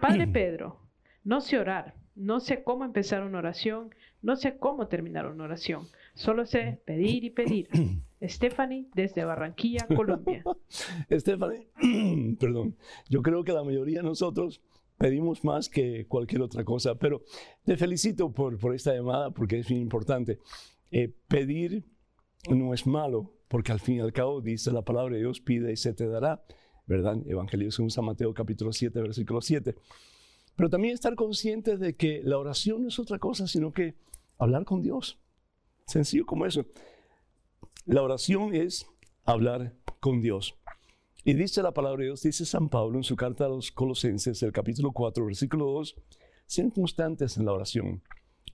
Padre 0.00 0.26
Pedro, 0.26 0.80
no 1.22 1.42
sé 1.42 1.58
orar, 1.58 1.96
no 2.14 2.40
sé 2.40 2.62
cómo 2.62 2.84
empezar 2.84 3.22
una 3.22 3.38
oración, 3.38 3.94
no 4.22 4.36
sé 4.36 4.56
cómo 4.56 4.88
terminar 4.88 5.26
una 5.26 5.44
oración. 5.44 5.88
Solo 6.14 6.46
sé 6.46 6.80
pedir 6.84 7.24
y 7.24 7.30
pedir. 7.30 7.68
Stephanie 8.22 8.86
desde 8.94 9.24
Barranquilla, 9.24 9.86
Colombia. 9.86 10.42
Stephanie, 11.10 11.68
perdón, 12.40 12.76
yo 13.08 13.22
creo 13.22 13.44
que 13.44 13.52
la 13.52 13.64
mayoría 13.64 13.98
de 13.98 14.08
nosotros 14.08 14.62
pedimos 14.96 15.44
más 15.44 15.68
que 15.68 16.06
cualquier 16.06 16.42
otra 16.42 16.64
cosa, 16.64 16.94
pero 16.94 17.22
te 17.64 17.76
felicito 17.76 18.32
por, 18.32 18.58
por 18.58 18.74
esta 18.74 18.94
llamada 18.94 19.30
porque 19.30 19.58
es 19.58 19.68
bien 19.68 19.82
importante. 19.82 20.38
Eh, 20.90 21.12
pedir 21.28 21.84
no 22.48 22.72
es 22.72 22.86
malo, 22.86 23.34
porque 23.48 23.72
al 23.72 23.80
fin 23.80 23.96
y 23.96 24.00
al 24.00 24.12
cabo 24.12 24.40
dice 24.40 24.70
la 24.70 24.82
palabra 24.82 25.14
de 25.14 25.20
Dios, 25.20 25.40
pide 25.40 25.72
y 25.72 25.76
se 25.76 25.92
te 25.92 26.06
dará, 26.06 26.44
¿verdad? 26.86 27.18
Evangelio 27.26 27.70
según 27.70 27.90
San 27.90 28.04
Mateo 28.04 28.32
capítulo 28.32 28.72
7, 28.72 29.00
versículo 29.00 29.40
7. 29.40 29.74
Pero 30.56 30.70
también 30.70 30.94
estar 30.94 31.14
consciente 31.14 31.76
de 31.76 31.96
que 31.96 32.22
la 32.22 32.38
oración 32.38 32.82
no 32.82 32.88
es 32.88 32.98
otra 32.98 33.18
cosa, 33.18 33.46
sino 33.46 33.72
que 33.72 33.94
hablar 34.38 34.64
con 34.64 34.82
Dios. 34.82 35.18
Sencillo 35.86 36.26
como 36.26 36.46
eso. 36.46 36.64
La 37.86 38.02
oración 38.02 38.54
es 38.54 38.86
hablar 39.24 39.74
con 40.00 40.22
Dios. 40.22 40.54
Y 41.24 41.34
dice 41.34 41.62
la 41.62 41.72
palabra 41.72 42.00
de 42.00 42.04
Dios, 42.06 42.22
dice 42.22 42.44
San 42.44 42.68
Pablo 42.68 42.98
en 42.98 43.04
su 43.04 43.16
carta 43.16 43.46
a 43.46 43.48
los 43.48 43.72
Colosenses, 43.72 44.42
el 44.42 44.52
capítulo 44.52 44.92
4, 44.92 45.24
versículo 45.24 45.66
2, 45.72 45.96
sean 46.46 46.70
constantes 46.70 47.38
en 47.38 47.46
la 47.46 47.52
oración, 47.52 48.02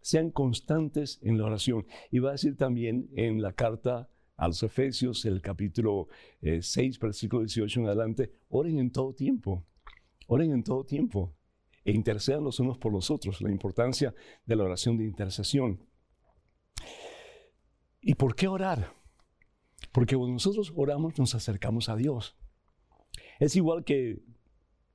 sean 0.01 0.31
constantes 0.31 1.19
en 1.23 1.37
la 1.37 1.47
oración. 1.47 1.87
Y 2.11 2.21
va 2.21 2.31
a 2.31 2.33
decir 2.33 2.57
también 2.57 3.11
en 3.17 3.43
la 3.43 3.53
carta 3.53 4.09
a 4.37 4.47
los 4.47 4.63
Efesios, 4.63 5.25
el 5.27 5.43
capítulo 5.43 6.09
6, 6.41 6.77
eh, 6.77 6.99
versículo 7.03 7.43
18 7.43 7.81
en 7.81 7.87
adelante, 7.87 8.33
oren 8.49 8.79
en 8.79 8.91
todo 8.91 9.13
tiempo, 9.13 9.65
oren 10.29 10.53
en 10.53 10.63
todo 10.63 10.85
tiempo 10.85 11.35
e 11.85 11.93
intercedan 11.93 12.45
los 12.45 12.61
unos 12.61 12.79
por 12.79 12.93
los 12.93 13.11
otros, 13.11 13.41
la 13.41 13.51
importancia 13.51 14.15
de 14.47 14.57
la 14.57 14.65
oración 14.65 14.97
de 14.97 15.05
intercesión. 15.05 15.87
¿Y 18.01 18.15
por 18.15 18.35
qué 18.35 18.49
orar? 18.49 18.95
Porque 19.93 20.17
cuando 20.17 20.35
nosotros 20.35 20.73
oramos 20.77 21.19
nos 21.19 21.35
acercamos 21.35 21.89
a 21.89 21.97
Dios. 21.97 22.37
Es 23.39 23.57
igual 23.57 23.85
que 23.85 24.23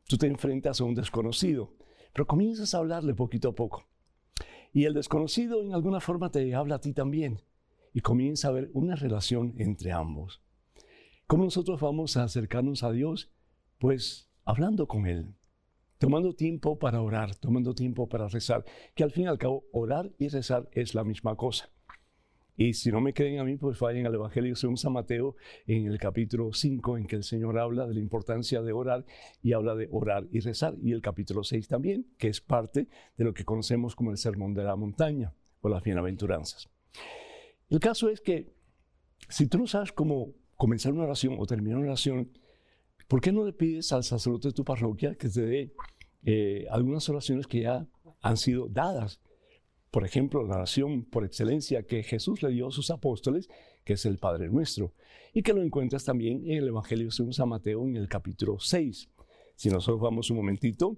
tú 0.07 0.17
te 0.17 0.27
enfrentas 0.27 0.79
a 0.79 0.83
un 0.83 0.95
desconocido, 0.95 1.75
pero 2.13 2.27
comienzas 2.27 2.73
a 2.73 2.77
hablarle 2.77 3.13
poquito 3.13 3.49
a 3.49 3.55
poco. 3.55 3.87
Y 4.71 4.85
el 4.85 4.93
desconocido 4.93 5.63
en 5.63 5.73
alguna 5.73 5.99
forma 5.99 6.31
te 6.31 6.53
habla 6.53 6.75
a 6.75 6.81
ti 6.81 6.93
también. 6.93 7.41
Y 7.93 8.01
comienza 8.01 8.47
a 8.47 8.51
haber 8.51 8.69
una 8.73 8.95
relación 8.95 9.53
entre 9.57 9.93
ambos. 9.93 10.41
¿Cómo 11.27 11.45
nosotros 11.45 11.79
vamos 11.79 12.17
a 12.17 12.23
acercarnos 12.23 12.83
a 12.83 12.91
Dios? 12.91 13.31
Pues 13.79 14.29
hablando 14.43 14.87
con 14.87 15.07
Él, 15.07 15.33
tomando 15.97 16.33
tiempo 16.33 16.77
para 16.77 17.01
orar, 17.01 17.35
tomando 17.35 17.73
tiempo 17.73 18.07
para 18.07 18.27
rezar, 18.27 18.65
que 18.93 19.03
al 19.03 19.11
fin 19.11 19.25
y 19.25 19.27
al 19.27 19.37
cabo 19.37 19.65
orar 19.71 20.11
y 20.17 20.27
rezar 20.29 20.69
es 20.71 20.95
la 20.95 21.03
misma 21.03 21.35
cosa. 21.35 21.69
Y 22.57 22.73
si 22.73 22.89
no 22.89 23.01
me 23.01 23.13
creen 23.13 23.39
a 23.39 23.43
mí, 23.43 23.57
pues 23.57 23.79
vayan 23.79 24.05
al 24.05 24.15
Evangelio 24.15 24.55
según 24.55 24.77
San 24.77 24.93
Mateo 24.93 25.35
en 25.67 25.87
el 25.87 25.97
capítulo 25.97 26.53
5, 26.53 26.97
en 26.97 27.05
que 27.05 27.17
el 27.17 27.23
Señor 27.23 27.59
habla 27.59 27.85
de 27.85 27.93
la 27.93 27.99
importancia 27.99 28.61
de 28.61 28.71
orar 28.71 29.05
y 29.41 29.51
habla 29.51 29.75
de 29.75 29.89
orar 29.91 30.25
y 30.31 30.39
rezar. 30.39 30.75
Y 30.81 30.93
el 30.93 31.01
capítulo 31.01 31.43
6 31.43 31.67
también, 31.67 32.07
que 32.17 32.29
es 32.29 32.39
parte 32.39 32.87
de 33.17 33.23
lo 33.25 33.33
que 33.33 33.43
conocemos 33.43 33.95
como 33.95 34.11
el 34.11 34.17
Sermón 34.17 34.53
de 34.53 34.63
la 34.63 34.77
Montaña 34.77 35.33
o 35.59 35.67
las 35.67 35.83
Bienaventuranzas. 35.83 36.69
El 37.69 37.79
caso 37.79 38.09
es 38.09 38.21
que 38.21 38.53
si 39.27 39.47
tú 39.47 39.57
no 39.57 39.67
sabes 39.67 39.91
cómo 39.91 40.33
comenzar 40.55 40.93
una 40.93 41.03
oración 41.03 41.35
o 41.37 41.45
terminar 41.45 41.79
una 41.79 41.87
oración, 41.87 42.31
¿por 43.07 43.21
qué 43.21 43.31
no 43.31 43.45
le 43.45 43.53
pides 43.53 43.91
al 43.91 44.03
sacerdote 44.03 44.49
de 44.49 44.53
tu 44.53 44.63
parroquia 44.63 45.15
que 45.15 45.29
te 45.29 45.41
dé 45.41 45.73
eh, 46.23 46.65
algunas 46.69 47.07
oraciones 47.09 47.47
que 47.47 47.61
ya 47.61 47.87
han 48.21 48.37
sido 48.37 48.67
dadas? 48.67 49.19
Por 49.91 50.05
ejemplo, 50.05 50.43
la 50.43 50.55
oración 50.55 51.05
por 51.05 51.23
excelencia 51.23 51.83
que 51.83 52.03
Jesús 52.03 52.43
le 52.43 52.49
dio 52.49 52.67
a 52.67 52.71
sus 52.71 52.91
apóstoles, 52.91 53.49
que 53.85 53.93
es 53.93 54.05
el 54.05 54.17
Padre 54.17 54.49
Nuestro, 54.49 54.93
y 55.33 55.41
que 55.41 55.53
lo 55.53 55.61
encuentras 55.61 56.03
también 56.03 56.43
en 56.45 56.57
el 56.57 56.67
Evangelio 56.67 57.11
según 57.11 57.31
San 57.33 57.49
Mateo 57.49 57.85
en 57.87 57.95
el 57.95 58.09
capítulo 58.09 58.59
6. 58.59 59.09
Si 59.55 59.69
nosotros 59.69 60.01
vamos 60.01 60.29
un 60.29 60.37
momentito 60.37 60.97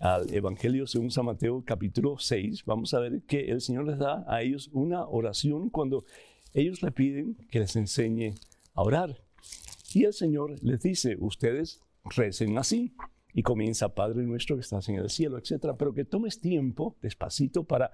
al 0.00 0.34
Evangelio 0.34 0.88
según 0.88 1.12
San 1.12 1.26
Mateo 1.26 1.62
capítulo 1.64 2.18
6, 2.18 2.64
vamos 2.64 2.92
a 2.94 2.98
ver 2.98 3.22
que 3.22 3.50
el 3.50 3.60
Señor 3.60 3.86
les 3.86 3.98
da 3.98 4.24
a 4.26 4.42
ellos 4.42 4.68
una 4.72 5.06
oración 5.06 5.70
cuando 5.70 6.04
ellos 6.52 6.82
le 6.82 6.90
piden 6.90 7.36
que 7.48 7.60
les 7.60 7.76
enseñe 7.76 8.34
a 8.74 8.82
orar. 8.82 9.22
Y 9.94 10.04
el 10.04 10.12
Señor 10.12 10.62
les 10.62 10.80
dice, 10.80 11.16
ustedes 11.18 11.80
recen 12.04 12.58
así. 12.58 12.94
Y 13.34 13.42
comienza, 13.42 13.94
Padre 13.94 14.22
nuestro 14.24 14.56
que 14.56 14.60
estás 14.60 14.88
en 14.88 14.96
el 14.96 15.08
cielo, 15.08 15.38
etc. 15.38 15.74
Pero 15.78 15.94
que 15.94 16.04
tomes 16.04 16.40
tiempo, 16.40 16.96
despacito, 17.00 17.64
para 17.64 17.92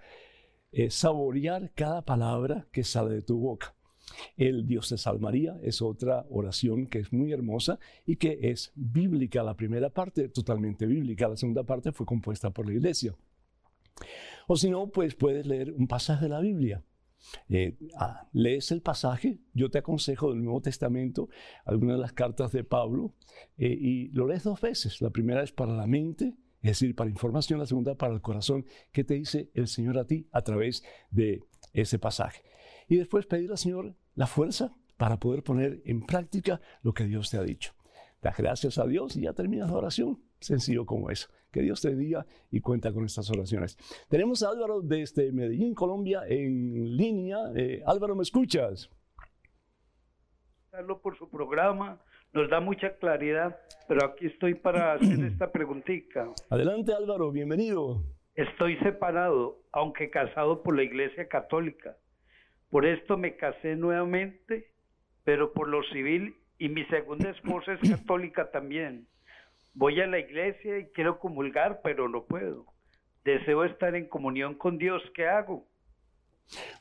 eh, 0.72 0.90
saborear 0.90 1.72
cada 1.74 2.02
palabra 2.04 2.66
que 2.72 2.82
sale 2.84 3.14
de 3.14 3.22
tu 3.22 3.38
boca. 3.38 3.74
El 4.36 4.66
Dios 4.66 4.88
de 4.90 4.98
Salmaría 4.98 5.58
es 5.62 5.82
otra 5.82 6.26
oración 6.30 6.86
que 6.86 6.98
es 6.98 7.12
muy 7.12 7.32
hermosa 7.32 7.78
y 8.06 8.16
que 8.16 8.38
es 8.42 8.72
bíblica. 8.74 9.42
La 9.42 9.54
primera 9.54 9.90
parte, 9.90 10.28
totalmente 10.28 10.86
bíblica. 10.86 11.28
La 11.28 11.36
segunda 11.36 11.62
parte 11.64 11.92
fue 11.92 12.06
compuesta 12.06 12.50
por 12.50 12.66
la 12.66 12.72
iglesia. 12.72 13.14
O 14.46 14.56
si 14.56 14.70
no, 14.70 14.88
pues 14.88 15.14
puedes 15.14 15.46
leer 15.46 15.72
un 15.72 15.86
pasaje 15.86 16.24
de 16.24 16.30
la 16.30 16.40
Biblia. 16.40 16.82
Eh, 17.48 17.76
ah, 17.98 18.28
lees 18.32 18.70
el 18.70 18.82
pasaje, 18.82 19.38
yo 19.54 19.70
te 19.70 19.78
aconsejo 19.78 20.30
del 20.30 20.42
Nuevo 20.42 20.60
Testamento, 20.60 21.28
algunas 21.64 21.96
de 21.96 22.02
las 22.02 22.12
cartas 22.12 22.52
de 22.52 22.64
Pablo, 22.64 23.14
eh, 23.56 23.76
y 23.78 24.08
lo 24.08 24.26
lees 24.26 24.44
dos 24.44 24.60
veces. 24.60 25.00
La 25.00 25.10
primera 25.10 25.42
es 25.42 25.52
para 25.52 25.74
la 25.74 25.86
mente 25.86 26.36
es 26.60 26.70
decir, 26.70 26.94
para 26.94 27.10
información, 27.10 27.60
la 27.60 27.66
segunda 27.66 27.94
para 27.94 28.14
el 28.14 28.20
corazón, 28.20 28.66
¿qué 28.90 29.04
te 29.04 29.14
dice 29.14 29.50
el 29.54 29.68
Señor 29.68 29.96
a 29.98 30.06
ti 30.06 30.28
a 30.32 30.42
través 30.42 30.82
de 31.10 31.44
ese 31.72 31.98
pasaje? 31.98 32.42
Y 32.88 32.96
después 32.96 33.26
pedir 33.26 33.50
al 33.50 33.58
Señor 33.58 33.94
la 34.14 34.26
fuerza 34.26 34.74
para 34.96 35.20
poder 35.20 35.44
poner 35.44 35.80
en 35.84 36.04
práctica 36.04 36.60
lo 36.82 36.94
que 36.94 37.04
Dios 37.04 37.30
te 37.30 37.38
ha 37.38 37.42
dicho. 37.42 37.74
Das 38.20 38.36
gracias 38.36 38.78
a 38.78 38.86
Dios 38.86 39.16
y 39.16 39.22
ya 39.22 39.32
terminas 39.32 39.70
la 39.70 39.76
oración. 39.76 40.20
Sencillo 40.40 40.86
como 40.86 41.10
eso. 41.10 41.28
Que 41.50 41.62
Dios 41.62 41.80
te 41.80 41.94
diga 41.96 42.26
y 42.50 42.60
cuenta 42.60 42.92
con 42.92 43.04
estas 43.04 43.30
oraciones. 43.30 43.76
Tenemos 44.08 44.42
a 44.42 44.50
Álvaro 44.50 44.80
desde 44.80 45.32
Medellín, 45.32 45.74
Colombia, 45.74 46.22
en 46.28 46.96
línea. 46.96 47.38
Eh, 47.56 47.82
Álvaro, 47.86 48.14
¿me 48.14 48.22
escuchas? 48.22 48.90
Por 51.02 51.18
su 51.18 51.28
programa, 51.28 52.00
nos 52.32 52.48
da 52.50 52.60
mucha 52.60 52.96
claridad, 52.98 53.58
pero 53.88 54.04
aquí 54.04 54.26
estoy 54.26 54.54
para 54.54 54.92
hacer 54.94 55.24
esta 55.24 55.50
preguntita. 55.50 56.30
Adelante 56.50 56.92
Álvaro, 56.92 57.32
bienvenido. 57.32 58.04
Estoy 58.34 58.76
separado, 58.78 59.58
aunque 59.72 60.10
casado 60.10 60.62
por 60.62 60.76
la 60.76 60.84
Iglesia 60.84 61.26
Católica. 61.26 61.96
Por 62.70 62.86
esto 62.86 63.16
me 63.16 63.36
casé 63.36 63.74
nuevamente, 63.74 64.70
pero 65.24 65.52
por 65.52 65.68
lo 65.68 65.82
civil 65.84 66.36
y 66.58 66.68
mi 66.68 66.84
segunda 66.86 67.30
esposa 67.30 67.72
es 67.72 67.90
católica 67.98 68.50
también. 68.50 69.08
Voy 69.74 70.00
a 70.00 70.06
la 70.06 70.18
iglesia 70.18 70.78
y 70.78 70.86
quiero 70.86 71.18
comulgar, 71.18 71.80
pero 71.82 72.08
no 72.08 72.24
puedo. 72.24 72.66
Deseo 73.24 73.64
estar 73.64 73.94
en 73.94 74.08
comunión 74.08 74.54
con 74.54 74.78
Dios. 74.78 75.02
¿Qué 75.14 75.26
hago? 75.26 75.66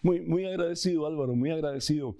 Muy, 0.01 0.21
muy 0.21 0.45
agradecido, 0.45 1.05
Álvaro, 1.05 1.35
muy 1.35 1.51
agradecido. 1.51 2.15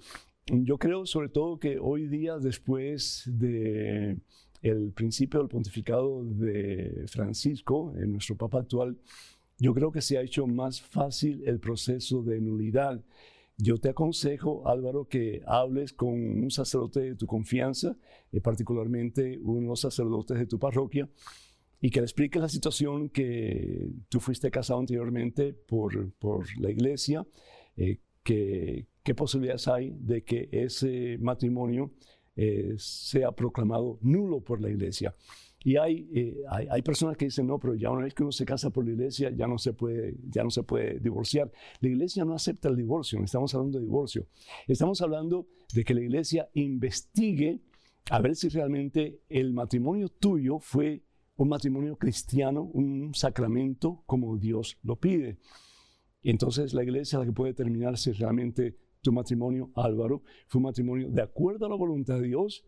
Yo 0.46 0.78
creo 0.78 1.06
sobre 1.06 1.28
todo 1.28 1.58
que 1.58 1.78
hoy 1.78 2.06
día, 2.06 2.38
después 2.38 3.24
de 3.26 4.16
el 4.62 4.92
principio 4.92 5.40
del 5.40 5.48
pontificado 5.48 6.24
de 6.24 7.04
Francisco, 7.08 7.94
en 7.96 8.12
nuestro 8.12 8.36
Papa 8.36 8.60
actual, 8.60 8.98
yo 9.58 9.74
creo 9.74 9.92
que 9.92 10.00
se 10.00 10.18
ha 10.18 10.22
hecho 10.22 10.46
más 10.46 10.80
fácil 10.80 11.42
el 11.46 11.58
proceso 11.60 12.22
de 12.22 12.40
nulidad. 12.40 13.02
Yo 13.60 13.78
te 13.78 13.88
aconsejo, 13.88 14.68
Álvaro, 14.68 15.08
que 15.08 15.42
hables 15.44 15.92
con 15.92 16.14
un 16.14 16.50
sacerdote 16.50 17.00
de 17.00 17.14
tu 17.16 17.26
confianza, 17.26 17.96
eh, 18.30 18.40
particularmente 18.40 19.36
unos 19.42 19.80
sacerdotes 19.80 20.38
de 20.38 20.46
tu 20.46 20.60
parroquia, 20.60 21.10
y 21.80 21.90
que 21.90 21.98
le 21.98 22.04
expliques 22.04 22.40
la 22.40 22.48
situación 22.48 23.08
que 23.08 23.90
tú 24.08 24.20
fuiste 24.20 24.52
casado 24.52 24.78
anteriormente 24.78 25.54
por, 25.54 26.12
por 26.14 26.46
la 26.60 26.70
iglesia, 26.70 27.26
eh, 27.76 27.98
que, 28.22 28.86
¿qué 29.02 29.14
posibilidades 29.16 29.66
hay 29.66 29.92
de 29.98 30.22
que 30.22 30.48
ese 30.52 31.18
matrimonio 31.18 31.90
eh, 32.36 32.74
sea 32.78 33.32
proclamado 33.32 33.98
nulo 34.02 34.40
por 34.40 34.60
la 34.60 34.70
iglesia? 34.70 35.16
Y 35.64 35.76
eh, 35.76 36.36
hay, 36.48 36.68
hay, 36.70 36.82
personas 36.82 37.16
que 37.16 37.26
dicen, 37.26 37.46
no, 37.46 37.58
pero 37.58 37.74
ya 37.74 37.90
una 37.90 38.04
vez 38.04 38.14
que 38.14 38.22
uno 38.22 38.30
se 38.30 38.44
casa 38.44 38.70
por 38.70 38.84
la 38.84 38.92
iglesia, 38.92 39.30
ya 39.30 39.46
no 39.46 39.58
se 39.58 39.72
puede, 39.72 40.16
ya 40.28 40.44
no 40.44 40.50
se 40.50 40.62
puede 40.62 41.00
divorciar. 41.00 41.50
La 41.80 41.88
iglesia 41.88 42.24
no 42.24 42.34
acepta 42.34 42.68
el 42.68 42.76
divorcio, 42.76 43.18
no 43.18 43.24
estamos 43.24 43.54
hablando 43.54 43.78
de 43.78 43.84
divorcio. 43.84 44.26
Estamos 44.68 45.02
hablando 45.02 45.48
de 45.74 45.84
que 45.84 45.94
la 45.94 46.00
iglesia 46.00 46.48
investigue 46.54 47.60
a 48.10 48.20
ver 48.20 48.36
si 48.36 48.48
realmente 48.48 49.20
el 49.28 49.52
matrimonio 49.52 50.08
tuyo 50.08 50.60
fue 50.60 51.02
un 51.36 51.48
matrimonio 51.48 51.96
cristiano, 51.96 52.62
un 52.62 53.14
sacramento 53.14 54.02
como 54.06 54.36
Dios 54.38 54.78
lo 54.82 54.96
pide. 54.96 55.38
Entonces 56.22 56.72
la 56.72 56.82
iglesia 56.82 57.16
es 57.16 57.20
la 57.20 57.26
que 57.26 57.32
puede 57.32 57.52
determinar 57.52 57.96
si 57.98 58.12
realmente 58.12 58.76
tu 59.02 59.12
matrimonio, 59.12 59.70
Álvaro, 59.76 60.22
fue 60.48 60.58
un 60.58 60.64
matrimonio 60.64 61.08
de 61.10 61.22
acuerdo 61.22 61.66
a 61.66 61.68
la 61.68 61.76
voluntad 61.76 62.16
de 62.16 62.28
Dios 62.28 62.64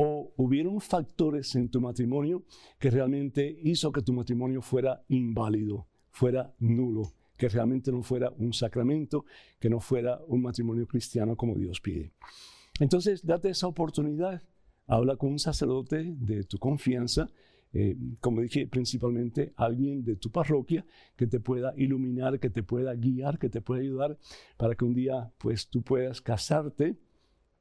o 0.00 0.32
hubieron 0.36 0.80
factores 0.80 1.56
en 1.56 1.68
tu 1.70 1.80
matrimonio 1.80 2.44
que 2.78 2.88
realmente 2.88 3.58
hizo 3.64 3.90
que 3.90 4.00
tu 4.00 4.12
matrimonio 4.12 4.62
fuera 4.62 5.02
inválido, 5.08 5.88
fuera 6.12 6.54
nulo. 6.60 7.14
que 7.36 7.48
realmente 7.48 7.90
no 7.92 8.02
fuera 8.02 8.32
un 8.38 8.52
sacramento, 8.52 9.24
que 9.60 9.68
no 9.70 9.78
fuera 9.80 10.20
un 10.26 10.42
matrimonio 10.42 10.86
cristiano 10.86 11.36
como 11.36 11.54
Dios 11.54 11.80
pide. 11.80 12.12
Entonces, 12.80 13.24
date 13.24 13.48
esa 13.50 13.68
oportunidad. 13.68 14.42
Habla 14.88 15.16
con 15.16 15.30
un 15.30 15.38
sacerdote 15.38 16.14
de 16.16 16.42
tu 16.42 16.58
confianza, 16.58 17.28
eh, 17.72 17.96
como 18.20 18.40
dije, 18.40 18.66
principalmente 18.66 19.52
alguien 19.56 20.04
de 20.04 20.16
tu 20.16 20.30
parroquia 20.30 20.84
que 21.16 21.28
te 21.28 21.38
pueda 21.38 21.74
iluminar, 21.76 22.40
que 22.40 22.50
te 22.50 22.64
pueda 22.64 22.94
guiar, 22.94 23.38
que 23.38 23.48
te 23.48 23.60
pueda 23.60 23.82
ayudar 23.82 24.18
para 24.56 24.74
que 24.74 24.84
un 24.84 24.94
día 24.94 25.32
pues 25.38 25.68
tú 25.68 25.82
puedas 25.82 26.20
casarte 26.20 26.96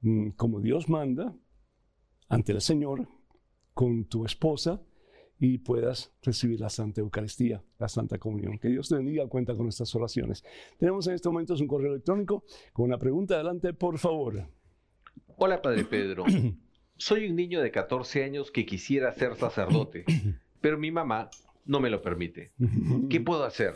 mm, 0.01 0.29
como 0.31 0.59
Dios 0.59 0.89
manda 0.89 1.35
ante 2.29 2.51
el 2.51 2.61
Señor 2.61 3.07
con 3.73 4.05
tu 4.05 4.25
esposa 4.25 4.81
y 5.39 5.59
puedas 5.59 6.11
recibir 6.23 6.59
la 6.59 6.69
Santa 6.69 7.01
Eucaristía, 7.01 7.63
la 7.77 7.87
Santa 7.87 8.17
Comunión. 8.17 8.57
Que 8.57 8.69
Dios 8.69 8.89
te 8.89 8.95
bendiga, 8.95 9.27
cuenta 9.27 9.53
con 9.53 9.63
nuestras 9.63 9.93
oraciones. 9.95 10.43
Tenemos 10.79 11.07
en 11.07 11.13
este 11.13 11.29
momento 11.29 11.53
un 11.53 11.67
correo 11.67 11.91
electrónico 11.91 12.43
con 12.73 12.85
una 12.85 12.97
pregunta. 12.97 13.35
Adelante, 13.35 13.73
por 13.73 13.99
favor. 13.99 14.47
Hola, 15.37 15.61
Padre 15.61 15.85
Pedro. 15.85 16.25
Soy 16.97 17.29
un 17.29 17.35
niño 17.35 17.61
de 17.61 17.69
14 17.69 18.23
años 18.23 18.51
que 18.51 18.65
quisiera 18.65 19.11
ser 19.13 19.35
sacerdote, 19.35 20.05
pero 20.61 20.79
mi 20.79 20.89
mamá 20.91 21.29
no 21.65 21.79
me 21.79 21.91
lo 21.91 22.01
permite. 22.01 22.53
¿Qué 23.09 23.21
puedo 23.21 23.43
hacer? 23.43 23.75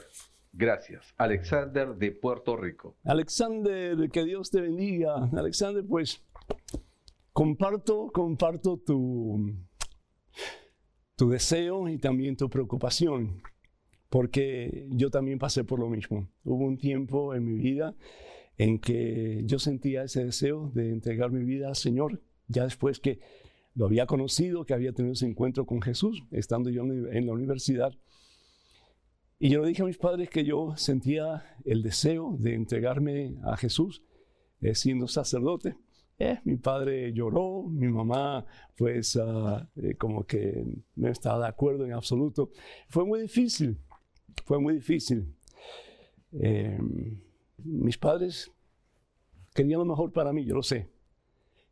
Gracias. 0.53 1.13
Alexander 1.17 1.95
de 1.95 2.11
Puerto 2.11 2.57
Rico. 2.57 2.97
Alexander, 3.05 4.09
que 4.09 4.25
Dios 4.25 4.49
te 4.49 4.61
bendiga. 4.61 5.29
Alexander, 5.31 5.85
pues 5.87 6.23
comparto, 7.34 8.11
comparto 8.11 8.77
tu, 8.77 9.55
tu 11.15 11.29
deseo 11.29 11.88
y 11.88 11.97
también 11.97 12.36
tu 12.36 12.49
preocupación, 12.49 13.41
porque 14.09 14.88
yo 14.91 15.09
también 15.09 15.39
pasé 15.39 15.63
por 15.63 15.79
lo 15.79 15.89
mismo. 15.89 16.29
Hubo 16.43 16.65
un 16.65 16.77
tiempo 16.77 17.34
en 17.34 17.45
mi 17.45 17.57
vida 17.57 17.95
en 18.57 18.79
que 18.79 19.41
yo 19.45 19.59
sentía 19.59 20.03
ese 20.03 20.25
deseo 20.25 20.71
de 20.73 20.91
entregar 20.91 21.32
mi 21.32 21.43
vida 21.43 21.69
al 21.69 21.75
Señor, 21.75 22.21
ya 22.47 22.63
después 22.63 22.99
que 22.99 23.19
lo 23.73 23.86
había 23.86 24.05
conocido, 24.05 24.65
que 24.65 24.73
había 24.73 24.91
tenido 24.91 25.13
ese 25.13 25.25
encuentro 25.25 25.65
con 25.65 25.82
Jesús, 25.82 26.23
estando 26.32 26.69
yo 26.69 26.84
en 26.84 27.25
la 27.25 27.34
universidad. 27.34 27.93
Y 29.39 29.49
yo 29.49 29.61
le 29.61 29.69
dije 29.69 29.82
a 29.82 29.86
mis 29.86 29.97
padres 29.97 30.29
que 30.29 30.43
yo 30.43 30.75
sentía 30.75 31.55
el 31.65 31.82
deseo 31.82 32.36
de 32.38 32.53
entregarme 32.53 33.38
a 33.43 33.57
Jesús 33.57 34.03
eh, 34.59 34.75
siendo 34.75 35.07
sacerdote. 35.07 35.75
Eh, 36.24 36.39
mi 36.43 36.57
padre 36.57 37.11
lloró, 37.13 37.63
mi 37.63 37.88
mamá 37.88 38.45
pues 38.78 39.17
ah, 39.19 39.67
eh, 39.76 39.95
como 39.95 40.24
que 40.24 40.63
no 40.95 41.07
estaba 41.07 41.45
de 41.45 41.47
acuerdo 41.47 41.84
en 41.84 41.93
absoluto. 41.93 42.51
Fue 42.89 43.03
muy 43.03 43.22
difícil, 43.22 43.80
fue 44.45 44.59
muy 44.59 44.76
difícil. 44.76 45.34
Em, 46.34 47.19
mis 47.63 47.97
padres 47.97 48.51
querían 49.55 49.80
lo 49.80 49.86
mejor 49.86 50.11
para 50.11 50.32
mí, 50.32 50.45
yo 50.45 50.53
lo 50.53 50.61
sé. 50.61 50.91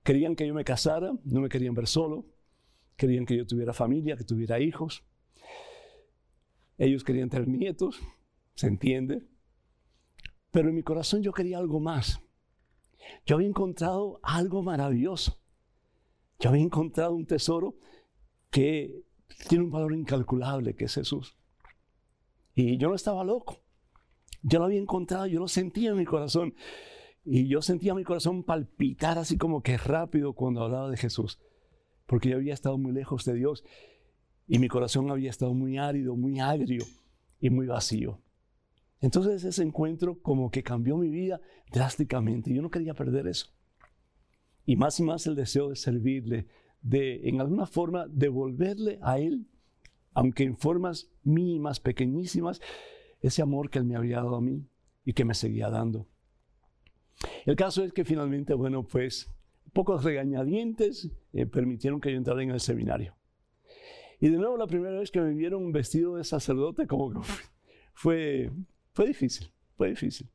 Querían 0.01 0.35
que 0.35 0.47
yo 0.47 0.55
me 0.55 0.63
casara, 0.63 1.13
no 1.25 1.41
me 1.41 1.49
querían 1.49 1.75
ver 1.75 1.85
solo. 1.85 2.25
Querían 2.95 3.27
que 3.27 3.37
yo 3.37 3.45
tuviera 3.45 3.71
familia, 3.71 4.17
que 4.17 4.23
tuviera 4.23 4.59
hijos. 4.59 5.03
Ellos 6.79 7.03
querían 7.03 7.29
tener 7.29 7.47
nietos, 7.47 7.99
se 8.55 8.65
entiende. 8.65 9.21
Pero 10.49 10.69
en 10.69 10.75
mi 10.75 10.81
corazón 10.81 11.21
yo 11.21 11.33
quería 11.33 11.59
algo 11.59 11.79
más. 11.79 12.19
Yo 13.25 13.35
había 13.35 13.47
encontrado 13.47 14.19
algo 14.23 14.63
maravilloso. 14.63 15.37
Yo 16.39 16.49
había 16.49 16.63
encontrado 16.63 17.13
un 17.13 17.25
tesoro 17.25 17.75
que 18.49 19.03
tiene 19.47 19.65
un 19.65 19.71
valor 19.71 19.93
incalculable, 19.93 20.75
que 20.75 20.85
es 20.85 20.93
Jesús. 20.95 21.35
Y 22.55 22.77
yo 22.77 22.89
no 22.89 22.95
estaba 22.95 23.23
loco. 23.23 23.61
Yo 24.41 24.59
lo 24.59 24.65
había 24.65 24.79
encontrado, 24.79 25.27
yo 25.27 25.39
lo 25.39 25.47
sentía 25.47 25.91
en 25.91 25.97
mi 25.97 26.05
corazón. 26.05 26.55
Y 27.25 27.47
yo 27.47 27.61
sentía 27.61 27.93
mi 27.93 28.03
corazón 28.03 28.43
palpitar 28.43 29.17
así 29.17 29.37
como 29.37 29.61
que 29.61 29.77
rápido 29.77 30.33
cuando 30.33 30.63
hablaba 30.63 30.89
de 30.89 30.97
Jesús. 30.97 31.39
Porque 32.05 32.29
yo 32.29 32.37
había 32.37 32.53
estado 32.53 32.77
muy 32.77 32.91
lejos 32.91 33.25
de 33.25 33.33
Dios. 33.33 33.63
Y 34.47 34.59
mi 34.59 34.67
corazón 34.67 35.11
había 35.11 35.29
estado 35.29 35.53
muy 35.53 35.77
árido, 35.77 36.15
muy 36.15 36.39
agrio 36.39 36.85
y 37.39 37.49
muy 37.49 37.67
vacío. 37.67 38.21
Entonces 39.01 39.43
ese 39.43 39.63
encuentro 39.63 40.21
como 40.21 40.51
que 40.51 40.63
cambió 40.63 40.97
mi 40.97 41.09
vida 41.09 41.39
drásticamente. 41.71 42.53
Yo 42.53 42.61
no 42.61 42.69
quería 42.69 42.93
perder 42.93 43.27
eso. 43.27 43.47
Y 44.65 44.75
más 44.75 44.99
y 44.99 45.03
más 45.03 45.25
el 45.25 45.35
deseo 45.35 45.69
de 45.69 45.75
servirle, 45.75 46.47
de 46.81 47.27
en 47.27 47.41
alguna 47.41 47.65
forma 47.65 48.07
devolverle 48.07 48.99
a 49.01 49.19
Él, 49.19 49.47
aunque 50.13 50.43
en 50.43 50.57
formas 50.57 51.09
mínimas, 51.23 51.79
pequeñísimas, 51.79 52.61
ese 53.21 53.41
amor 53.41 53.69
que 53.69 53.79
Él 53.79 53.85
me 53.85 53.95
había 53.95 54.17
dado 54.17 54.35
a 54.35 54.41
mí 54.41 54.67
y 55.03 55.13
que 55.13 55.25
me 55.25 55.33
seguía 55.33 55.69
dando. 55.69 56.07
El 57.45 57.55
caso 57.55 57.83
es 57.83 57.93
que 57.93 58.05
finalmente, 58.05 58.53
bueno, 58.53 58.83
pues 58.83 59.29
pocos 59.73 60.03
regañadientes 60.03 61.11
eh, 61.33 61.45
permitieron 61.45 62.01
que 62.01 62.11
yo 62.11 62.17
entrara 62.17 62.43
en 62.43 62.51
el 62.51 62.59
seminario. 62.59 63.15
Y 64.19 64.29
de 64.29 64.37
nuevo, 64.37 64.57
la 64.57 64.67
primera 64.67 64.99
vez 64.99 65.11
que 65.11 65.21
me 65.21 65.33
vieron 65.33 65.71
vestido 65.71 66.15
de 66.15 66.23
sacerdote, 66.23 66.87
como 66.87 67.11
que 67.11 67.19
fue, 67.93 68.51
fue 68.99 69.07
difícil, 69.07 69.49
fue 69.77 69.87
difícil. 69.91 70.29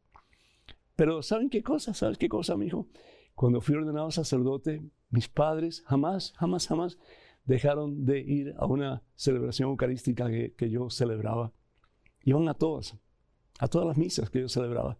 Pero 0.96 1.20
¿saben 1.20 1.50
qué 1.50 1.62
cosa? 1.62 1.92
¿Sabes 1.92 2.16
qué 2.16 2.30
cosa, 2.30 2.56
mi 2.56 2.68
hijo? 2.68 2.88
Cuando 3.34 3.60
fui 3.60 3.74
ordenado 3.74 4.10
sacerdote, 4.10 4.82
mis 5.10 5.28
padres 5.28 5.82
jamás, 5.86 6.32
jamás, 6.38 6.66
jamás 6.66 6.98
dejaron 7.44 8.06
de 8.06 8.20
ir 8.20 8.54
a 8.56 8.64
una 8.64 9.02
celebración 9.16 9.68
eucarística 9.68 10.30
que, 10.30 10.54
que 10.54 10.70
yo 10.70 10.88
celebraba. 10.88 11.52
Iban 12.22 12.48
a 12.48 12.54
todas, 12.54 12.96
a 13.58 13.68
todas 13.68 13.86
las 13.86 13.98
misas 13.98 14.30
que 14.30 14.40
yo 14.40 14.48
celebraba. 14.48 14.96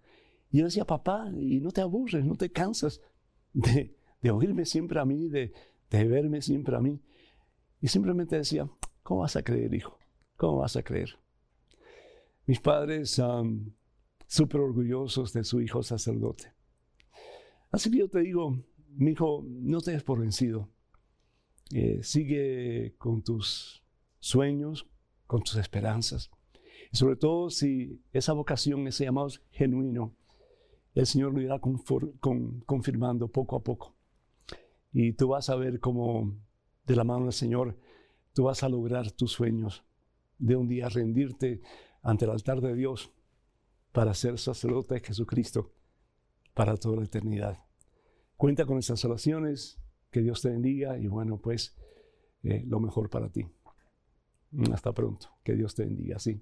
Y 0.50 0.58
yo 0.58 0.66
decía, 0.66 0.84
papá, 0.84 1.32
y 1.34 1.60
no 1.60 1.70
te 1.70 1.80
aburres, 1.80 2.22
no 2.22 2.34
te 2.34 2.52
cansas 2.52 3.00
de, 3.54 3.96
de 4.20 4.30
oírme 4.30 4.66
siempre 4.66 5.00
a 5.00 5.06
mí, 5.06 5.30
de, 5.30 5.54
de 5.88 6.04
verme 6.06 6.42
siempre 6.42 6.76
a 6.76 6.80
mí. 6.80 7.00
Y 7.80 7.88
simplemente 7.88 8.36
decía, 8.36 8.68
¿cómo 9.02 9.22
vas 9.22 9.36
a 9.36 9.42
creer, 9.42 9.72
hijo? 9.72 9.98
¿Cómo 10.36 10.58
vas 10.58 10.76
a 10.76 10.82
creer? 10.82 11.18
Mis 12.46 12.60
padres 12.60 13.10
son 13.10 13.74
súper 14.26 14.60
orgullosos 14.60 15.32
de 15.32 15.44
su 15.44 15.60
hijo 15.60 15.82
sacerdote. 15.82 16.52
Así 17.70 17.90
que 17.90 17.98
yo 17.98 18.08
te 18.08 18.20
digo, 18.20 18.56
mi 18.88 19.12
hijo, 19.12 19.42
no 19.46 19.80
te 19.80 19.92
des 19.92 20.02
por 20.02 20.20
vencido. 20.20 20.68
Eh, 21.72 22.00
sigue 22.02 22.94
con 22.98 23.22
tus 23.22 23.82
sueños, 24.20 24.86
con 25.26 25.42
tus 25.42 25.56
esperanzas. 25.56 26.30
Y 26.92 26.96
sobre 26.96 27.16
todo 27.16 27.50
si 27.50 28.02
esa 28.12 28.32
vocación, 28.32 28.86
ese 28.86 29.04
llamado 29.04 29.28
genuino, 29.50 30.14
el 30.94 31.06
Señor 31.06 31.34
lo 31.34 31.40
irá 31.40 31.58
confirmando 32.66 33.28
poco 33.28 33.56
a 33.56 33.62
poco. 33.62 33.96
Y 34.92 35.14
tú 35.14 35.28
vas 35.28 35.50
a 35.50 35.56
ver 35.56 35.80
cómo 35.80 36.36
de 36.86 36.96
la 36.96 37.04
mano 37.04 37.24
del 37.24 37.32
Señor 37.32 37.76
tú 38.32 38.44
vas 38.44 38.62
a 38.62 38.68
lograr 38.68 39.10
tus 39.10 39.32
sueños 39.32 39.84
de 40.38 40.56
un 40.56 40.68
día 40.68 40.88
rendirte 40.88 41.62
ante 42.04 42.26
el 42.26 42.30
altar 42.30 42.60
de 42.60 42.74
Dios 42.74 43.10
para 43.90 44.14
ser 44.14 44.38
sacerdote 44.38 44.94
de 44.94 45.00
Jesucristo 45.00 45.72
para 46.52 46.76
toda 46.76 46.98
la 46.98 47.04
eternidad. 47.04 47.58
Cuenta 48.36 48.66
con 48.66 48.78
estas 48.78 49.04
oraciones, 49.04 49.80
que 50.10 50.20
Dios 50.20 50.42
te 50.42 50.50
bendiga 50.50 50.96
y 50.98 51.08
bueno, 51.08 51.38
pues 51.38 51.74
eh, 52.44 52.62
lo 52.68 52.78
mejor 52.78 53.10
para 53.10 53.30
ti. 53.30 53.46
Hasta 54.72 54.92
pronto, 54.92 55.30
que 55.42 55.54
Dios 55.54 55.74
te 55.74 55.84
bendiga, 55.84 56.20
sí. 56.20 56.40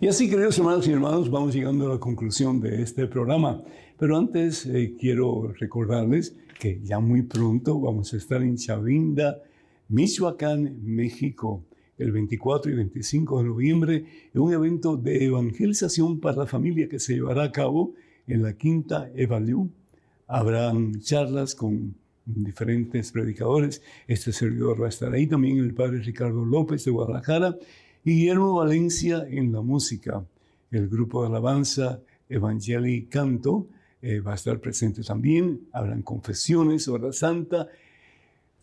Y 0.00 0.08
así, 0.08 0.28
queridos 0.28 0.58
hermanos 0.58 0.88
y 0.88 0.92
hermanos, 0.92 1.30
vamos 1.30 1.54
llegando 1.54 1.86
a 1.86 1.94
la 1.94 2.00
conclusión 2.00 2.58
de 2.58 2.82
este 2.82 3.06
programa. 3.06 3.62
Pero 3.96 4.16
antes 4.16 4.66
eh, 4.66 4.96
quiero 4.98 5.52
recordarles 5.52 6.36
que 6.58 6.80
ya 6.82 6.98
muy 6.98 7.22
pronto 7.22 7.78
vamos 7.78 8.12
a 8.12 8.16
estar 8.16 8.42
en 8.42 8.56
Chavinda, 8.56 9.40
Michoacán, 9.88 10.80
México 10.82 11.67
el 11.98 12.12
24 12.12 12.70
y 12.72 12.74
25 12.76 13.38
de 13.38 13.44
noviembre 13.44 14.04
en 14.32 14.40
un 14.40 14.52
evento 14.52 14.96
de 14.96 15.24
evangelización 15.24 16.20
para 16.20 16.38
la 16.38 16.46
familia 16.46 16.88
que 16.88 16.98
se 16.98 17.14
llevará 17.14 17.44
a 17.44 17.52
cabo 17.52 17.94
en 18.26 18.42
la 18.42 18.54
Quinta 18.54 19.10
Evaliú. 19.14 19.70
Habrán 20.26 21.00
charlas 21.00 21.54
con 21.54 21.94
diferentes 22.24 23.10
predicadores. 23.10 23.82
Este 24.06 24.32
servidor 24.32 24.80
va 24.80 24.86
a 24.86 24.90
estar 24.90 25.12
ahí 25.12 25.26
también 25.26 25.58
el 25.58 25.74
padre 25.74 25.98
Ricardo 25.98 26.44
López 26.44 26.84
de 26.84 26.90
Guadalajara 26.90 27.56
y 28.04 28.12
Guillermo 28.12 28.54
Valencia 28.54 29.26
en 29.28 29.52
la 29.52 29.62
música. 29.62 30.24
El 30.70 30.88
grupo 30.88 31.22
de 31.22 31.28
alabanza 31.28 32.00
Evangeli 32.28 33.06
Canto 33.06 33.68
eh, 34.02 34.20
va 34.20 34.32
a 34.32 34.34
estar 34.36 34.60
presente 34.60 35.02
también. 35.02 35.68
Habrán 35.72 36.02
confesiones, 36.02 36.86
hora 36.86 37.12
santa 37.12 37.68